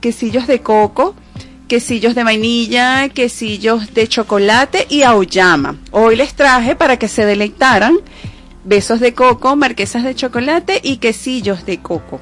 quesillos 0.00 0.46
de 0.46 0.60
coco, 0.60 1.14
quesillos 1.66 2.14
de 2.14 2.24
vainilla, 2.24 3.08
quesillos 3.08 3.92
de 3.94 4.06
chocolate 4.06 4.86
y 4.88 5.02
auyama. 5.02 5.78
Hoy 5.92 6.16
les 6.16 6.34
traje 6.34 6.76
para 6.76 6.98
que 6.98 7.08
se 7.08 7.24
deleitaran 7.24 7.98
besos 8.64 9.00
de 9.00 9.14
coco, 9.14 9.56
marquesas 9.56 10.04
de 10.04 10.14
chocolate 10.14 10.80
y 10.82 10.98
quesillos 10.98 11.66
de 11.66 11.80
coco. 11.80 12.20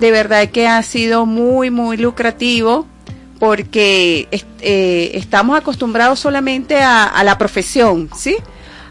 De 0.00 0.10
verdad 0.10 0.48
que 0.50 0.66
ha 0.66 0.82
sido 0.82 1.26
muy, 1.26 1.70
muy 1.70 1.96
lucrativo 1.96 2.86
porque 3.38 4.28
eh, 4.60 5.10
estamos 5.14 5.58
acostumbrados 5.58 6.18
solamente 6.18 6.80
a, 6.80 7.04
a 7.04 7.24
la 7.24 7.38
profesión, 7.38 8.10
¿sí? 8.16 8.36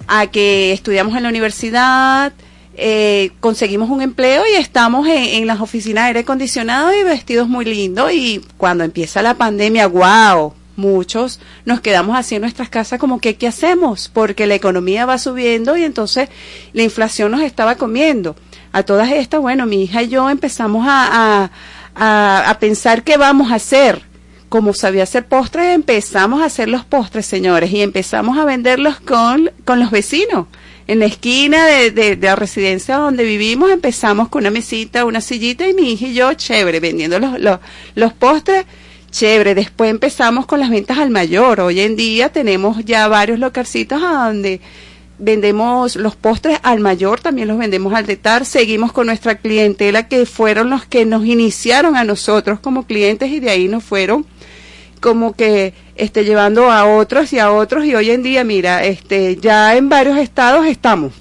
A 0.08 0.28
que 0.28 0.74
estudiamos 0.74 1.16
en 1.16 1.24
la 1.24 1.30
universidad, 1.30 2.34
eh, 2.76 3.32
conseguimos 3.40 3.90
un 3.90 4.02
empleo 4.02 4.44
y 4.52 4.56
estamos 4.56 5.08
en, 5.08 5.24
en 5.24 5.48
las 5.48 5.62
oficinas 5.62 6.06
de 6.06 6.08
aire 6.08 6.20
acondicionado 6.22 6.94
y 6.94 7.04
vestidos 7.04 7.48
muy 7.48 7.66
lindos 7.66 8.12
y 8.12 8.42
cuando 8.58 8.84
empieza 8.84 9.22
la 9.22 9.36
pandemia, 9.36 9.88
wow, 9.88 10.54
muchos 10.76 11.40
nos 11.66 11.82
quedamos 11.82 12.18
así 12.18 12.36
en 12.36 12.42
nuestras 12.42 12.70
casas 12.70 13.00
como 13.00 13.20
que 13.20 13.36
qué 13.36 13.48
hacemos 13.48 14.10
porque 14.12 14.48
la 14.48 14.56
economía 14.56 15.06
va 15.06 15.18
subiendo 15.18 15.78
y 15.78 15.84
entonces 15.84 16.30
la 16.74 16.84
inflación 16.84 17.32
nos 17.32 17.42
estaba 17.42 17.76
comiendo. 17.76 18.36
A 18.72 18.82
todas 18.84 19.12
estas, 19.12 19.40
bueno, 19.40 19.68
mi 19.68 19.84
hija 19.84 20.02
y 20.02 20.10
yo 20.10 20.30
empezamos 20.32 20.86
a, 20.88 21.52
a, 21.96 22.50
a, 22.50 22.60
pensar 22.60 23.04
qué 23.04 23.18
vamos 23.18 23.52
a 23.52 23.56
hacer. 23.56 24.02
Como 24.50 24.74
sabía 24.74 25.04
hacer 25.04 25.28
postres, 25.28 25.76
empezamos 25.76 26.42
a 26.42 26.46
hacer 26.46 26.70
los 26.70 26.84
postres, 26.84 27.26
señores, 27.26 27.72
y 27.72 27.82
empezamos 27.82 28.38
a 28.38 28.46
venderlos 28.46 29.00
con, 29.00 29.52
con 29.64 29.80
los 29.80 29.92
vecinos. 29.92 30.48
En 30.88 31.00
la 31.00 31.06
esquina 31.06 31.66
de, 31.66 31.92
de, 31.92 32.16
de 32.16 32.28
la 32.28 32.36
residencia 32.36 32.98
donde 32.98 33.24
vivimos 33.24 33.72
empezamos 33.72 34.28
con 34.30 34.42
una 34.42 34.50
mesita, 34.50 35.06
una 35.06 35.22
sillita 35.22 35.68
y 35.68 35.74
mi 35.74 35.94
hija 35.94 36.08
y 36.08 36.14
yo, 36.16 36.34
chévere, 36.34 36.80
vendiendo 36.80 37.20
los, 37.20 37.40
los, 37.40 37.60
los 37.96 38.14
postres, 38.14 38.66
chévere. 39.14 39.56
Después 39.56 39.90
empezamos 39.90 40.46
con 40.46 40.60
las 40.60 40.70
ventas 40.70 40.98
al 40.98 41.12
mayor. 41.12 41.62
Hoy 41.62 41.80
en 41.80 41.96
día 41.96 42.34
tenemos 42.34 42.84
ya 42.84 43.08
varios 43.08 43.40
localcitos 43.40 44.04
a 44.04 44.26
donde 44.26 44.60
vendemos 45.20 45.96
los 45.96 46.16
postres 46.16 46.60
al 46.64 46.80
mayor, 46.80 47.22
también 47.22 47.48
los 47.48 47.58
vendemos 47.58 47.94
al 47.94 48.06
detar, 48.06 48.46
seguimos 48.46 48.92
con 48.92 49.08
nuestra 49.08 49.36
clientela 49.36 50.08
que 50.08 50.26
fueron 50.26 50.70
los 50.70 50.86
que 50.86 51.06
nos 51.06 51.26
iniciaron 51.26 51.96
a 51.96 52.04
nosotros 52.04 52.60
como 52.60 52.86
clientes 52.86 53.30
y 53.30 53.40
de 53.40 53.52
ahí 53.52 53.68
nos 53.68 53.84
fueron 53.84 54.26
como 55.00 55.34
que 55.34 55.74
este 55.96 56.26
llevando 56.26 56.72
a 56.72 56.86
otros 56.86 57.32
y 57.32 57.40
a 57.40 57.52
otros 57.52 57.86
y 57.86 57.94
hoy 57.94 58.10
en 58.10 58.24
día 58.24 58.44
mira 58.44 58.84
este 58.84 59.38
ya 59.38 59.76
en 59.76 59.88
varios 59.88 60.18
estados 60.18 60.66
estamos 60.66 61.14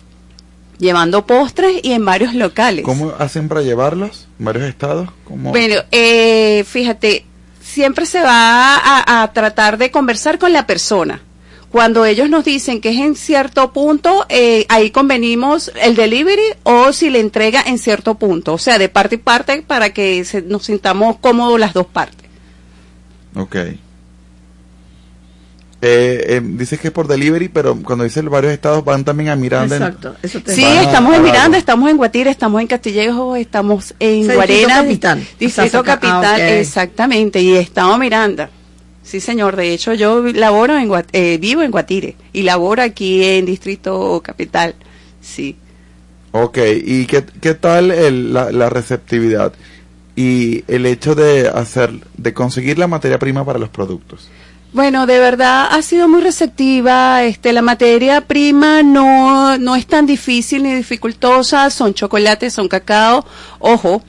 llevando 0.78 1.26
postres 1.26 1.80
y 1.82 1.92
en 1.92 2.04
varios 2.04 2.34
locales 2.34 2.84
¿Cómo 2.84 3.12
hacen 3.18 3.48
para 3.48 3.62
llevarlos? 3.62 4.28
¿En 4.38 4.46
varios 4.46 4.64
estados? 4.64 5.10
¿Cómo? 5.24 5.50
bueno 5.50 5.82
eh, 5.90 6.64
fíjate 6.64 7.26
siempre 7.72 8.04
se 8.06 8.20
va 8.20 9.22
a, 9.22 9.32
tratar 9.32 9.78
de 9.78 9.90
conversar 9.90 10.38
con 10.38 10.52
la 10.52 10.66
persona 10.66 11.22
cuando 11.70 12.04
ellos 12.04 12.28
nos 12.28 12.44
dicen 12.44 12.82
que 12.82 12.90
es 12.90 12.98
en 12.98 13.14
cierto 13.16 13.72
punto, 13.72 14.26
eh, 14.28 14.66
ahí 14.68 14.90
convenimos 14.90 15.72
el 15.80 15.96
delivery 15.96 16.42
o 16.64 16.92
si 16.92 17.08
le 17.08 17.18
entrega 17.18 17.62
en 17.64 17.78
cierto 17.78 18.16
punto, 18.16 18.52
o 18.52 18.58
sea, 18.58 18.76
de 18.78 18.90
parte 18.90 19.14
y 19.14 19.18
parte 19.18 19.62
para 19.62 19.88
que 19.94 20.22
se- 20.26 20.42
nos 20.42 20.66
sintamos 20.66 21.16
cómodos 21.16 21.58
las 21.58 21.72
dos 21.72 21.86
partes. 21.86 22.28
Ok. 23.34 23.56
Eh, 25.84 26.36
eh, 26.36 26.40
dices 26.44 26.78
que 26.78 26.88
es 26.88 26.92
por 26.94 27.08
delivery, 27.08 27.48
pero 27.48 27.76
cuando 27.82 28.04
dices 28.04 28.24
varios 28.26 28.52
estados 28.52 28.84
van 28.84 29.02
también 29.04 29.30
a 29.30 29.36
Miranda. 29.36 29.74
en- 29.76 29.82
Exacto, 29.82 30.14
eso 30.22 30.40
te 30.40 30.54
Sí, 30.54 30.62
a- 30.64 30.82
estamos 30.84 31.12
en 31.16 31.24
Miranda, 31.24 31.58
estamos 31.58 31.90
en 31.90 31.96
Guatire, 31.96 32.30
estamos 32.30 32.60
en 32.60 32.68
Castillejo, 32.68 33.34
estamos 33.34 33.92
en 33.98 34.10
Distrito 34.20 34.34
Guarena, 34.36 34.74
Capital. 34.82 35.26
Distrito 35.40 35.82
Capital, 35.82 36.24
ah, 36.24 36.34
ok. 36.36 36.40
exactamente, 36.60 37.42
y 37.42 37.56
estamos 37.56 37.94
en 37.94 38.00
Miranda. 38.00 38.50
Sí, 39.02 39.18
señor, 39.18 39.56
de 39.56 39.72
hecho 39.72 39.92
yo 39.94 40.22
laboro 40.22 40.78
en 40.78 40.88
Guat- 40.88 41.08
eh, 41.12 41.38
vivo 41.40 41.62
en 41.62 41.72
Guatire 41.72 42.14
y 42.32 42.42
laboro 42.42 42.80
aquí 42.82 43.24
en 43.24 43.44
Distrito 43.46 44.22
Capital. 44.24 44.76
Sí. 45.20 45.56
Ok, 46.30 46.58
¿y 46.84 47.06
qué, 47.06 47.24
qué 47.40 47.54
tal 47.54 47.90
el- 47.90 48.32
la, 48.32 48.52
la 48.52 48.70
receptividad 48.70 49.52
y 50.14 50.62
el 50.68 50.86
hecho 50.86 51.16
de 51.16 51.48
hacer, 51.48 51.90
de 52.16 52.32
conseguir 52.32 52.78
la 52.78 52.86
materia 52.86 53.18
prima 53.18 53.44
para 53.44 53.58
los 53.58 53.68
productos? 53.68 54.28
Bueno, 54.72 55.04
de 55.04 55.18
verdad 55.18 55.68
ha 55.70 55.82
sido 55.82 56.08
muy 56.08 56.22
receptiva. 56.22 57.24
Este, 57.24 57.52
la 57.52 57.60
materia 57.60 58.22
prima 58.22 58.82
no, 58.82 59.58
no 59.58 59.76
es 59.76 59.86
tan 59.86 60.06
difícil 60.06 60.62
ni 60.62 60.74
dificultosa. 60.74 61.68
Son 61.68 61.92
chocolates, 61.92 62.54
son 62.54 62.68
cacao. 62.68 63.26
Ojo, 63.58 64.02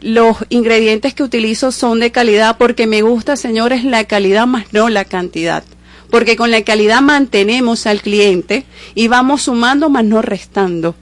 los 0.00 0.38
ingredientes 0.48 1.12
que 1.12 1.22
utilizo 1.22 1.70
son 1.70 2.00
de 2.00 2.12
calidad 2.12 2.56
porque 2.56 2.86
me 2.86 3.02
gusta, 3.02 3.36
señores, 3.36 3.84
la 3.84 4.04
calidad 4.04 4.46
más 4.46 4.72
no 4.72 4.88
la 4.88 5.04
cantidad. 5.04 5.64
Porque 6.10 6.34
con 6.34 6.50
la 6.50 6.62
calidad 6.62 7.02
mantenemos 7.02 7.86
al 7.86 8.00
cliente 8.00 8.64
y 8.94 9.08
vamos 9.08 9.42
sumando 9.42 9.90
más 9.90 10.04
no 10.04 10.22
restando. 10.22 10.94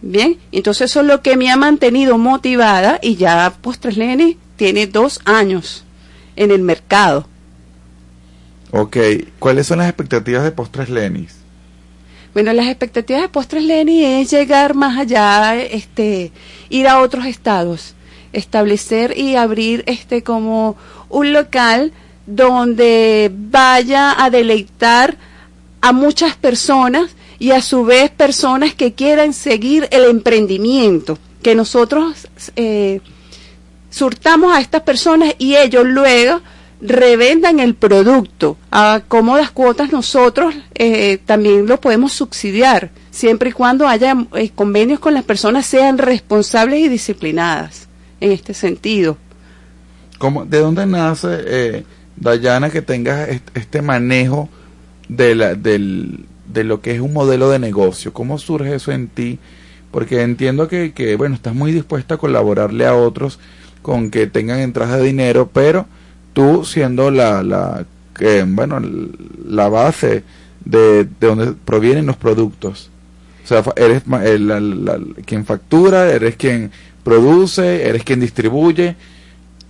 Bien, 0.00 0.38
entonces 0.52 0.92
eso 0.92 1.00
es 1.00 1.06
lo 1.06 1.22
que 1.22 1.36
me 1.36 1.50
ha 1.50 1.56
mantenido 1.56 2.18
motivada 2.18 3.00
y 3.02 3.16
ya 3.16 3.52
Postres 3.62 3.96
Leni 3.96 4.36
tiene 4.54 4.86
dos 4.86 5.20
años 5.24 5.82
en 6.36 6.52
el 6.52 6.60
mercado. 6.60 7.26
Ok, 8.76 8.96
¿cuáles 9.38 9.68
son 9.68 9.78
las 9.78 9.88
expectativas 9.88 10.42
de 10.42 10.50
Postres 10.50 10.90
Lenis? 10.90 11.36
Bueno, 12.32 12.52
las 12.52 12.66
expectativas 12.66 13.22
de 13.22 13.28
Postres 13.28 13.62
Leni 13.62 14.04
es 14.04 14.32
llegar 14.32 14.74
más 14.74 14.98
allá, 14.98 15.56
este, 15.62 16.32
ir 16.70 16.88
a 16.88 17.00
otros 17.00 17.24
estados, 17.26 17.94
establecer 18.32 19.16
y 19.16 19.36
abrir 19.36 19.84
este 19.86 20.24
como 20.24 20.76
un 21.08 21.32
local 21.32 21.92
donde 22.26 23.30
vaya 23.32 24.12
a 24.20 24.28
deleitar 24.28 25.18
a 25.80 25.92
muchas 25.92 26.34
personas 26.34 27.14
y 27.38 27.52
a 27.52 27.62
su 27.62 27.84
vez 27.84 28.10
personas 28.10 28.74
que 28.74 28.92
quieran 28.92 29.34
seguir 29.34 29.86
el 29.92 30.06
emprendimiento, 30.06 31.16
que 31.42 31.54
nosotros 31.54 32.26
eh, 32.56 33.00
surtamos 33.88 34.52
a 34.52 34.60
estas 34.60 34.82
personas 34.82 35.32
y 35.38 35.54
ellos 35.54 35.86
luego 35.86 36.40
revendan 36.80 37.60
el 37.60 37.74
producto 37.74 38.56
a 38.70 39.02
cómodas 39.06 39.50
cuotas 39.50 39.92
nosotros 39.92 40.54
eh, 40.74 41.18
también 41.24 41.66
lo 41.66 41.80
podemos 41.80 42.12
subsidiar 42.12 42.90
siempre 43.10 43.50
y 43.50 43.52
cuando 43.52 43.88
haya 43.88 44.14
eh, 44.34 44.50
convenios 44.54 45.00
con 45.00 45.14
las 45.14 45.24
personas 45.24 45.66
sean 45.66 45.98
responsables 45.98 46.80
y 46.80 46.88
disciplinadas 46.88 47.88
en 48.20 48.32
este 48.32 48.54
sentido 48.54 49.16
¿Cómo, 50.18 50.44
¿De 50.44 50.58
dónde 50.58 50.86
nace, 50.86 51.28
eh, 51.46 51.84
Dayana, 52.16 52.70
que 52.70 52.82
tengas 52.82 53.28
este 53.54 53.82
manejo 53.82 54.48
de, 55.08 55.34
la, 55.34 55.54
del, 55.54 56.26
de 56.46 56.64
lo 56.64 56.80
que 56.80 56.94
es 56.94 57.00
un 57.00 57.12
modelo 57.12 57.50
de 57.50 57.58
negocio? 57.58 58.12
¿Cómo 58.12 58.38
surge 58.38 58.74
eso 58.74 58.92
en 58.92 59.08
ti? 59.08 59.38
Porque 59.90 60.22
entiendo 60.22 60.68
que, 60.68 60.92
que, 60.92 61.16
bueno, 61.16 61.34
estás 61.34 61.54
muy 61.54 61.72
dispuesta 61.72 62.14
a 62.14 62.18
colaborarle 62.18 62.86
a 62.86 62.94
otros 62.94 63.38
con 63.82 64.10
que 64.10 64.26
tengan 64.26 64.60
entradas 64.60 64.98
de 64.98 65.04
dinero, 65.04 65.50
pero 65.52 65.86
tú 66.34 66.64
siendo 66.66 67.10
la, 67.10 67.42
la 67.42 67.86
que, 68.14 68.44
bueno, 68.46 68.80
la 69.46 69.68
base 69.70 70.22
de, 70.64 71.04
de 71.04 71.26
donde 71.26 71.52
provienen 71.64 72.04
los 72.04 72.16
productos. 72.16 72.90
O 73.44 73.46
sea, 73.46 73.62
eres 73.76 74.02
quien 75.26 75.44
factura, 75.46 76.10
eres 76.10 76.36
quien 76.36 76.70
produce, 77.02 77.88
eres 77.88 78.04
quien 78.04 78.20
distribuye. 78.20 78.96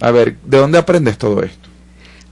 A 0.01 0.11
ver, 0.11 0.37
¿de 0.45 0.59
dónde 0.59 0.79
aprendes 0.79 1.19
todo 1.19 1.43
esto? 1.43 1.69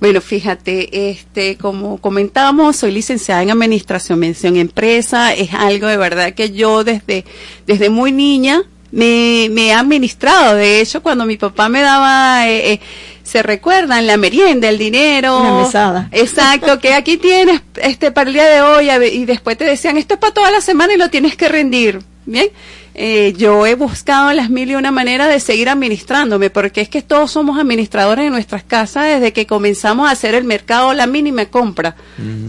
Bueno, 0.02 0.20
fíjate, 0.20 1.10
este, 1.10 1.56
como 1.56 1.98
comentábamos, 1.98 2.74
soy 2.74 2.90
licenciada 2.90 3.42
en 3.42 3.52
Administración, 3.52 4.18
Mención 4.18 4.56
Empresa, 4.56 5.32
es 5.32 5.54
algo 5.54 5.86
de 5.86 5.96
verdad 5.96 6.34
que 6.34 6.50
yo 6.50 6.82
desde, 6.82 7.24
desde 7.68 7.88
muy 7.88 8.10
niña 8.10 8.62
me, 8.90 9.48
me 9.52 9.68
he 9.68 9.72
administrado. 9.72 10.56
De 10.56 10.80
hecho, 10.80 11.02
cuando 11.02 11.24
mi 11.24 11.36
papá 11.36 11.68
me 11.68 11.82
daba, 11.82 12.48
eh, 12.48 12.72
eh, 12.72 12.80
se 13.22 13.42
recuerdan, 13.42 14.06
la 14.06 14.16
merienda, 14.16 14.68
el 14.68 14.78
dinero. 14.78 15.42
La 15.42 15.62
mesada. 15.62 16.08
Exacto, 16.12 16.78
que 16.78 16.94
aquí 16.94 17.16
tienes 17.16 17.62
este 17.76 18.10
para 18.12 18.28
el 18.28 18.34
día 18.34 18.46
de 18.46 18.62
hoy 18.62 18.90
y 19.12 19.24
después 19.24 19.56
te 19.56 19.64
decían, 19.64 19.96
esto 19.96 20.14
es 20.14 20.20
para 20.20 20.34
toda 20.34 20.50
la 20.50 20.60
semana 20.60 20.94
y 20.94 20.98
lo 20.98 21.10
tienes 21.10 21.36
que 21.36 21.48
rendir. 21.48 22.00
Bien. 22.24 22.48
Eh, 22.94 23.32
yo 23.38 23.66
he 23.66 23.74
buscado 23.74 24.32
las 24.34 24.50
mil 24.50 24.70
y 24.70 24.74
una 24.74 24.90
manera 24.90 25.26
de 25.26 25.40
seguir 25.40 25.70
administrándome, 25.70 26.50
porque 26.50 26.82
es 26.82 26.88
que 26.90 27.00
todos 27.00 27.30
somos 27.30 27.58
administradores 27.58 28.26
en 28.26 28.32
nuestras 28.32 28.64
casas 28.64 29.06
desde 29.06 29.32
que 29.32 29.46
comenzamos 29.46 30.08
a 30.08 30.12
hacer 30.12 30.34
el 30.34 30.44
mercado, 30.44 30.92
la 30.92 31.06
mínima 31.06 31.46
compra. 31.46 31.96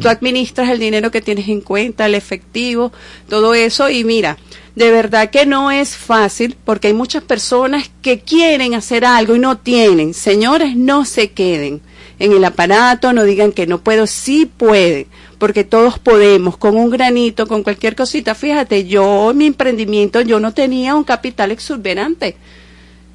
Tú 0.01 0.09
administras 0.09 0.69
el 0.69 0.79
dinero 0.79 1.11
que 1.11 1.21
tienes 1.21 1.47
en 1.47 1.61
cuenta, 1.61 2.05
el 2.05 2.15
efectivo, 2.15 2.91
todo 3.29 3.53
eso, 3.53 3.89
y 3.89 4.03
mira, 4.03 4.37
de 4.75 4.91
verdad 4.91 5.29
que 5.29 5.45
no 5.45 5.69
es 5.71 5.95
fácil 5.95 6.57
porque 6.65 6.87
hay 6.87 6.93
muchas 6.93 7.23
personas 7.23 7.91
que 8.01 8.19
quieren 8.19 8.73
hacer 8.73 9.05
algo 9.05 9.35
y 9.35 9.39
no 9.39 9.57
tienen. 9.57 10.13
Señores, 10.13 10.75
no 10.75 11.05
se 11.05 11.31
queden 11.31 11.81
en 12.19 12.31
el 12.31 12.43
aparato, 12.45 13.13
no 13.13 13.23
digan 13.23 13.51
que 13.51 13.67
no 13.67 13.81
puedo, 13.81 14.07
sí 14.07 14.45
pueden, 14.45 15.07
porque 15.37 15.63
todos 15.63 15.99
podemos, 15.99 16.57
con 16.57 16.75
un 16.75 16.89
granito, 16.89 17.47
con 17.47 17.63
cualquier 17.63 17.95
cosita. 17.95 18.33
Fíjate, 18.33 18.85
yo, 18.85 19.33
mi 19.35 19.47
emprendimiento, 19.47 20.21
yo 20.21 20.39
no 20.39 20.53
tenía 20.53 20.95
un 20.95 21.03
capital 21.03 21.51
exuberante. 21.51 22.35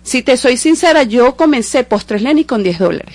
Si 0.03 0.23
te 0.23 0.37
soy 0.37 0.57
sincera, 0.57 1.03
yo 1.03 1.37
comencé 1.37 1.85
Postres 1.85 2.23
Lenny 2.23 2.45
con 2.45 2.63
10 2.63 2.79
dólares. 2.79 3.15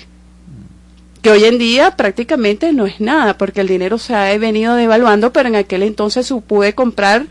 Que 1.22 1.30
hoy 1.30 1.44
en 1.44 1.58
día 1.58 1.96
prácticamente 1.96 2.72
no 2.72 2.86
es 2.86 3.00
nada, 3.00 3.38
porque 3.38 3.62
el 3.62 3.68
dinero 3.68 3.98
se 3.98 4.14
ha 4.14 4.36
venido 4.36 4.74
devaluando, 4.74 5.32
pero 5.32 5.48
en 5.48 5.56
aquel 5.56 5.82
entonces 5.82 6.32
pude 6.46 6.74
comprar 6.74 7.26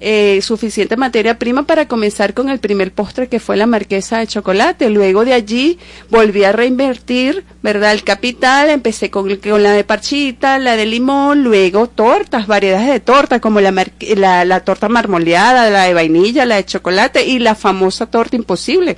eh, 0.00 0.40
suficiente 0.42 0.96
materia 0.96 1.38
prima 1.38 1.64
para 1.64 1.88
comenzar 1.88 2.34
con 2.34 2.48
el 2.48 2.60
primer 2.60 2.92
postre 2.92 3.28
que 3.28 3.40
fue 3.40 3.56
la 3.56 3.66
marquesa 3.66 4.18
de 4.18 4.26
chocolate. 4.26 4.90
Luego 4.90 5.24
de 5.24 5.34
allí 5.34 5.78
volví 6.10 6.44
a 6.44 6.52
reinvertir, 6.52 7.44
¿verdad? 7.62 7.92
El 7.92 8.04
capital, 8.04 8.70
empecé 8.70 9.10
con, 9.10 9.34
con 9.36 9.62
la 9.62 9.72
de 9.72 9.84
parchita, 9.84 10.58
la 10.58 10.76
de 10.76 10.86
limón, 10.86 11.42
luego 11.42 11.88
tortas, 11.88 12.46
variedades 12.46 12.88
de 12.88 13.00
tortas 13.00 13.40
como 13.40 13.60
la, 13.60 13.72
la, 14.16 14.44
la 14.44 14.60
torta 14.60 14.88
marmoleada, 14.88 15.68
la 15.70 15.84
de 15.84 15.94
vainilla, 15.94 16.46
la 16.46 16.56
de 16.56 16.64
chocolate 16.64 17.26
y 17.26 17.38
la 17.38 17.54
famosa 17.54 18.06
torta 18.06 18.36
imposible. 18.36 18.96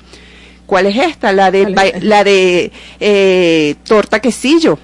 ¿Cuál 0.66 0.86
es 0.86 0.96
esta? 0.98 1.32
La 1.32 1.50
de, 1.50 1.68
la 2.00 2.22
de 2.22 2.70
eh, 3.00 3.74
torta 3.84 4.20
quesillo. 4.20 4.78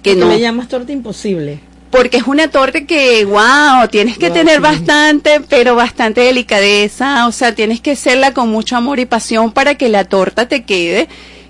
Que 0.00 0.14
no. 0.14 0.28
le 0.28 0.38
llamas 0.38 0.68
torta 0.68 0.92
imposible? 0.92 1.71
Porque 1.92 2.16
es 2.16 2.26
una 2.26 2.48
torta 2.48 2.86
que, 2.86 3.26
wow, 3.26 3.86
tienes 3.90 4.16
que 4.16 4.30
tener 4.30 4.62
bastante, 4.62 5.42
pero 5.42 5.76
bastante 5.76 6.22
delicadeza, 6.22 7.26
o 7.26 7.32
sea, 7.32 7.54
tienes 7.54 7.82
que 7.82 7.90
hacerla 7.90 8.32
con 8.32 8.48
mucho 8.48 8.76
amor 8.76 8.98
y 8.98 9.04
pasión 9.04 9.52
para 9.52 9.74
que 9.74 9.90
la 9.90 10.06
torta 10.06 10.48
te 10.48 10.64
quede, 10.64 11.06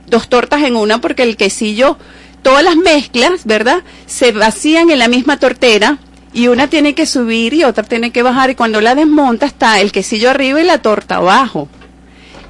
dos 0.09 0.29
tortas 0.29 0.65
en 0.65 0.75
una, 0.75 1.01
porque 1.01 1.23
el 1.23 1.37
quesillo, 1.37 1.97
todas 2.43 2.65
las 2.65 2.75
mezclas, 2.75 3.45
¿verdad? 3.45 3.85
Se 4.07 4.33
vacían 4.33 4.91
en 4.91 4.99
la 4.99 5.07
misma 5.07 5.39
tortera, 5.39 5.99
y 6.35 6.49
una 6.49 6.67
tiene 6.67 6.97
que 6.97 7.07
subir 7.07 7.55
y 7.55 7.63
otra 7.63 7.85
tiene 7.85 8.11
que 8.11 8.25
bajar, 8.25 8.51
y 8.51 8.57
cuando 8.57 8.81
la 8.81 8.97
desmonta 8.97 9.47
está 9.47 9.81
el 9.81 9.93
quesillo 9.93 10.29
arriba 10.29 10.61
y 10.61 10.65
la 10.65 10.83
torta 10.83 11.17
abajo. 11.17 11.69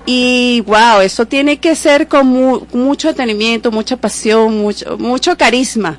Y 0.07 0.62
wow, 0.66 1.03
eso 1.03 1.26
tiene 1.26 1.59
que 1.59 1.76
ser 1.76 2.09
con 2.09 2.26
mucho 2.72 3.09
detenimiento, 3.09 3.70
mucha 3.70 3.99
pasión, 3.99 4.57
mucho, 4.57 4.97
mucho 4.97 5.36
carisma 5.36 5.99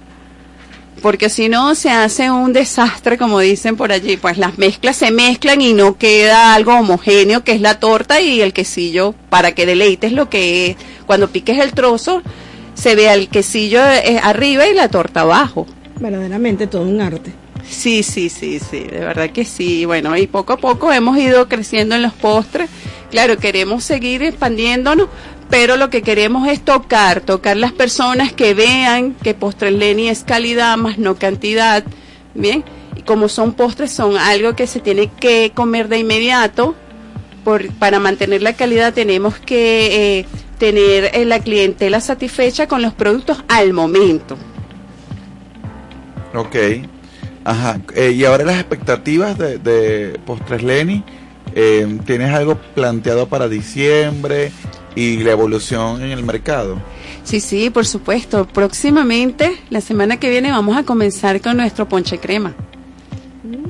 porque 1.04 1.28
si 1.30 1.49
no 1.49 1.76
se 1.76 1.89
hace 1.89 2.32
un 2.32 2.54
desastre, 2.54 3.18
como 3.18 3.41
dicen 3.41 3.76
por 3.76 3.91
allí, 3.91 4.16
pues 4.16 4.38
las 4.38 4.58
mezclas 4.58 4.95
se 4.95 5.12
mezclan 5.12 5.60
y 5.60 5.74
no 5.74 5.97
queda 5.97 6.56
algo 6.56 6.74
homogéneo 6.76 7.43
que 7.43 7.51
es 7.51 7.60
la 7.60 7.78
torta 7.78 8.22
y 8.22 8.39
el 8.39 8.54
quesillo 8.54 9.14
para 9.30 9.51
que 9.51 9.66
deleites 9.66 10.14
lo 10.14 10.30
que 10.30 10.68
es. 10.68 10.78
Cuando 11.06 11.30
piques 11.30 11.60
el 11.60 11.74
trozo, 11.74 12.24
se 12.74 12.95
vea 12.95 13.16
el 13.16 13.28
quesillo 13.28 13.82
eh, 13.84 14.18
arriba 14.24 14.66
y 14.66 14.74
la 14.74 14.88
torta 14.88 15.22
abajo. 15.22 15.68
Verdaderamente 15.99 16.68
todo 16.68 16.84
un 16.84 17.01
arte. 17.01 17.34
Sí, 17.68 18.01
sí, 18.01 18.30
sí, 18.30 18.60
sí, 18.60 18.84
de 18.84 18.99
verdad 18.99 19.30
que 19.32 19.43
sí. 19.43 19.84
Bueno, 19.84 20.16
y 20.16 20.28
poco 20.28 20.54
a 20.54 20.58
poco 20.58 20.93
hemos 20.93 21.18
ido 21.18 21.49
creciendo 21.49 21.95
en 21.95 22.01
los 22.01 22.14
postres. 22.14 22.70
Claro, 23.12 23.38
queremos 23.38 23.84
seguir 23.84 24.24
expandiéndonos, 24.24 25.10
pero 25.54 25.78
lo 25.78 25.91
que 25.91 26.01
queremos 26.01 26.47
es 26.47 26.66
tocar, 26.66 27.22
tocar 27.22 27.58
las 27.58 27.72
personas 27.72 28.34
que 28.34 28.56
vean 28.56 29.14
que 29.14 29.36
Postres 29.36 29.72
Leni 29.72 30.10
es 30.10 30.24
calidad 30.24 30.76
más 30.78 30.97
no 30.97 31.14
cantidad, 31.14 31.84
¿bien? 32.34 32.64
Y 32.95 33.04
como 33.04 33.30
son 33.30 33.54
postres, 33.54 33.91
son 33.91 34.18
algo 34.18 34.56
que 34.56 34.66
se 34.66 34.80
tiene 34.80 35.12
que 35.12 35.51
comer 35.54 35.89
de 35.89 35.99
inmediato, 35.99 36.74
por, 37.43 37.72
para 37.74 37.99
mantener 37.99 38.41
la 38.41 38.54
calidad 38.54 38.95
tenemos 38.95 39.38
que 39.38 40.22
eh, 40.22 40.26
tener 40.58 41.12
eh, 41.14 41.24
la 41.24 41.39
clientela 41.39 42.01
satisfecha 42.01 42.68
con 42.68 42.82
los 42.82 42.95
productos 42.95 43.43
al 43.47 43.74
momento. 43.74 44.36
Ok, 46.34 46.56
ajá, 47.43 47.80
eh, 47.93 48.10
y 48.10 48.26
ahora 48.26 48.43
las 48.43 48.56
expectativas 48.56 49.38
de, 49.38 49.60
de 49.60 50.20
Postres 50.26 50.64
Leni, 50.64 51.04
¿tienes 52.08 52.34
algo 52.34 52.58
planteado 52.74 53.28
para 53.28 53.47
diciembre? 53.47 54.51
Y 54.96 55.18
la 55.18 55.32
evolución 55.32 56.02
en 56.02 56.12
el 56.12 56.24
mercado. 56.24 56.78
Sí, 57.24 57.39
sí, 57.39 57.70
por 57.70 57.86
supuesto. 57.86 58.48
Próximamente, 58.48 59.56
la 59.70 59.82
semana 59.82 60.18
que 60.18 60.30
viene, 60.30 60.52
vamos 60.52 60.78
a 60.78 60.84
comenzar 60.84 61.41
con 61.41 61.58
nuestro 61.58 61.88
ponche 61.88 62.20
crema. 62.20 62.54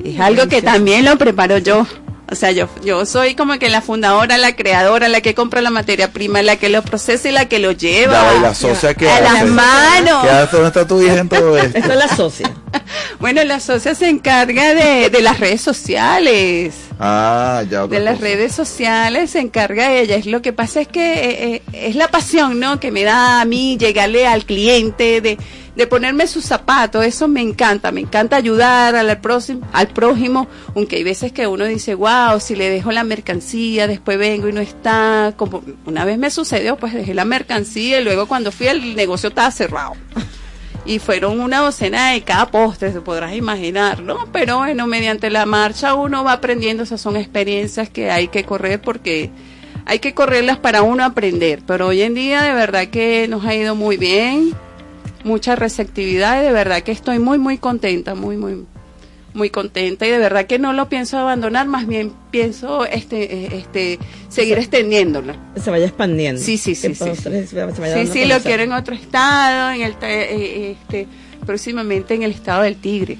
es 0.04 0.18
algo 0.20 0.48
que 0.48 0.62
también 0.62 1.04
lo 1.04 1.16
preparo 1.16 1.58
yo. 1.58 1.86
O 2.34 2.36
sea, 2.36 2.50
yo, 2.50 2.68
yo 2.84 3.06
soy 3.06 3.36
como 3.36 3.60
que 3.60 3.68
la 3.68 3.80
fundadora, 3.80 4.38
la 4.38 4.56
creadora, 4.56 5.08
la 5.08 5.20
que 5.20 5.36
compra 5.36 5.60
la 5.60 5.70
materia 5.70 6.10
prima, 6.10 6.42
la 6.42 6.56
que 6.56 6.68
lo 6.68 6.82
procesa 6.82 7.28
y 7.28 7.30
la 7.30 7.46
que 7.46 7.60
lo 7.60 7.70
lleva. 7.70 8.34
¿y 8.36 8.40
la 8.40 8.52
socia 8.52 8.92
que 8.92 9.08
a 9.08 9.20
las 9.20 9.46
manos. 9.46 10.24
¿Qué 10.24 10.30
hace? 10.30 10.56
¿Dónde 10.56 10.66
está 10.66 10.84
tu 10.84 11.00
hija 11.00 11.18
en 11.18 11.28
todo 11.28 11.56
esto? 11.56 11.78
Esto 11.78 11.92
es 11.92 11.96
la 11.96 12.08
socia. 12.08 12.50
Bueno, 13.20 13.42
la 13.44 13.60
socia 13.60 13.94
se 13.94 14.08
encarga 14.08 14.74
de, 14.74 15.08
de 15.08 15.22
las 15.22 15.38
redes 15.40 15.60
sociales. 15.62 16.74
Ah, 16.98 17.62
ya. 17.70 17.86
de 17.86 18.00
las 18.00 18.16
cosa. 18.16 18.26
redes 18.26 18.52
sociales 18.52 19.30
se 19.30 19.40
encarga 19.40 19.92
ella. 19.92 20.16
Es 20.16 20.26
lo 20.26 20.42
que 20.42 20.52
pasa 20.52 20.80
es 20.80 20.88
que 20.88 21.12
eh, 21.14 21.54
eh, 21.54 21.62
es 21.72 21.96
la 21.96 22.08
pasión, 22.08 22.60
¿no? 22.60 22.80
Que 22.80 22.90
me 22.90 23.04
da 23.04 23.40
a 23.40 23.44
mí 23.44 23.78
llegarle 23.78 24.26
al 24.26 24.44
cliente, 24.44 25.20
de, 25.20 25.38
de 25.76 25.86
ponerme 25.86 26.26
sus 26.26 26.44
zapatos. 26.44 27.04
Eso 27.04 27.28
me 27.28 27.40
encanta. 27.40 27.90
Me 27.92 28.00
encanta 28.00 28.36
ayudar 28.36 28.94
al 28.96 29.20
próximo, 29.20 29.66
al 29.72 29.88
prójimo, 29.88 30.46
aunque 30.74 30.96
hay 30.96 31.04
veces 31.04 31.32
que 31.32 31.46
uno 31.46 31.64
dice, 31.64 31.94
wow, 31.94 32.40
si 32.40 32.54
le 32.54 32.70
dejo 32.70 32.92
la 32.92 33.04
mercancía, 33.04 33.86
después 33.86 34.18
vengo 34.18 34.48
y 34.48 34.52
no 34.52 34.60
está. 34.60 35.34
Como 35.36 35.62
una 35.86 36.04
vez 36.04 36.18
me 36.18 36.30
sucedió, 36.30 36.76
pues 36.76 36.94
dejé 36.94 37.14
la 37.14 37.24
mercancía 37.24 38.00
y 38.00 38.04
luego 38.04 38.26
cuando 38.26 38.52
fui 38.52 38.68
el 38.68 38.94
negocio 38.96 39.28
estaba 39.28 39.50
cerrado 39.50 39.92
y 40.86 40.98
fueron 40.98 41.40
una 41.40 41.60
docena 41.60 42.12
de 42.12 42.22
cada 42.22 42.46
postre, 42.50 42.92
se 42.92 43.00
podrás 43.00 43.34
imaginar, 43.34 44.02
¿no? 44.02 44.28
Pero 44.32 44.58
bueno, 44.58 44.86
mediante 44.86 45.30
la 45.30 45.46
marcha 45.46 45.94
uno 45.94 46.24
va 46.24 46.32
aprendiendo, 46.32 46.82
esas 46.82 47.00
son 47.00 47.16
experiencias 47.16 47.88
que 47.88 48.10
hay 48.10 48.28
que 48.28 48.44
correr 48.44 48.80
porque 48.80 49.30
hay 49.86 49.98
que 49.98 50.14
correrlas 50.14 50.58
para 50.58 50.82
uno 50.82 51.04
aprender, 51.04 51.62
pero 51.66 51.88
hoy 51.88 52.02
en 52.02 52.14
día 52.14 52.42
de 52.42 52.52
verdad 52.52 52.88
que 52.88 53.26
nos 53.28 53.44
ha 53.44 53.54
ido 53.54 53.74
muy 53.74 53.96
bien, 53.96 54.54
mucha 55.24 55.56
receptividad 55.56 56.40
y 56.40 56.44
de 56.44 56.52
verdad 56.52 56.82
que 56.82 56.92
estoy 56.92 57.18
muy 57.18 57.38
muy 57.38 57.58
contenta, 57.58 58.14
muy 58.14 58.36
muy 58.36 58.64
muy 59.32 59.50
contenta 59.50 60.06
y 60.06 60.10
de 60.10 60.18
verdad 60.18 60.46
que 60.46 60.60
no 60.60 60.72
lo 60.72 60.88
pienso 60.88 61.18
abandonar, 61.18 61.66
más 61.66 61.86
bien 61.88 62.12
pienso 62.30 62.86
este 62.86 63.56
este 63.56 63.98
seguir 64.28 64.58
extendiéndola. 64.58 65.34
Se 65.56 65.70
vaya 65.70 65.86
expandiendo. 65.86 66.40
Sí, 66.40 66.56
sí, 66.56 66.74
sí, 66.74 66.94
sí, 66.94 67.16
se 67.16 67.46
Sí, 67.46 68.06
sí, 68.06 68.24
lo 68.26 68.38
quiero 68.40 68.62
en 68.62 68.72
otro 68.72 68.94
estado, 68.94 69.72
en 69.72 69.82
el, 69.82 69.96
eh, 70.02 70.76
este, 70.78 71.08
próximamente 71.44 72.14
en 72.14 72.22
el 72.22 72.30
estado 72.30 72.62
del 72.62 72.76
Tigre. 72.76 73.18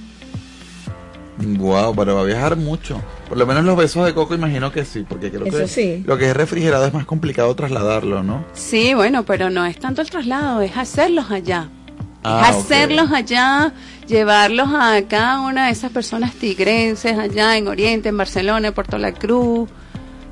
Wow, 1.36 1.94
pero 1.96 2.14
va 2.14 2.20
a 2.20 2.24
viajar 2.24 2.56
mucho. 2.56 3.02
Por 3.28 3.36
lo 3.36 3.46
menos 3.46 3.64
los 3.64 3.76
besos 3.76 4.06
de 4.06 4.14
coco 4.14 4.34
imagino 4.34 4.70
que 4.70 4.84
sí, 4.84 5.04
porque 5.08 5.30
creo 5.30 5.46
Eso 5.46 5.58
que 5.58 5.68
sí. 5.68 6.04
lo 6.06 6.16
que 6.16 6.30
es 6.30 6.36
refrigerado 6.36 6.86
es 6.86 6.94
más 6.94 7.06
complicado 7.06 7.54
trasladarlo, 7.56 8.22
¿no? 8.22 8.44
Sí, 8.52 8.94
bueno, 8.94 9.24
pero 9.24 9.50
no 9.50 9.66
es 9.66 9.78
tanto 9.78 10.00
el 10.00 10.10
traslado, 10.10 10.60
es 10.60 10.76
hacerlos 10.76 11.30
allá. 11.30 11.68
Ah, 12.24 12.48
hacerlos 12.48 13.12
allá, 13.12 13.72
llevarlos 14.06 14.68
a 14.72 15.00
cada 15.08 15.40
una 15.40 15.66
de 15.66 15.72
esas 15.72 15.92
personas 15.92 16.32
tigrenses 16.34 17.18
allá 17.18 17.56
en 17.56 17.68
Oriente, 17.68 18.08
en 18.08 18.16
Barcelona, 18.16 18.68
en 18.68 18.74
Puerto 18.74 18.96
La 18.98 19.12
Cruz, 19.12 19.68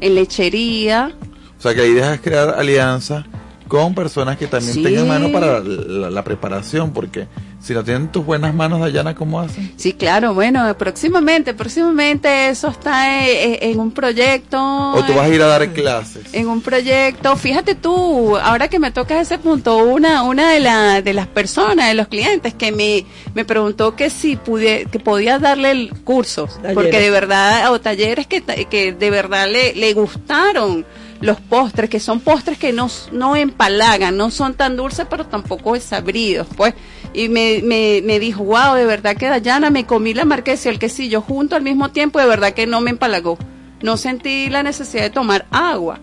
en 0.01 0.14
Lechería. 0.14 1.12
O 1.59 1.61
sea 1.62 1.74
que 1.74 1.86
idea 1.86 2.14
es 2.14 2.20
crear 2.20 2.49
alianza 2.59 3.24
con 3.68 3.95
personas 3.95 4.36
que 4.38 4.47
también 4.47 4.74
Sí. 4.74 4.82
tengan 4.82 5.07
mano 5.07 5.30
para 5.30 5.61
la, 5.61 6.11
la 6.11 6.24
preparación, 6.24 6.93
porque 6.93 7.26
si 7.62 7.74
no 7.74 7.84
tienen 7.84 8.08
tus 8.10 8.24
buenas 8.26 8.52
manos, 8.52 8.80
Dayana, 8.80 9.14
¿cómo 9.14 9.40
hacen? 9.40 9.72
Sí, 9.76 9.92
claro, 9.92 10.34
bueno, 10.34 10.76
próximamente, 10.76 11.54
próximamente 11.54 12.48
eso 12.48 12.68
está 12.68 13.20
eh, 13.20 13.54
eh, 13.54 13.58
en 13.70 13.78
un 13.78 13.92
proyecto. 13.92 14.58
O 14.92 15.04
tú 15.04 15.14
vas 15.14 15.26
a 15.26 15.34
ir 15.34 15.40
a 15.40 15.46
dar 15.46 15.72
clases. 15.72 16.34
en 16.34 16.48
un 16.48 16.60
proyecto. 16.60 17.36
Fíjate 17.36 17.76
tú, 17.76 18.36
ahora 18.36 18.68
que 18.68 18.80
me 18.80 18.90
tocas 18.90 19.22
ese 19.22 19.38
punto, 19.38 19.78
una 19.78 20.22
una 20.24 20.50
de, 20.50 20.60
la, 20.60 21.02
de 21.02 21.14
las 21.14 21.28
personas, 21.28 21.86
de 21.88 21.94
los 21.94 22.08
clientes, 22.08 22.52
que 22.52 22.72
me, 22.72 23.06
me 23.34 23.44
preguntó 23.44 23.94
que 23.94 24.10
si 24.10 24.34
pude, 24.36 24.86
que 24.90 24.98
podía 24.98 25.38
darle 25.38 25.70
el 25.70 25.94
curso, 26.02 26.46
Talleres. 26.46 26.74
porque 26.74 27.00
de 27.00 27.10
verdad, 27.10 27.72
o 27.72 27.80
talleres 27.80 28.26
que, 28.26 28.42
que 28.42 28.92
de 28.92 29.10
verdad 29.10 29.48
le, 29.48 29.74
le 29.74 29.94
gustaron 29.94 30.84
los 31.20 31.40
postres, 31.40 31.88
que 31.88 32.00
son 32.00 32.20
postres 32.20 32.58
que 32.58 32.72
no, 32.72 32.90
no 33.12 33.36
empalagan, 33.36 34.16
no 34.16 34.30
son 34.30 34.54
tan 34.54 34.76
dulces, 34.76 35.06
pero 35.08 35.24
tampoco 35.26 35.74
desabridos, 35.74 36.48
pues. 36.56 36.74
Y 37.14 37.28
me, 37.28 37.60
me, 37.62 38.00
me 38.04 38.18
dijo, 38.18 38.44
wow, 38.44 38.74
de 38.74 38.86
verdad 38.86 39.16
que 39.16 39.26
Dayana, 39.26 39.70
me 39.70 39.84
comí 39.84 40.14
la 40.14 40.24
marquesa 40.24 40.68
y 40.68 40.72
el 40.72 40.78
quesillo 40.78 41.20
junto 41.20 41.56
al 41.56 41.62
mismo 41.62 41.90
tiempo, 41.90 42.18
de 42.18 42.26
verdad 42.26 42.54
que 42.54 42.66
no 42.66 42.80
me 42.80 42.90
empalagó. 42.90 43.38
No 43.82 43.96
sentí 43.96 44.48
la 44.48 44.62
necesidad 44.62 45.02
de 45.02 45.10
tomar 45.10 45.46
agua. 45.50 46.00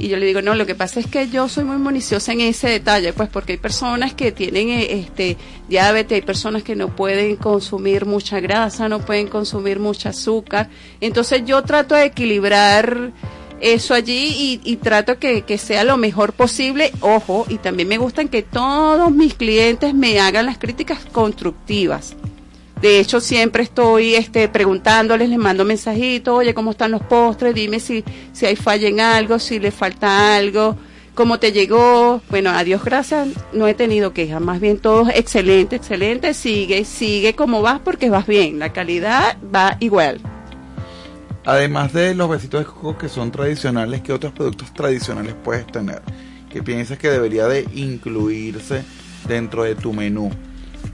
Y 0.00 0.08
yo 0.08 0.16
le 0.16 0.24
digo, 0.24 0.40
no, 0.40 0.54
lo 0.54 0.64
que 0.64 0.74
pasa 0.74 0.98
es 0.98 1.06
que 1.06 1.28
yo 1.28 1.46
soy 1.46 1.64
muy 1.64 1.76
municiosa 1.76 2.32
en 2.32 2.40
ese 2.40 2.70
detalle, 2.70 3.12
pues 3.12 3.28
porque 3.28 3.52
hay 3.52 3.58
personas 3.58 4.14
que 4.14 4.32
tienen 4.32 4.70
eh, 4.70 4.92
este 4.92 5.36
diabetes, 5.68 6.16
hay 6.16 6.22
personas 6.22 6.62
que 6.62 6.74
no 6.74 6.88
pueden 6.88 7.36
consumir 7.36 8.06
mucha 8.06 8.40
grasa, 8.40 8.88
no 8.88 9.00
pueden 9.00 9.26
consumir 9.26 9.78
mucho 9.78 10.08
azúcar. 10.08 10.70
Entonces 11.02 11.42
yo 11.44 11.62
trato 11.64 11.94
de 11.94 12.06
equilibrar 12.06 13.12
eso 13.60 13.94
allí 13.94 14.28
y, 14.36 14.60
y 14.64 14.76
trato 14.76 15.18
que, 15.18 15.42
que 15.42 15.58
sea 15.58 15.84
lo 15.84 15.96
mejor 15.96 16.32
posible. 16.32 16.92
Ojo, 17.00 17.46
y 17.48 17.58
también 17.58 17.88
me 17.88 17.98
gustan 17.98 18.28
que 18.28 18.42
todos 18.42 19.10
mis 19.12 19.34
clientes 19.34 19.94
me 19.94 20.20
hagan 20.20 20.46
las 20.46 20.58
críticas 20.58 21.04
constructivas. 21.12 22.16
De 22.80 22.98
hecho, 22.98 23.20
siempre 23.20 23.62
estoy 23.62 24.14
este, 24.14 24.48
preguntándoles, 24.48 25.28
les 25.28 25.38
mando 25.38 25.66
mensajitos, 25.66 26.38
oye, 26.38 26.54
¿cómo 26.54 26.70
están 26.70 26.90
los 26.90 27.02
postres? 27.02 27.54
Dime 27.54 27.78
si, 27.78 28.02
si 28.32 28.46
hay 28.46 28.56
falla 28.56 28.88
en 28.88 29.00
algo, 29.00 29.38
si 29.38 29.58
le 29.58 29.70
falta 29.70 30.34
algo, 30.36 30.76
cómo 31.14 31.38
te 31.38 31.52
llegó. 31.52 32.22
Bueno, 32.30 32.48
a 32.50 32.64
Dios 32.64 32.82
gracias, 32.82 33.28
no 33.52 33.66
he 33.66 33.74
tenido 33.74 34.14
quejas, 34.14 34.40
más 34.40 34.60
bien 34.60 34.78
todo 34.78 35.10
excelente, 35.10 35.76
excelente, 35.76 36.32
sigue, 36.32 36.86
sigue 36.86 37.34
como 37.34 37.60
vas 37.60 37.80
porque 37.80 38.08
vas 38.08 38.26
bien, 38.26 38.58
la 38.58 38.72
calidad 38.72 39.36
va 39.54 39.76
igual. 39.80 40.20
Además 41.44 41.92
de 41.92 42.14
los 42.14 42.28
besitos 42.28 42.60
de 42.60 42.66
coco 42.66 42.98
que 42.98 43.08
son 43.08 43.30
tradicionales, 43.30 44.02
¿qué 44.02 44.12
otros 44.12 44.32
productos 44.32 44.72
tradicionales 44.74 45.34
puedes 45.42 45.66
tener? 45.66 46.02
Que 46.50 46.62
piensas 46.62 46.98
que 46.98 47.08
debería 47.10 47.46
de 47.46 47.66
incluirse 47.74 48.82
dentro 49.26 49.62
de 49.64 49.74
tu 49.74 49.92
menú. 49.92 50.30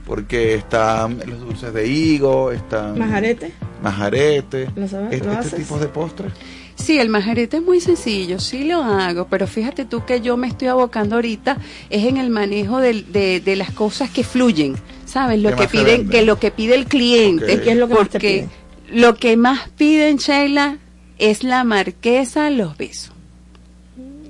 Porque 0.05 0.53
están 0.55 1.19
los 1.25 1.39
dulces 1.41 1.73
de 1.73 1.87
higo, 1.87 2.51
están 2.51 2.97
Majarete. 2.97 3.51
majarete, 3.81 4.69
¿Lo 4.75 4.87
sabes? 4.87 5.13
este, 5.13 5.25
¿Lo 5.27 5.33
este 5.33 5.57
tipo 5.57 5.77
de 5.79 5.87
postres. 5.87 6.31
Sí, 6.75 6.99
el 6.99 7.09
majarete 7.09 7.57
es 7.57 7.63
muy 7.63 7.81
sencillo, 7.81 8.39
sí 8.39 8.63
lo 8.65 8.83
hago, 8.83 9.27
pero 9.27 9.47
fíjate 9.47 9.83
tú 9.85 10.05
que 10.05 10.21
yo 10.21 10.37
me 10.37 10.47
estoy 10.47 10.67
abocando 10.69 11.15
ahorita 11.15 11.57
es 11.89 12.05
en 12.05 12.17
el 12.17 12.29
manejo 12.29 12.77
de, 12.79 13.41
de 13.43 13.55
las 13.55 13.71
cosas 13.71 14.09
que 14.11 14.23
fluyen, 14.23 14.75
¿sabes? 15.05 15.41
Lo 15.41 15.49
¿Qué 15.55 15.63
que 15.63 15.67
piden, 15.67 16.07
que 16.09 16.21
lo 16.21 16.39
que 16.39 16.51
pide 16.51 16.75
el 16.75 16.85
cliente. 16.85 17.55
Ok. 17.55 17.61
¿Qué 17.63 17.71
es 17.71 17.77
lo 17.77 17.87
que 17.87 17.93
más 17.95 18.09
te 18.09 18.11
Porque 18.11 18.47
lo 18.89 19.15
que 19.15 19.37
más 19.37 19.69
piden, 19.77 20.17
Sheila, 20.17 20.77
es 21.19 21.43
la 21.43 21.63
marquesa, 21.63 22.49
los 22.49 22.77
besos. 22.77 23.11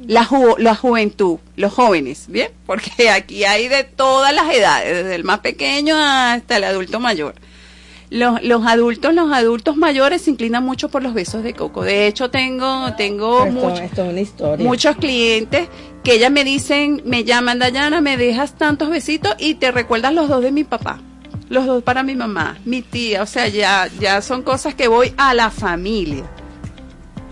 La, 0.07 0.23
ju- 0.25 0.57
la 0.57 0.73
juventud, 0.73 1.39
los 1.57 1.73
jóvenes, 1.73 2.25
¿bien? 2.29 2.49
Porque 2.65 3.09
aquí 3.09 3.43
hay 3.43 3.67
de 3.67 3.83
todas 3.83 4.33
las 4.33 4.53
edades, 4.53 5.03
desde 5.03 5.15
el 5.15 5.25
más 5.25 5.39
pequeño 5.39 5.95
hasta 5.97 6.57
el 6.57 6.63
adulto 6.63 6.99
mayor. 7.01 7.35
Los, 8.09 8.41
los 8.41 8.65
adultos, 8.65 9.13
los 9.13 9.33
adultos 9.33 9.75
mayores 9.75 10.21
se 10.21 10.29
inclinan 10.31 10.63
mucho 10.63 10.87
por 10.87 11.03
los 11.03 11.13
besos 11.13 11.43
de 11.43 11.53
coco. 11.53 11.83
De 11.83 12.07
hecho, 12.07 12.29
tengo, 12.31 12.93
tengo 12.95 13.45
Esto, 13.45 13.59
mucho- 13.59 13.81
esto 13.83 14.03
es 14.05 14.09
una 14.11 14.21
historia. 14.21 14.65
muchos 14.65 14.95
clientes 14.95 15.67
que 16.05 16.13
ellas 16.13 16.31
me 16.31 16.45
dicen, 16.45 17.01
me 17.03 17.25
llaman, 17.25 17.59
Dayana, 17.59 17.99
me 17.99 18.15
dejas 18.15 18.57
tantos 18.57 18.89
besitos 18.89 19.35
y 19.39 19.55
te 19.55 19.71
recuerdas 19.73 20.13
los 20.13 20.29
dos 20.29 20.41
de 20.41 20.53
mi 20.53 20.63
papá, 20.63 21.01
los 21.49 21.65
dos 21.65 21.83
para 21.83 22.03
mi 22.03 22.15
mamá, 22.15 22.57
mi 22.65 22.81
tía, 22.81 23.23
o 23.23 23.25
sea, 23.25 23.47
ya, 23.47 23.87
ya 23.99 24.21
son 24.21 24.43
cosas 24.43 24.75
que 24.75 24.87
voy 24.87 25.13
a 25.17 25.33
la 25.33 25.49
familia. 25.49 26.25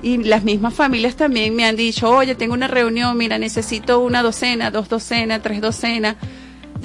Y 0.02 0.18
las 0.18 0.44
mismas 0.44 0.74
familias 0.74 1.16
también 1.16 1.56
me 1.56 1.66
han 1.66 1.76
dicho, 1.76 2.10
oye, 2.10 2.36
tengo 2.36 2.54
una 2.54 2.68
reunión, 2.68 3.18
mira, 3.18 3.38
necesito 3.40 4.00
una 4.00 4.22
docena, 4.22 4.70
dos 4.70 4.88
docenas, 4.88 5.42
tres 5.42 5.62
docenas 5.62 6.16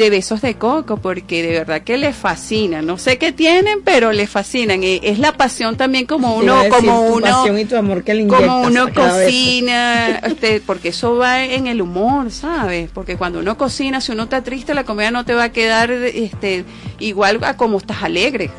de 0.00 0.08
besos 0.08 0.40
de 0.40 0.54
coco, 0.54 0.96
porque 0.96 1.42
de 1.42 1.52
verdad 1.58 1.82
que 1.82 1.98
les 1.98 2.16
fascina. 2.16 2.80
No 2.80 2.96
sé 2.96 3.18
qué 3.18 3.32
tienen, 3.32 3.82
pero 3.84 4.12
les 4.12 4.30
fascinan. 4.30 4.82
Y 4.82 4.98
Es 5.02 5.18
la 5.18 5.36
pasión 5.36 5.76
también 5.76 6.06
como 6.06 6.36
uno, 6.36 6.56
decir, 6.56 6.70
como 6.72 7.06
tu 7.06 7.16
uno 7.16 7.26
pasión 7.26 7.58
y 7.58 7.66
tu 7.66 7.76
amor 7.76 8.02
que 8.02 8.14
le 8.14 8.26
como 8.26 8.62
uno 8.62 8.92
cocina, 8.94 10.16
este, 10.24 10.62
porque 10.62 10.88
eso 10.88 11.16
va 11.16 11.44
en 11.44 11.66
el 11.66 11.82
humor, 11.82 12.30
¿sabes? 12.30 12.88
Porque 12.92 13.16
cuando 13.16 13.40
uno 13.40 13.58
cocina, 13.58 14.00
si 14.00 14.12
uno 14.12 14.22
está 14.22 14.42
triste, 14.42 14.72
la 14.72 14.84
comida 14.84 15.10
no 15.10 15.26
te 15.26 15.34
va 15.34 15.44
a 15.44 15.52
quedar 15.52 15.90
este, 15.90 16.64
igual 16.98 17.44
a 17.44 17.58
como 17.58 17.76
estás 17.76 18.02
alegre. 18.02 18.50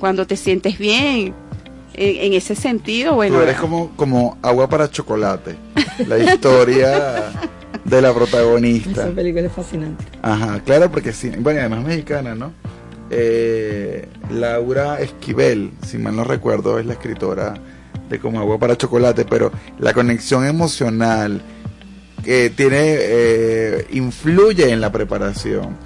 Cuando 0.00 0.26
te 0.26 0.36
sientes 0.36 0.76
bien. 0.76 1.34
En, 1.94 2.26
en 2.26 2.32
ese 2.34 2.54
sentido, 2.54 3.14
bueno. 3.14 3.36
Tú 3.36 3.42
eres 3.42 3.56
como, 3.56 3.90
como 3.96 4.38
agua 4.42 4.68
para 4.68 4.90
chocolate. 4.90 5.56
La 6.06 6.18
historia 6.18 7.32
de 7.84 8.02
la 8.02 8.14
protagonista. 8.14 8.90
Esa 9.04 9.10
película 9.10 9.46
es 9.46 9.52
fascinante. 9.52 10.04
Ajá, 10.22 10.60
claro, 10.64 10.90
porque 10.90 11.12
sí. 11.12 11.30
Bueno, 11.38 11.58
y 11.58 11.60
además 11.60 11.84
mexicana, 11.84 12.34
¿no? 12.34 12.52
Eh, 13.10 14.08
Laura 14.30 15.00
Esquivel, 15.00 15.72
si 15.86 15.98
mal 15.98 16.16
no 16.16 16.24
recuerdo, 16.24 16.78
es 16.78 16.86
la 16.86 16.94
escritora 16.94 17.54
de 18.08 18.18
Como 18.18 18.40
Agua 18.40 18.58
para 18.58 18.76
Chocolate, 18.76 19.26
pero 19.26 19.52
la 19.78 19.92
conexión 19.92 20.46
emocional 20.46 21.42
que 22.24 22.48
tiene, 22.50 22.78
eh, 22.84 23.86
influye 23.90 24.70
en 24.70 24.80
la 24.80 24.90
preparación. 24.92 25.76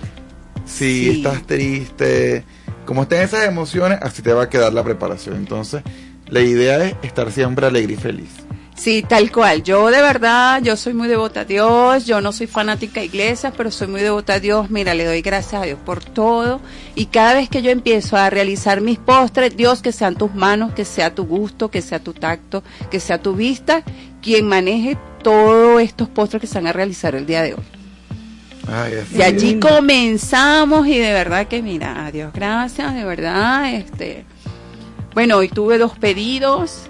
Si 0.64 1.04
Sí. 1.04 1.10
estás 1.18 1.44
triste, 1.46 2.44
como 2.86 3.02
estén 3.02 3.22
esas 3.22 3.44
emociones, 3.46 3.98
así 4.00 4.22
te 4.22 4.32
va 4.32 4.44
a 4.44 4.48
quedar 4.48 4.72
la 4.72 4.82
preparación. 4.84 5.36
Entonces, 5.36 5.82
La 6.28 6.40
idea 6.40 6.84
es 6.84 6.96
estar 7.02 7.30
siempre 7.30 7.66
alegre 7.66 7.92
y 7.94 7.96
feliz. 7.96 8.30
Sí, 8.74 9.04
tal 9.08 9.30
cual. 9.32 9.62
Yo 9.62 9.86
de 9.86 10.02
verdad, 10.02 10.60
yo 10.62 10.76
soy 10.76 10.92
muy 10.92 11.08
devota 11.08 11.40
a 11.40 11.44
Dios, 11.44 12.04
yo 12.04 12.20
no 12.20 12.32
soy 12.32 12.46
fanática 12.46 13.00
de 13.00 13.06
iglesias, 13.06 13.54
pero 13.56 13.70
soy 13.70 13.86
muy 13.86 14.02
devota 14.02 14.34
a 14.34 14.40
Dios. 14.40 14.68
Mira, 14.70 14.92
le 14.94 15.04
doy 15.04 15.22
gracias 15.22 15.62
a 15.62 15.64
Dios 15.64 15.78
por 15.84 16.04
todo. 16.04 16.60
Y 16.94 17.06
cada 17.06 17.34
vez 17.34 17.48
que 17.48 17.62
yo 17.62 17.70
empiezo 17.70 18.16
a 18.16 18.28
realizar 18.28 18.80
mis 18.80 18.98
postres, 18.98 19.56
Dios, 19.56 19.82
que 19.82 19.92
sean 19.92 20.16
tus 20.16 20.34
manos, 20.34 20.74
que 20.74 20.84
sea 20.84 21.14
tu 21.14 21.24
gusto, 21.24 21.70
que 21.70 21.80
sea 21.80 22.00
tu 22.00 22.12
tacto, 22.12 22.62
que 22.90 23.00
sea 23.00 23.22
tu 23.22 23.34
vista, 23.34 23.82
quien 24.20 24.46
maneje 24.46 24.98
todos 25.22 25.80
estos 25.80 26.08
postres 26.08 26.40
que 26.40 26.46
se 26.46 26.56
van 26.56 26.66
a 26.66 26.72
realizar 26.72 27.14
el 27.14 27.24
día 27.24 27.42
de 27.42 27.54
hoy. 27.54 27.75
Ay, 28.68 28.94
Y 29.16 29.22
allí 29.22 29.58
comenzamos 29.60 30.86
y 30.86 30.98
de 30.98 31.12
verdad 31.12 31.46
que 31.46 31.62
mira, 31.62 32.06
a 32.06 32.12
Dios 32.12 32.32
gracias, 32.32 32.94
de 32.94 33.04
verdad, 33.04 33.72
este, 33.72 34.24
bueno, 35.14 35.36
hoy 35.36 35.48
tuve 35.48 35.78
dos 35.78 35.96
pedidos, 35.96 36.82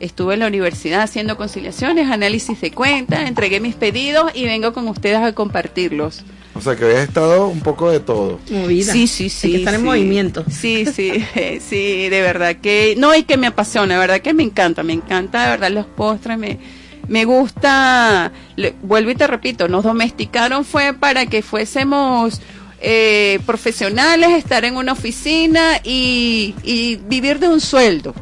estuve 0.00 0.34
en 0.34 0.40
la 0.40 0.48
universidad 0.48 1.02
haciendo 1.02 1.36
conciliaciones, 1.36 2.10
análisis 2.10 2.60
de 2.60 2.72
cuentas, 2.72 3.28
entregué 3.28 3.60
mis 3.60 3.76
pedidos 3.76 4.32
y 4.34 4.44
vengo 4.44 4.72
con 4.72 4.88
ustedes 4.88 5.18
a 5.18 5.32
compartirlos. 5.32 6.24
O 6.54 6.60
sea 6.60 6.76
que 6.76 6.84
habías 6.84 7.08
estado 7.08 7.46
un 7.46 7.60
poco 7.60 7.90
de 7.90 8.00
todo. 8.00 8.38
Movida. 8.50 8.92
Sí, 8.92 9.06
sí, 9.06 9.30
sí. 9.30 9.46
Hay 9.46 9.52
que 9.52 9.58
estar 9.60 9.74
en 9.74 9.80
sí. 9.80 9.86
movimiento. 9.86 10.44
Sí, 10.50 10.84
sí, 10.86 11.24
sí, 11.60 12.08
de 12.08 12.20
verdad 12.20 12.56
que, 12.56 12.94
no, 12.98 13.14
y 13.14 13.22
que 13.22 13.36
me 13.36 13.46
apasiona, 13.46 13.94
de 13.94 14.00
verdad 14.00 14.20
que 14.20 14.34
me 14.34 14.42
encanta, 14.42 14.82
me 14.82 14.92
encanta, 14.92 15.44
de 15.44 15.50
verdad, 15.50 15.70
los 15.70 15.86
postres, 15.86 16.36
me, 16.36 16.58
me 17.08 17.24
gusta, 17.24 18.32
le- 18.56 18.74
vuelvo 18.82 19.10
y 19.10 19.14
te 19.14 19.26
repito, 19.26 19.68
nos 19.68 19.84
domesticaron 19.84 20.64
fue 20.64 20.94
para 20.94 21.26
que 21.26 21.42
fuésemos 21.42 22.40
eh, 22.80 23.38
profesionales, 23.46 24.30
estar 24.30 24.64
en 24.64 24.76
una 24.76 24.92
oficina 24.92 25.80
y, 25.84 26.54
y 26.64 26.96
vivir 26.96 27.38
de 27.38 27.48
un 27.48 27.60
sueldo. 27.60 28.14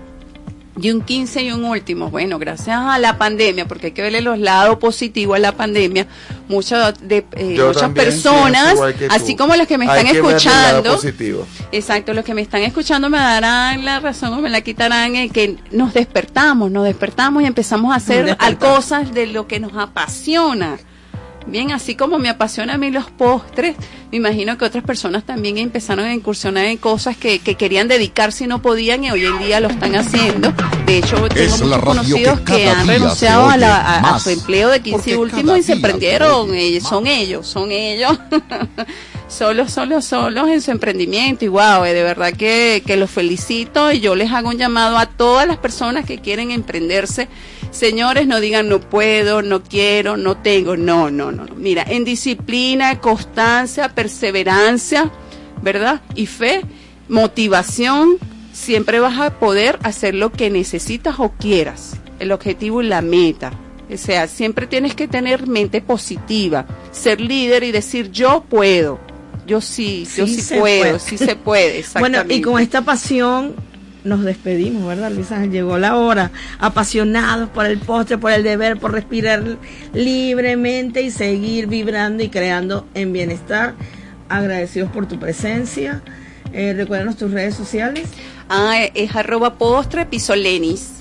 Y 0.81 0.91
un 0.91 1.03
15 1.03 1.43
y 1.43 1.53
un 1.53 1.65
último. 1.65 2.11
Bueno, 2.11 2.39
gracias 2.39 2.79
a 2.79 2.99
la 2.99 3.19
pandemia, 3.19 3.67
porque 3.69 3.89
hay 3.89 3.93
que 3.93 4.03
verle 4.03 4.21
los 4.21 4.39
lados 4.39 4.79
positivos 4.79 5.37
a 5.37 5.39
la 5.39 5.53
pandemia, 5.53 6.07
muchas 6.49 6.95
de 7.07 7.25
eh, 7.33 7.61
muchas 7.63 7.91
personas, 7.91 8.79
que 8.99 9.07
así 9.11 9.37
como 9.37 9.57
los 9.57 9.67
que 9.67 9.79
me 9.79 9.89
Hay 9.89 9.99
están 9.99 10.13
que 10.13 10.19
el 10.19 10.23
lado 10.23 10.37
escuchando, 10.37 10.93
positivo. 10.95 11.47
Exacto, 11.73 12.15
los 12.15 12.25
que 12.25 12.35
me 12.35 12.43
están 12.43 12.63
escuchando 12.63 13.11
me 13.11 13.19
darán 13.19 13.85
la 13.85 14.01
razón 14.01 14.33
o 14.33 14.41
me 14.41 14.51
la 14.51 14.61
quitarán 14.63 15.17
en 15.17 15.31
que 15.31 15.57
nos 15.71 15.93
despertamos, 15.93 16.71
nos 16.71 16.85
despertamos 16.85 17.43
y 17.43 17.47
empezamos 17.47 17.93
a 17.93 17.97
hacer 17.97 18.37
cosas 18.59 19.13
de 19.13 19.27
lo 19.27 19.47
que 19.47 19.61
nos 19.61 19.77
apasiona. 19.77 20.79
Bien, 21.47 21.73
así 21.73 21.95
como 21.97 22.19
me 22.19 22.29
apasiona 22.29 22.75
a 22.75 22.79
mí 22.79 22.91
los 22.91 23.11
postres, 23.11 23.75
me 24.13 24.19
imagino 24.19 24.57
que 24.57 24.65
otras 24.67 24.85
personas 24.85 25.25
también 25.25 25.59
empezaron 25.59 26.05
a 26.05 26.15
incursionar 26.15 26.67
en 26.67 26.77
cosas 26.77 27.17
que, 27.17 27.39
que 27.41 27.57
querían 27.57 27.89
dedicarse 27.89 28.45
y 28.45 28.47
no 28.47 28.63
podían 28.63 29.03
y 29.05 29.11
hoy 29.11 29.25
en 29.25 29.39
día 29.41 29.59
lo 29.59 29.69
están 29.69 29.97
haciendo. 29.97 30.53
De 30.87 30.99
hecho, 30.99 31.17
tengo 31.29 31.55
Es 31.55 31.61
muchos 31.63 31.79
que 31.79 31.85
conocidos 31.85 32.41
que, 32.41 32.69
han 32.69 32.87
renunciado 32.87 33.49
se 33.49 33.55
a, 33.55 33.57
la- 33.57 33.81
a- 33.81 34.15
a 34.17 34.21
su 34.21 34.31
empleo 34.31 34.69
de 34.69 34.81
15 34.81 35.11
y 35.11 35.15
último 35.15 35.57
y 35.57 35.61
se 35.63 35.67
se 35.69 35.73
emprendieron. 35.73 36.51
oye 36.51 36.61
Ellos, 36.69 36.85
son 36.89 37.07
ellos, 37.07 37.47
son 37.49 37.73
ellos. 37.73 38.17
solos, 39.29 39.73
solos, 39.73 40.05
solos 40.05 40.49
en 40.49 40.61
su 40.61 40.71
emprendimiento 40.71 41.45
y 41.45 41.49
wow, 41.49 41.85
eh, 41.85 41.93
de 41.95 42.03
verdad 42.03 42.33
que, 42.33 42.83
que 42.87 42.97
los 42.97 43.11
felicito 43.11 43.91
y 43.93 44.01
yo 44.01 44.15
les 44.15 44.31
hago 44.33 44.49
un 44.51 44.59
llamado 44.59 44.99
a 44.99 45.07
todas 45.07 45.47
las 45.49 45.57
personas 45.57 46.05
que 46.05 46.19
quieren 46.19 46.51
emprenderse. 46.51 47.29
Señores, 47.71 48.27
no 48.27 48.41
digan 48.41 48.69
no 48.69 48.81
puedo, 48.81 49.43
no 49.43 49.63
quiero, 49.63 50.17
no 50.17 50.37
tengo, 50.37 50.77
no, 50.77 51.11
no, 51.11 51.31
no. 51.31 51.47
Mira, 51.55 51.85
en 51.87 52.05
disciplina, 52.05 53.01
constancia, 53.01 53.91
perseverancia, 53.91 55.11
¿verdad? 55.63 56.01
Y 56.15 56.27
fe, 56.27 56.63
motivación, 57.09 58.19
siempre 58.53 58.99
vas 58.99 59.19
a 59.21 59.39
poder 59.39 59.79
hacer 59.83 60.15
lo 60.15 60.33
que 60.33 60.51
necesitas 60.51 61.17
o 61.19 61.33
quieras, 61.33 61.97
el 62.19 62.33
objetivo 62.33 62.83
y 62.83 62.87
la 62.87 63.03
meta. 63.03 63.53
O 63.93 63.97
sea, 63.97 64.29
siempre 64.29 64.67
tienes 64.67 64.95
que 64.95 65.09
tener 65.09 65.47
mente 65.47 65.81
positiva, 65.81 66.67
ser 66.93 67.21
líder 67.21 67.65
y 67.65 67.73
decir 67.73 68.11
yo 68.11 68.45
puedo, 68.49 69.01
yo 69.47 69.61
sí, 69.61 70.07
yo 70.17 70.27
Sí 70.27 70.43
puedo, 70.59 70.61
puede. 70.61 70.99
sí 71.01 71.19
se 71.19 71.37
puede. 71.37 71.85
Bueno, 71.99 72.19
y 72.19 72.21
exactamente. 72.21 72.43
con 72.43 72.61
esta 72.61 72.83
pasión 72.83 73.55
nos 74.05 74.23
despedimos, 74.23 74.87
¿verdad, 74.87 75.11
Luis 75.11 75.31
Ángel? 75.33 75.51
Llegó 75.51 75.79
la 75.79 75.97
hora, 75.97 76.31
apasionados 76.59 77.49
por 77.51 77.67
el 77.67 77.79
postre, 77.79 78.19
por 78.19 78.33
el 78.33 78.43
deber, 78.43 78.79
por 78.79 78.93
respirar 78.93 79.59
libremente 79.93 81.03
y 81.03 81.11
seguir 81.11 81.67
vibrando 81.67 82.23
y 82.23 82.29
creando 82.29 82.87
en 82.95 83.13
bienestar. 83.13 83.75
Agradecidos 84.29 84.91
por 84.91 85.07
tu 85.07 85.19
presencia. 85.19 86.03
Eh, 86.53 86.73
recuérdanos 86.75 87.17
tus 87.17 87.31
redes 87.31 87.55
sociales. 87.55 88.09
Ah, 88.49 88.85
es 88.95 89.15
arroba 89.15 89.55
postre 89.55 90.07
pisolenis. 90.07 91.01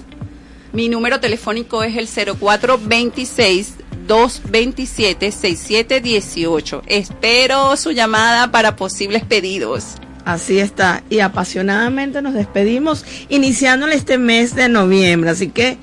Mi 0.71 0.87
número 0.89 1.19
telefónico 1.19 1.83
es 1.83 1.97
el 1.97 2.07
0426 2.07 3.73
227 4.07 5.31
6718. 5.31 6.83
Espero 6.85 7.75
su 7.77 7.91
llamada 7.91 8.51
para 8.51 8.75
posibles 8.75 9.23
pedidos. 9.23 9.95
Así 10.25 10.59
está. 10.59 11.03
Y 11.09 11.19
apasionadamente 11.19 12.21
nos 12.21 12.33
despedimos, 12.33 13.05
iniciándole 13.29 13.95
este 13.95 14.17
mes 14.17 14.55
de 14.55 14.69
noviembre. 14.69 15.29
Así 15.31 15.49
que 15.49 15.77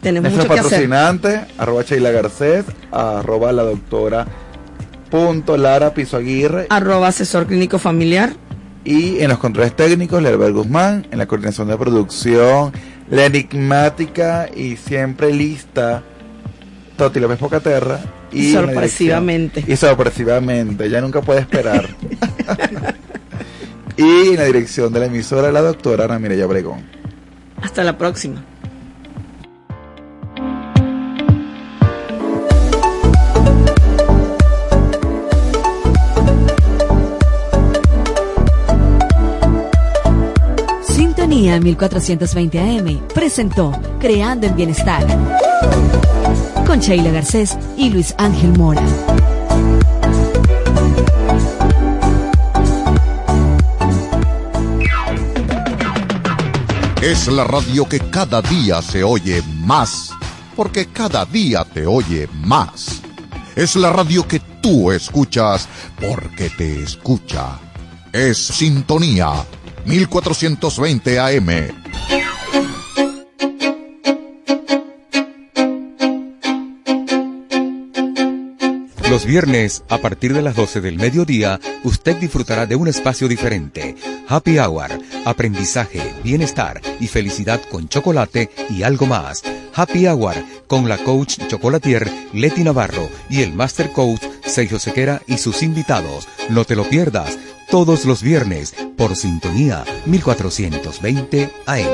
tenemos 0.00 0.32
Nuestro 0.32 0.48
mucho 0.50 0.54
que 0.54 0.60
hacer. 0.60 0.88
patrocinante, 0.88 1.40
arroba 1.58 1.82
Sheila 1.82 2.10
Garcés, 2.10 2.64
arroba 2.92 3.52
la 3.52 3.62
doctora 3.64 4.26
punto 5.10 5.56
Lara 5.56 5.94
Piso 5.94 6.18
Aguirre 6.18 6.66
Arroba 6.68 7.08
asesor 7.08 7.46
clínico 7.46 7.78
familiar. 7.78 8.34
y 8.84 9.18
en 9.20 9.28
los 9.30 9.38
controles 9.38 9.74
técnicos 9.74 10.22
Lerber 10.22 10.52
Guzmán, 10.52 11.06
en 11.10 11.16
la 11.18 11.26
coordinación 11.26 11.68
de 11.68 11.76
producción, 11.78 12.72
la 13.10 13.24
enigmática 13.24 14.48
y 14.54 14.76
siempre 14.76 15.32
lista 15.32 16.02
Toti 16.98 17.20
López 17.20 17.38
Pocaterra 17.38 18.00
y 18.30 18.52
Sorpresivamente. 18.52 19.64
y 19.66 19.76
sorpresivamente, 19.76 20.90
ya 20.90 21.00
nunca 21.00 21.22
puede 21.22 21.40
esperar. 21.40 21.88
y 23.98 24.28
en 24.28 24.36
la 24.36 24.44
dirección 24.44 24.92
de 24.92 25.00
la 25.00 25.06
emisora 25.06 25.50
la 25.50 25.60
doctora 25.60 26.04
Ana 26.04 26.20
Mireya 26.20 26.46
Bregón. 26.46 26.86
Hasta 27.60 27.82
la 27.82 27.98
próxima. 27.98 28.44
Sintonía 40.82 41.60
1420 41.60 42.60
AM 42.60 43.00
presentó 43.12 43.72
Creando 43.98 44.46
en 44.46 44.54
Bienestar 44.54 45.04
con 46.64 46.78
Sheila 46.78 47.10
Garcés 47.10 47.58
y 47.76 47.90
Luis 47.90 48.14
Ángel 48.16 48.56
Mora. 48.56 48.82
Es 57.00 57.28
la 57.28 57.44
radio 57.44 57.88
que 57.88 58.00
cada 58.00 58.42
día 58.42 58.82
se 58.82 59.04
oye 59.04 59.40
más, 59.60 60.10
porque 60.56 60.86
cada 60.86 61.24
día 61.24 61.64
te 61.64 61.86
oye 61.86 62.28
más. 62.40 63.00
Es 63.54 63.76
la 63.76 63.92
radio 63.92 64.26
que 64.26 64.40
tú 64.40 64.90
escuchas, 64.90 65.68
porque 66.00 66.50
te 66.50 66.82
escucha. 66.82 67.60
Es 68.12 68.38
Sintonía 68.38 69.32
1420 69.86 71.20
AM. 71.20 71.48
Los 79.08 79.24
viernes, 79.24 79.84
a 79.88 79.98
partir 79.98 80.34
de 80.34 80.42
las 80.42 80.54
12 80.54 80.80
del 80.80 80.96
mediodía, 80.96 81.58
usted 81.82 82.16
disfrutará 82.16 82.66
de 82.66 82.76
un 82.76 82.88
espacio 82.88 83.26
diferente. 83.26 83.96
Happy 84.28 84.58
Hour, 84.58 85.00
aprendizaje, 85.28 86.14
bienestar 86.22 86.80
y 87.00 87.06
felicidad 87.06 87.60
con 87.70 87.88
chocolate 87.88 88.50
y 88.70 88.82
algo 88.82 89.06
más. 89.06 89.42
Happy 89.74 90.06
Hour 90.06 90.34
con 90.66 90.88
la 90.88 90.98
coach 90.98 91.38
chocolatier 91.48 92.10
Leti 92.32 92.64
Navarro 92.64 93.08
y 93.30 93.42
el 93.42 93.52
master 93.52 93.92
coach 93.92 94.22
Sergio 94.44 94.78
Sequera 94.78 95.22
y 95.26 95.38
sus 95.38 95.62
invitados. 95.62 96.26
No 96.48 96.64
te 96.64 96.74
lo 96.76 96.84
pierdas 96.88 97.38
todos 97.70 98.04
los 98.04 98.22
viernes 98.22 98.74
por 98.96 99.14
sintonía 99.14 99.84
1420 100.06 101.50
AM. 101.66 101.86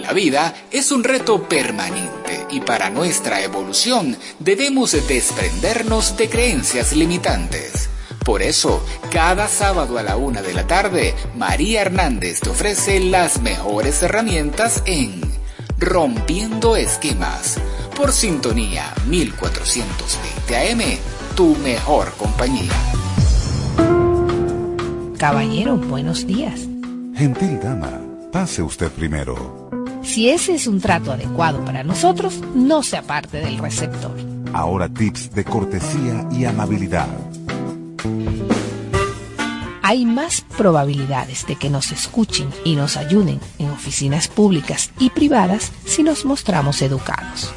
La 0.00 0.12
vida 0.12 0.54
es 0.70 0.92
un 0.92 1.04
reto 1.04 1.48
permanente 1.48 2.25
y 2.56 2.60
para 2.62 2.88
nuestra 2.88 3.42
evolución 3.42 4.16
debemos 4.38 4.92
desprendernos 4.92 6.16
de 6.16 6.30
creencias 6.30 6.94
limitantes. 6.94 7.90
Por 8.24 8.40
eso, 8.40 8.82
cada 9.10 9.46
sábado 9.46 9.98
a 9.98 10.02
la 10.02 10.16
una 10.16 10.40
de 10.40 10.54
la 10.54 10.66
tarde, 10.66 11.14
María 11.36 11.82
Hernández 11.82 12.40
te 12.40 12.48
ofrece 12.48 12.98
las 12.98 13.42
mejores 13.42 14.02
herramientas 14.02 14.82
en 14.86 15.20
Rompiendo 15.78 16.76
Esquemas 16.76 17.58
por 17.94 18.12
sintonía 18.12 18.94
1420 19.06 20.56
AM 20.56 20.98
tu 21.36 21.54
mejor 21.56 22.14
compañía. 22.14 22.72
Caballero, 25.18 25.76
buenos 25.76 26.26
días. 26.26 26.66
Gentil 27.14 27.60
dama, 27.60 28.00
pase 28.32 28.62
usted 28.62 28.90
primero. 28.92 29.65
Si 30.06 30.30
ese 30.30 30.54
es 30.54 30.66
un 30.66 30.80
trato 30.80 31.12
adecuado 31.12 31.62
para 31.64 31.82
nosotros, 31.82 32.40
no 32.54 32.82
se 32.82 32.96
aparte 32.96 33.38
del 33.38 33.58
receptor. 33.58 34.16
Ahora 34.54 34.88
tips 34.88 35.34
de 35.34 35.44
cortesía 35.44 36.26
y 36.32 36.44
amabilidad. 36.44 37.08
Hay 39.82 40.06
más 40.06 40.42
probabilidades 40.56 41.46
de 41.46 41.56
que 41.56 41.68
nos 41.70 41.92
escuchen 41.92 42.48
y 42.64 42.76
nos 42.76 42.96
ayuden 42.96 43.40
en 43.58 43.70
oficinas 43.70 44.28
públicas 44.28 44.90
y 44.98 45.10
privadas 45.10 45.72
si 45.84 46.02
nos 46.02 46.24
mostramos 46.24 46.80
educados. 46.82 47.52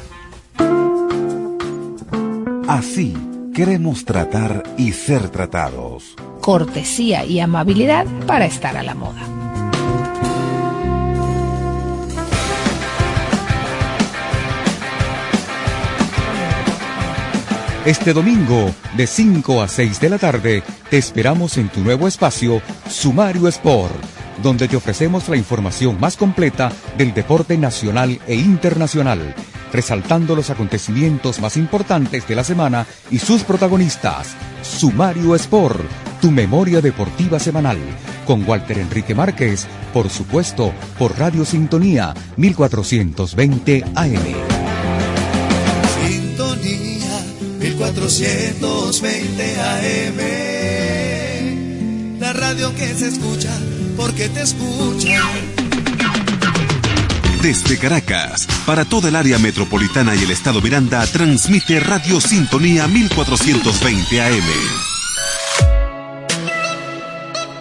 Así 2.68 3.16
queremos 3.54 4.04
tratar 4.04 4.64
y 4.76 4.92
ser 4.92 5.30
tratados. 5.30 6.16
Cortesía 6.40 7.24
y 7.24 7.40
amabilidad 7.40 8.06
para 8.26 8.44
estar 8.44 8.76
a 8.76 8.82
la 8.82 8.94
moda. 8.94 9.39
Este 17.86 18.12
domingo, 18.12 18.70
de 18.94 19.06
5 19.06 19.62
a 19.62 19.66
6 19.66 20.00
de 20.00 20.10
la 20.10 20.18
tarde, 20.18 20.62
te 20.90 20.98
esperamos 20.98 21.56
en 21.56 21.70
tu 21.70 21.80
nuevo 21.80 22.06
espacio, 22.06 22.60
Sumario 22.90 23.48
Sport, 23.48 23.94
donde 24.42 24.68
te 24.68 24.76
ofrecemos 24.76 25.30
la 25.30 25.38
información 25.38 25.98
más 25.98 26.18
completa 26.18 26.70
del 26.98 27.14
deporte 27.14 27.56
nacional 27.56 28.20
e 28.26 28.34
internacional, 28.34 29.34
resaltando 29.72 30.36
los 30.36 30.50
acontecimientos 30.50 31.40
más 31.40 31.56
importantes 31.56 32.28
de 32.28 32.34
la 32.34 32.44
semana 32.44 32.86
y 33.10 33.18
sus 33.18 33.44
protagonistas. 33.44 34.36
Sumario 34.60 35.34
Sport, 35.34 35.80
tu 36.20 36.30
memoria 36.30 36.82
deportiva 36.82 37.38
semanal, 37.38 37.78
con 38.26 38.46
Walter 38.46 38.78
Enrique 38.78 39.14
Márquez, 39.14 39.66
por 39.94 40.10
supuesto, 40.10 40.74
por 40.98 41.18
Radio 41.18 41.46
Sintonía 41.46 42.12
1420 42.36 43.84
AM. 43.94 44.59
1420 47.92 49.60
AM. 49.60 50.18
La 52.20 52.32
radio 52.32 52.72
que 52.74 52.94
se 52.94 53.08
escucha 53.08 53.50
porque 53.96 54.28
te 54.28 54.42
escucha. 54.42 55.20
Desde 57.42 57.78
Caracas, 57.78 58.46
para 58.66 58.84
toda 58.84 59.08
el 59.08 59.16
área 59.16 59.38
metropolitana 59.38 60.14
y 60.14 60.22
el 60.22 60.30
estado 60.30 60.60
Miranda, 60.60 61.04
transmite 61.06 61.80
Radio 61.80 62.20
Sintonía 62.20 62.86
1420 62.86 64.22
AM. 64.22 64.44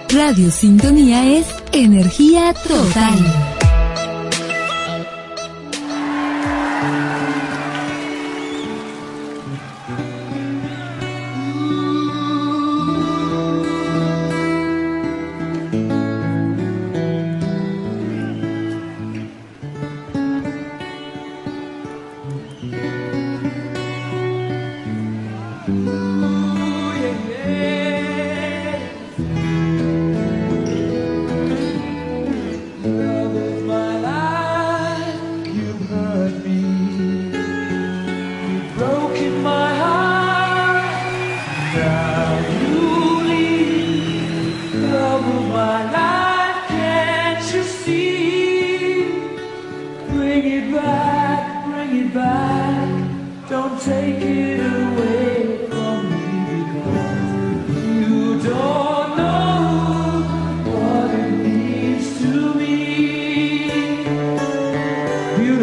Radio 0.09 0.51
Sintonía 0.51 1.39
es 1.39 1.47
energía 1.71 2.53
total. 2.53 3.58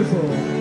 beautiful. 0.08 0.55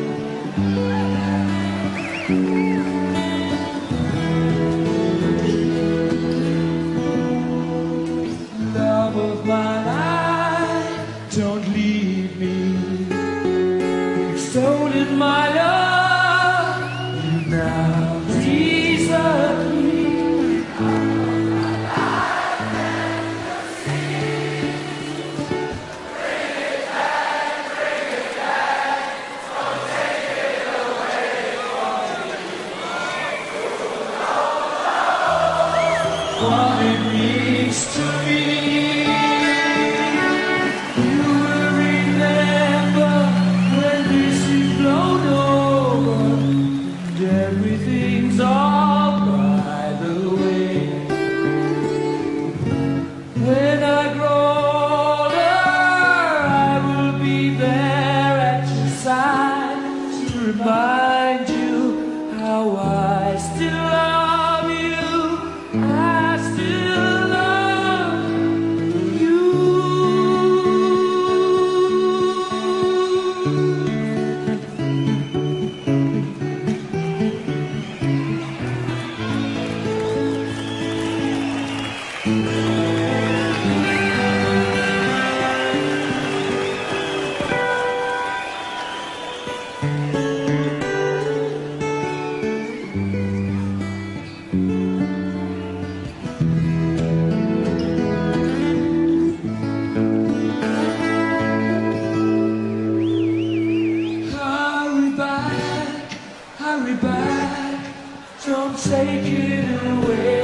away. 110.06 110.35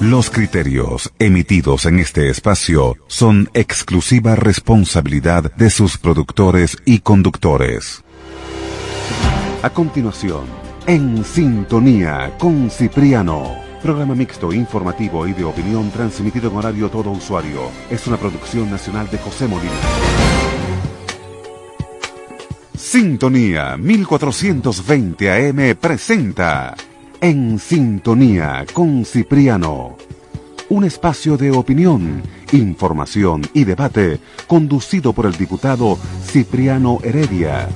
Los 0.00 0.28
criterios 0.28 1.12
emitidos 1.20 1.86
en 1.86 2.00
este 2.00 2.28
espacio 2.28 2.96
son 3.06 3.48
exclusiva 3.54 4.34
responsabilidad 4.34 5.54
de 5.54 5.70
sus 5.70 5.98
productores 5.98 6.76
y 6.84 6.98
conductores. 6.98 8.02
A 9.62 9.70
continuación, 9.70 10.46
en 10.86 11.24
sintonía 11.24 12.34
con 12.38 12.70
Cipriano. 12.70 13.54
Programa 13.82 14.16
mixto, 14.16 14.52
informativo 14.52 15.28
y 15.28 15.32
de 15.32 15.44
opinión 15.44 15.90
transmitido 15.90 16.50
en 16.50 16.56
horario 16.56 16.90
todo 16.90 17.10
usuario. 17.10 17.70
Es 17.88 18.06
una 18.08 18.16
producción 18.16 18.70
nacional 18.70 19.08
de 19.10 19.18
José 19.18 19.46
Molina. 19.46 19.72
Sintonía 22.76 23.76
1420 23.76 25.30
AM 25.30 25.76
presenta 25.76 26.74
En 27.20 27.58
Sintonía 27.58 28.66
con 28.72 29.04
Cipriano. 29.04 29.96
Un 30.68 30.84
espacio 30.84 31.36
de 31.36 31.50
opinión, 31.50 32.22
información 32.52 33.42
y 33.54 33.64
debate 33.64 34.20
conducido 34.46 35.12
por 35.12 35.26
el 35.26 35.36
diputado 35.36 35.98
Cipriano 36.26 36.98
Heredia. 37.02 37.68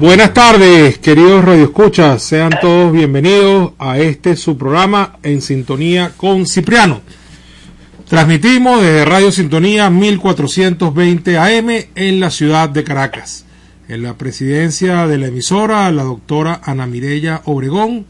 Buenas 0.00 0.32
tardes, 0.32 0.96
queridos 0.96 1.44
radioescuchas. 1.44 2.22
Sean 2.22 2.52
todos 2.62 2.90
bienvenidos 2.90 3.72
a 3.78 3.98
este 3.98 4.34
su 4.34 4.56
programa 4.56 5.18
en 5.22 5.42
sintonía 5.42 6.12
con 6.16 6.46
Cipriano. 6.46 7.02
Transmitimos 8.08 8.80
desde 8.80 9.04
Radio 9.04 9.30
Sintonía 9.30 9.90
1420 9.90 11.36
AM 11.36 11.68
en 11.94 12.18
la 12.18 12.30
ciudad 12.30 12.70
de 12.70 12.82
Caracas. 12.82 13.44
En 13.88 14.02
la 14.02 14.16
presidencia 14.16 15.06
de 15.06 15.18
la 15.18 15.26
emisora, 15.26 15.92
la 15.92 16.04
doctora 16.04 16.62
Ana 16.64 16.86
Mirella 16.86 17.42
Obregón. 17.44 18.06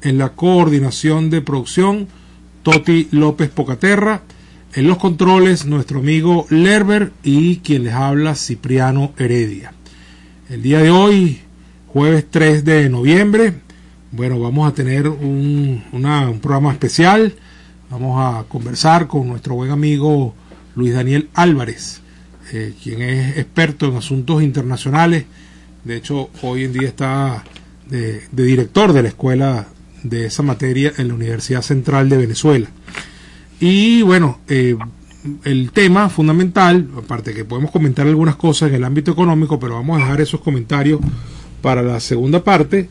En 0.00 0.16
la 0.16 0.30
coordinación 0.30 1.28
de 1.28 1.42
producción, 1.42 2.08
Toti 2.62 3.08
López 3.10 3.50
Pocaterra. 3.50 4.22
En 4.72 4.86
los 4.86 4.96
controles, 4.96 5.66
nuestro 5.66 5.98
amigo 5.98 6.46
Lerber 6.48 7.12
y 7.22 7.58
quien 7.58 7.84
les 7.84 7.92
habla, 7.92 8.34
Cipriano 8.34 9.12
Heredia. 9.18 9.74
El 10.50 10.60
día 10.60 10.80
de 10.80 10.90
hoy, 10.90 11.40
jueves 11.86 12.26
3 12.30 12.66
de 12.66 12.90
noviembre, 12.90 13.54
bueno, 14.12 14.38
vamos 14.38 14.70
a 14.70 14.74
tener 14.74 15.08
un, 15.08 15.82
programa 16.42 16.70
especial. 16.70 17.34
Vamos 17.88 18.20
a 18.20 18.44
conversar 18.46 19.06
con 19.06 19.26
nuestro 19.26 19.54
buen 19.54 19.70
amigo 19.70 20.34
Luis 20.76 20.92
Daniel 20.92 21.30
Álvarez, 21.32 22.02
eh, 22.52 22.74
quien 22.82 23.00
es 23.00 23.38
experto 23.38 23.86
en 23.86 23.96
asuntos 23.96 24.42
internacionales. 24.42 25.24
De 25.82 25.96
hecho, 25.96 26.28
hoy 26.42 26.64
en 26.64 26.74
día 26.74 26.88
está 26.88 27.42
de, 27.88 28.24
de 28.30 28.44
director 28.44 28.92
de 28.92 29.02
la 29.02 29.08
escuela 29.08 29.68
de 30.02 30.26
esa 30.26 30.42
materia 30.42 30.92
en 30.98 31.08
la 31.08 31.14
Universidad 31.14 31.62
Central 31.62 32.10
de 32.10 32.18
Venezuela. 32.18 32.68
Y 33.60 34.02
bueno, 34.02 34.40
eh, 34.48 34.76
el 35.44 35.70
tema 35.72 36.08
fundamental, 36.08 36.88
aparte 36.96 37.34
que 37.34 37.44
podemos 37.44 37.70
comentar 37.70 38.06
algunas 38.06 38.36
cosas 38.36 38.70
en 38.70 38.76
el 38.76 38.84
ámbito 38.84 39.12
económico, 39.12 39.58
pero 39.58 39.74
vamos 39.74 39.96
a 39.96 40.04
dejar 40.04 40.20
esos 40.20 40.40
comentarios 40.40 41.00
para 41.62 41.82
la 41.82 41.98
segunda 42.00 42.44
parte 42.44 42.88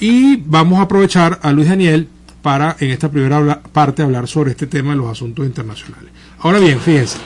y 0.00 0.36
vamos 0.36 0.78
a 0.78 0.82
aprovechar 0.82 1.38
a 1.42 1.52
Luis 1.52 1.68
Daniel 1.68 2.08
para 2.42 2.76
en 2.78 2.90
esta 2.90 3.10
primera 3.10 3.62
parte 3.72 4.02
hablar 4.02 4.28
sobre 4.28 4.52
este 4.52 4.66
tema 4.66 4.90
de 4.90 4.96
los 4.96 5.10
asuntos 5.10 5.46
internacionales. 5.46 6.10
Ahora 6.40 6.58
bien, 6.58 6.78
fíjense, 6.78 7.18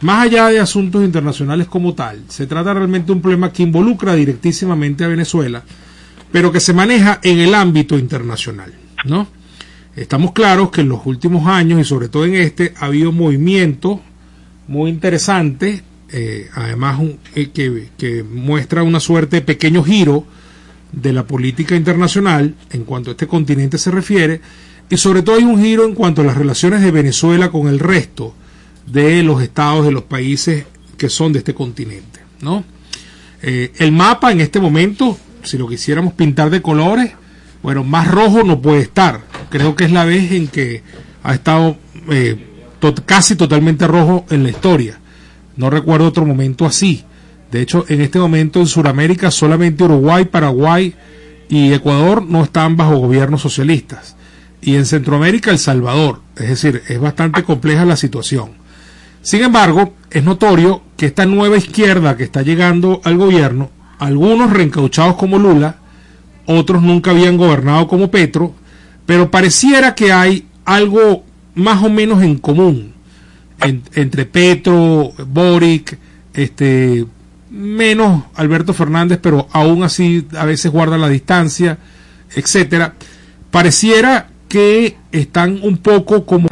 más 0.00 0.26
allá 0.26 0.48
de 0.48 0.60
asuntos 0.60 1.04
internacionales 1.04 1.66
como 1.66 1.94
tal, 1.94 2.24
se 2.28 2.46
trata 2.46 2.74
realmente 2.74 3.06
de 3.06 3.12
un 3.12 3.22
problema 3.22 3.52
que 3.52 3.62
involucra 3.62 4.14
directísimamente 4.14 5.04
a 5.04 5.08
Venezuela, 5.08 5.62
pero 6.32 6.50
que 6.50 6.60
se 6.60 6.74
maneja 6.74 7.20
en 7.22 7.38
el 7.38 7.54
ámbito 7.54 7.96
internacional, 7.96 8.74
¿no? 9.04 9.28
Estamos 9.96 10.32
claros 10.32 10.70
que 10.70 10.80
en 10.80 10.88
los 10.88 11.06
últimos 11.06 11.46
años 11.46 11.80
y 11.80 11.84
sobre 11.84 12.08
todo 12.08 12.24
en 12.24 12.34
este 12.34 12.74
ha 12.80 12.86
habido 12.86 13.12
movimientos 13.12 14.00
muy 14.66 14.90
interesantes, 14.90 15.82
eh, 16.10 16.48
además 16.54 16.98
un- 16.98 17.18
eh, 17.36 17.50
que, 17.96 18.24
muestra 18.24 18.82
una 18.82 18.98
suerte 19.00 19.36
de 19.36 19.42
pequeño 19.42 19.84
giro 19.84 20.24
de 20.92 21.12
la 21.12 21.26
política 21.26 21.76
internacional 21.76 22.54
en 22.70 22.84
cuanto 22.84 23.10
a 23.10 23.12
este 23.12 23.26
continente 23.26 23.78
se 23.78 23.90
refiere, 23.90 24.40
y 24.90 24.96
sobre 24.96 25.22
todo 25.22 25.36
hay 25.36 25.44
un 25.44 25.60
giro 25.62 25.84
en 25.84 25.94
cuanto 25.94 26.22
a 26.22 26.24
las 26.24 26.36
relaciones 26.36 26.82
de 26.82 26.90
Venezuela 26.90 27.50
con 27.50 27.68
el 27.68 27.78
resto 27.78 28.34
de 28.86 29.22
los 29.22 29.42
estados 29.42 29.84
de 29.84 29.92
los 29.92 30.02
países 30.04 30.64
que 30.98 31.08
son 31.08 31.32
de 31.32 31.38
este 31.40 31.54
continente, 31.54 32.20
¿no? 32.42 32.64
Eh, 33.42 33.72
el 33.78 33.92
mapa 33.92 34.30
en 34.32 34.40
este 34.40 34.60
momento, 34.60 35.18
si 35.42 35.56
lo 35.58 35.68
quisiéramos 35.68 36.14
pintar 36.14 36.50
de 36.50 36.62
colores, 36.62 37.12
bueno, 37.62 37.82
más 37.84 38.10
rojo 38.10 38.42
no 38.44 38.60
puede 38.60 38.80
estar. 38.82 39.22
Creo 39.54 39.76
que 39.76 39.84
es 39.84 39.92
la 39.92 40.04
vez 40.04 40.32
en 40.32 40.48
que 40.48 40.82
ha 41.22 41.32
estado 41.32 41.76
eh, 42.10 42.44
casi 43.06 43.36
totalmente 43.36 43.86
rojo 43.86 44.26
en 44.30 44.42
la 44.42 44.48
historia. 44.48 44.98
No 45.56 45.70
recuerdo 45.70 46.08
otro 46.08 46.26
momento 46.26 46.66
así. 46.66 47.04
De 47.52 47.62
hecho, 47.62 47.84
en 47.86 48.00
este 48.00 48.18
momento 48.18 48.58
en 48.58 48.66
Sudamérica 48.66 49.30
solamente 49.30 49.84
Uruguay, 49.84 50.24
Paraguay 50.24 50.92
y 51.48 51.72
Ecuador 51.72 52.24
no 52.24 52.42
están 52.42 52.76
bajo 52.76 52.96
gobiernos 52.96 53.42
socialistas. 53.42 54.16
Y 54.60 54.74
en 54.74 54.86
Centroamérica 54.86 55.52
El 55.52 55.60
Salvador. 55.60 56.20
Es 56.34 56.48
decir, 56.48 56.82
es 56.88 56.98
bastante 56.98 57.44
compleja 57.44 57.84
la 57.84 57.94
situación. 57.94 58.54
Sin 59.22 59.44
embargo, 59.44 59.94
es 60.10 60.24
notorio 60.24 60.82
que 60.96 61.06
esta 61.06 61.26
nueva 61.26 61.56
izquierda 61.56 62.16
que 62.16 62.24
está 62.24 62.42
llegando 62.42 63.00
al 63.04 63.16
gobierno, 63.18 63.70
algunos 64.00 64.52
reencauchados 64.52 65.14
como 65.14 65.38
Lula, 65.38 65.76
otros 66.44 66.82
nunca 66.82 67.12
habían 67.12 67.36
gobernado 67.36 67.86
como 67.86 68.10
Petro, 68.10 68.52
pero 69.06 69.30
pareciera 69.30 69.94
que 69.94 70.12
hay 70.12 70.46
algo 70.64 71.24
más 71.54 71.82
o 71.82 71.90
menos 71.90 72.22
en 72.22 72.38
común 72.38 72.92
en- 73.60 73.82
entre 73.94 74.24
Petro, 74.26 75.12
Boric, 75.28 75.98
este, 76.34 77.06
menos 77.50 78.24
Alberto 78.34 78.72
Fernández, 78.74 79.18
pero 79.22 79.46
aún 79.52 79.82
así 79.84 80.26
a 80.36 80.44
veces 80.44 80.70
guarda 80.72 80.98
la 80.98 81.08
distancia, 81.08 81.78
etcétera. 82.34 82.94
Pareciera 83.50 84.28
que 84.48 84.96
están 85.12 85.60
un 85.62 85.76
poco 85.78 86.26
como 86.26 86.48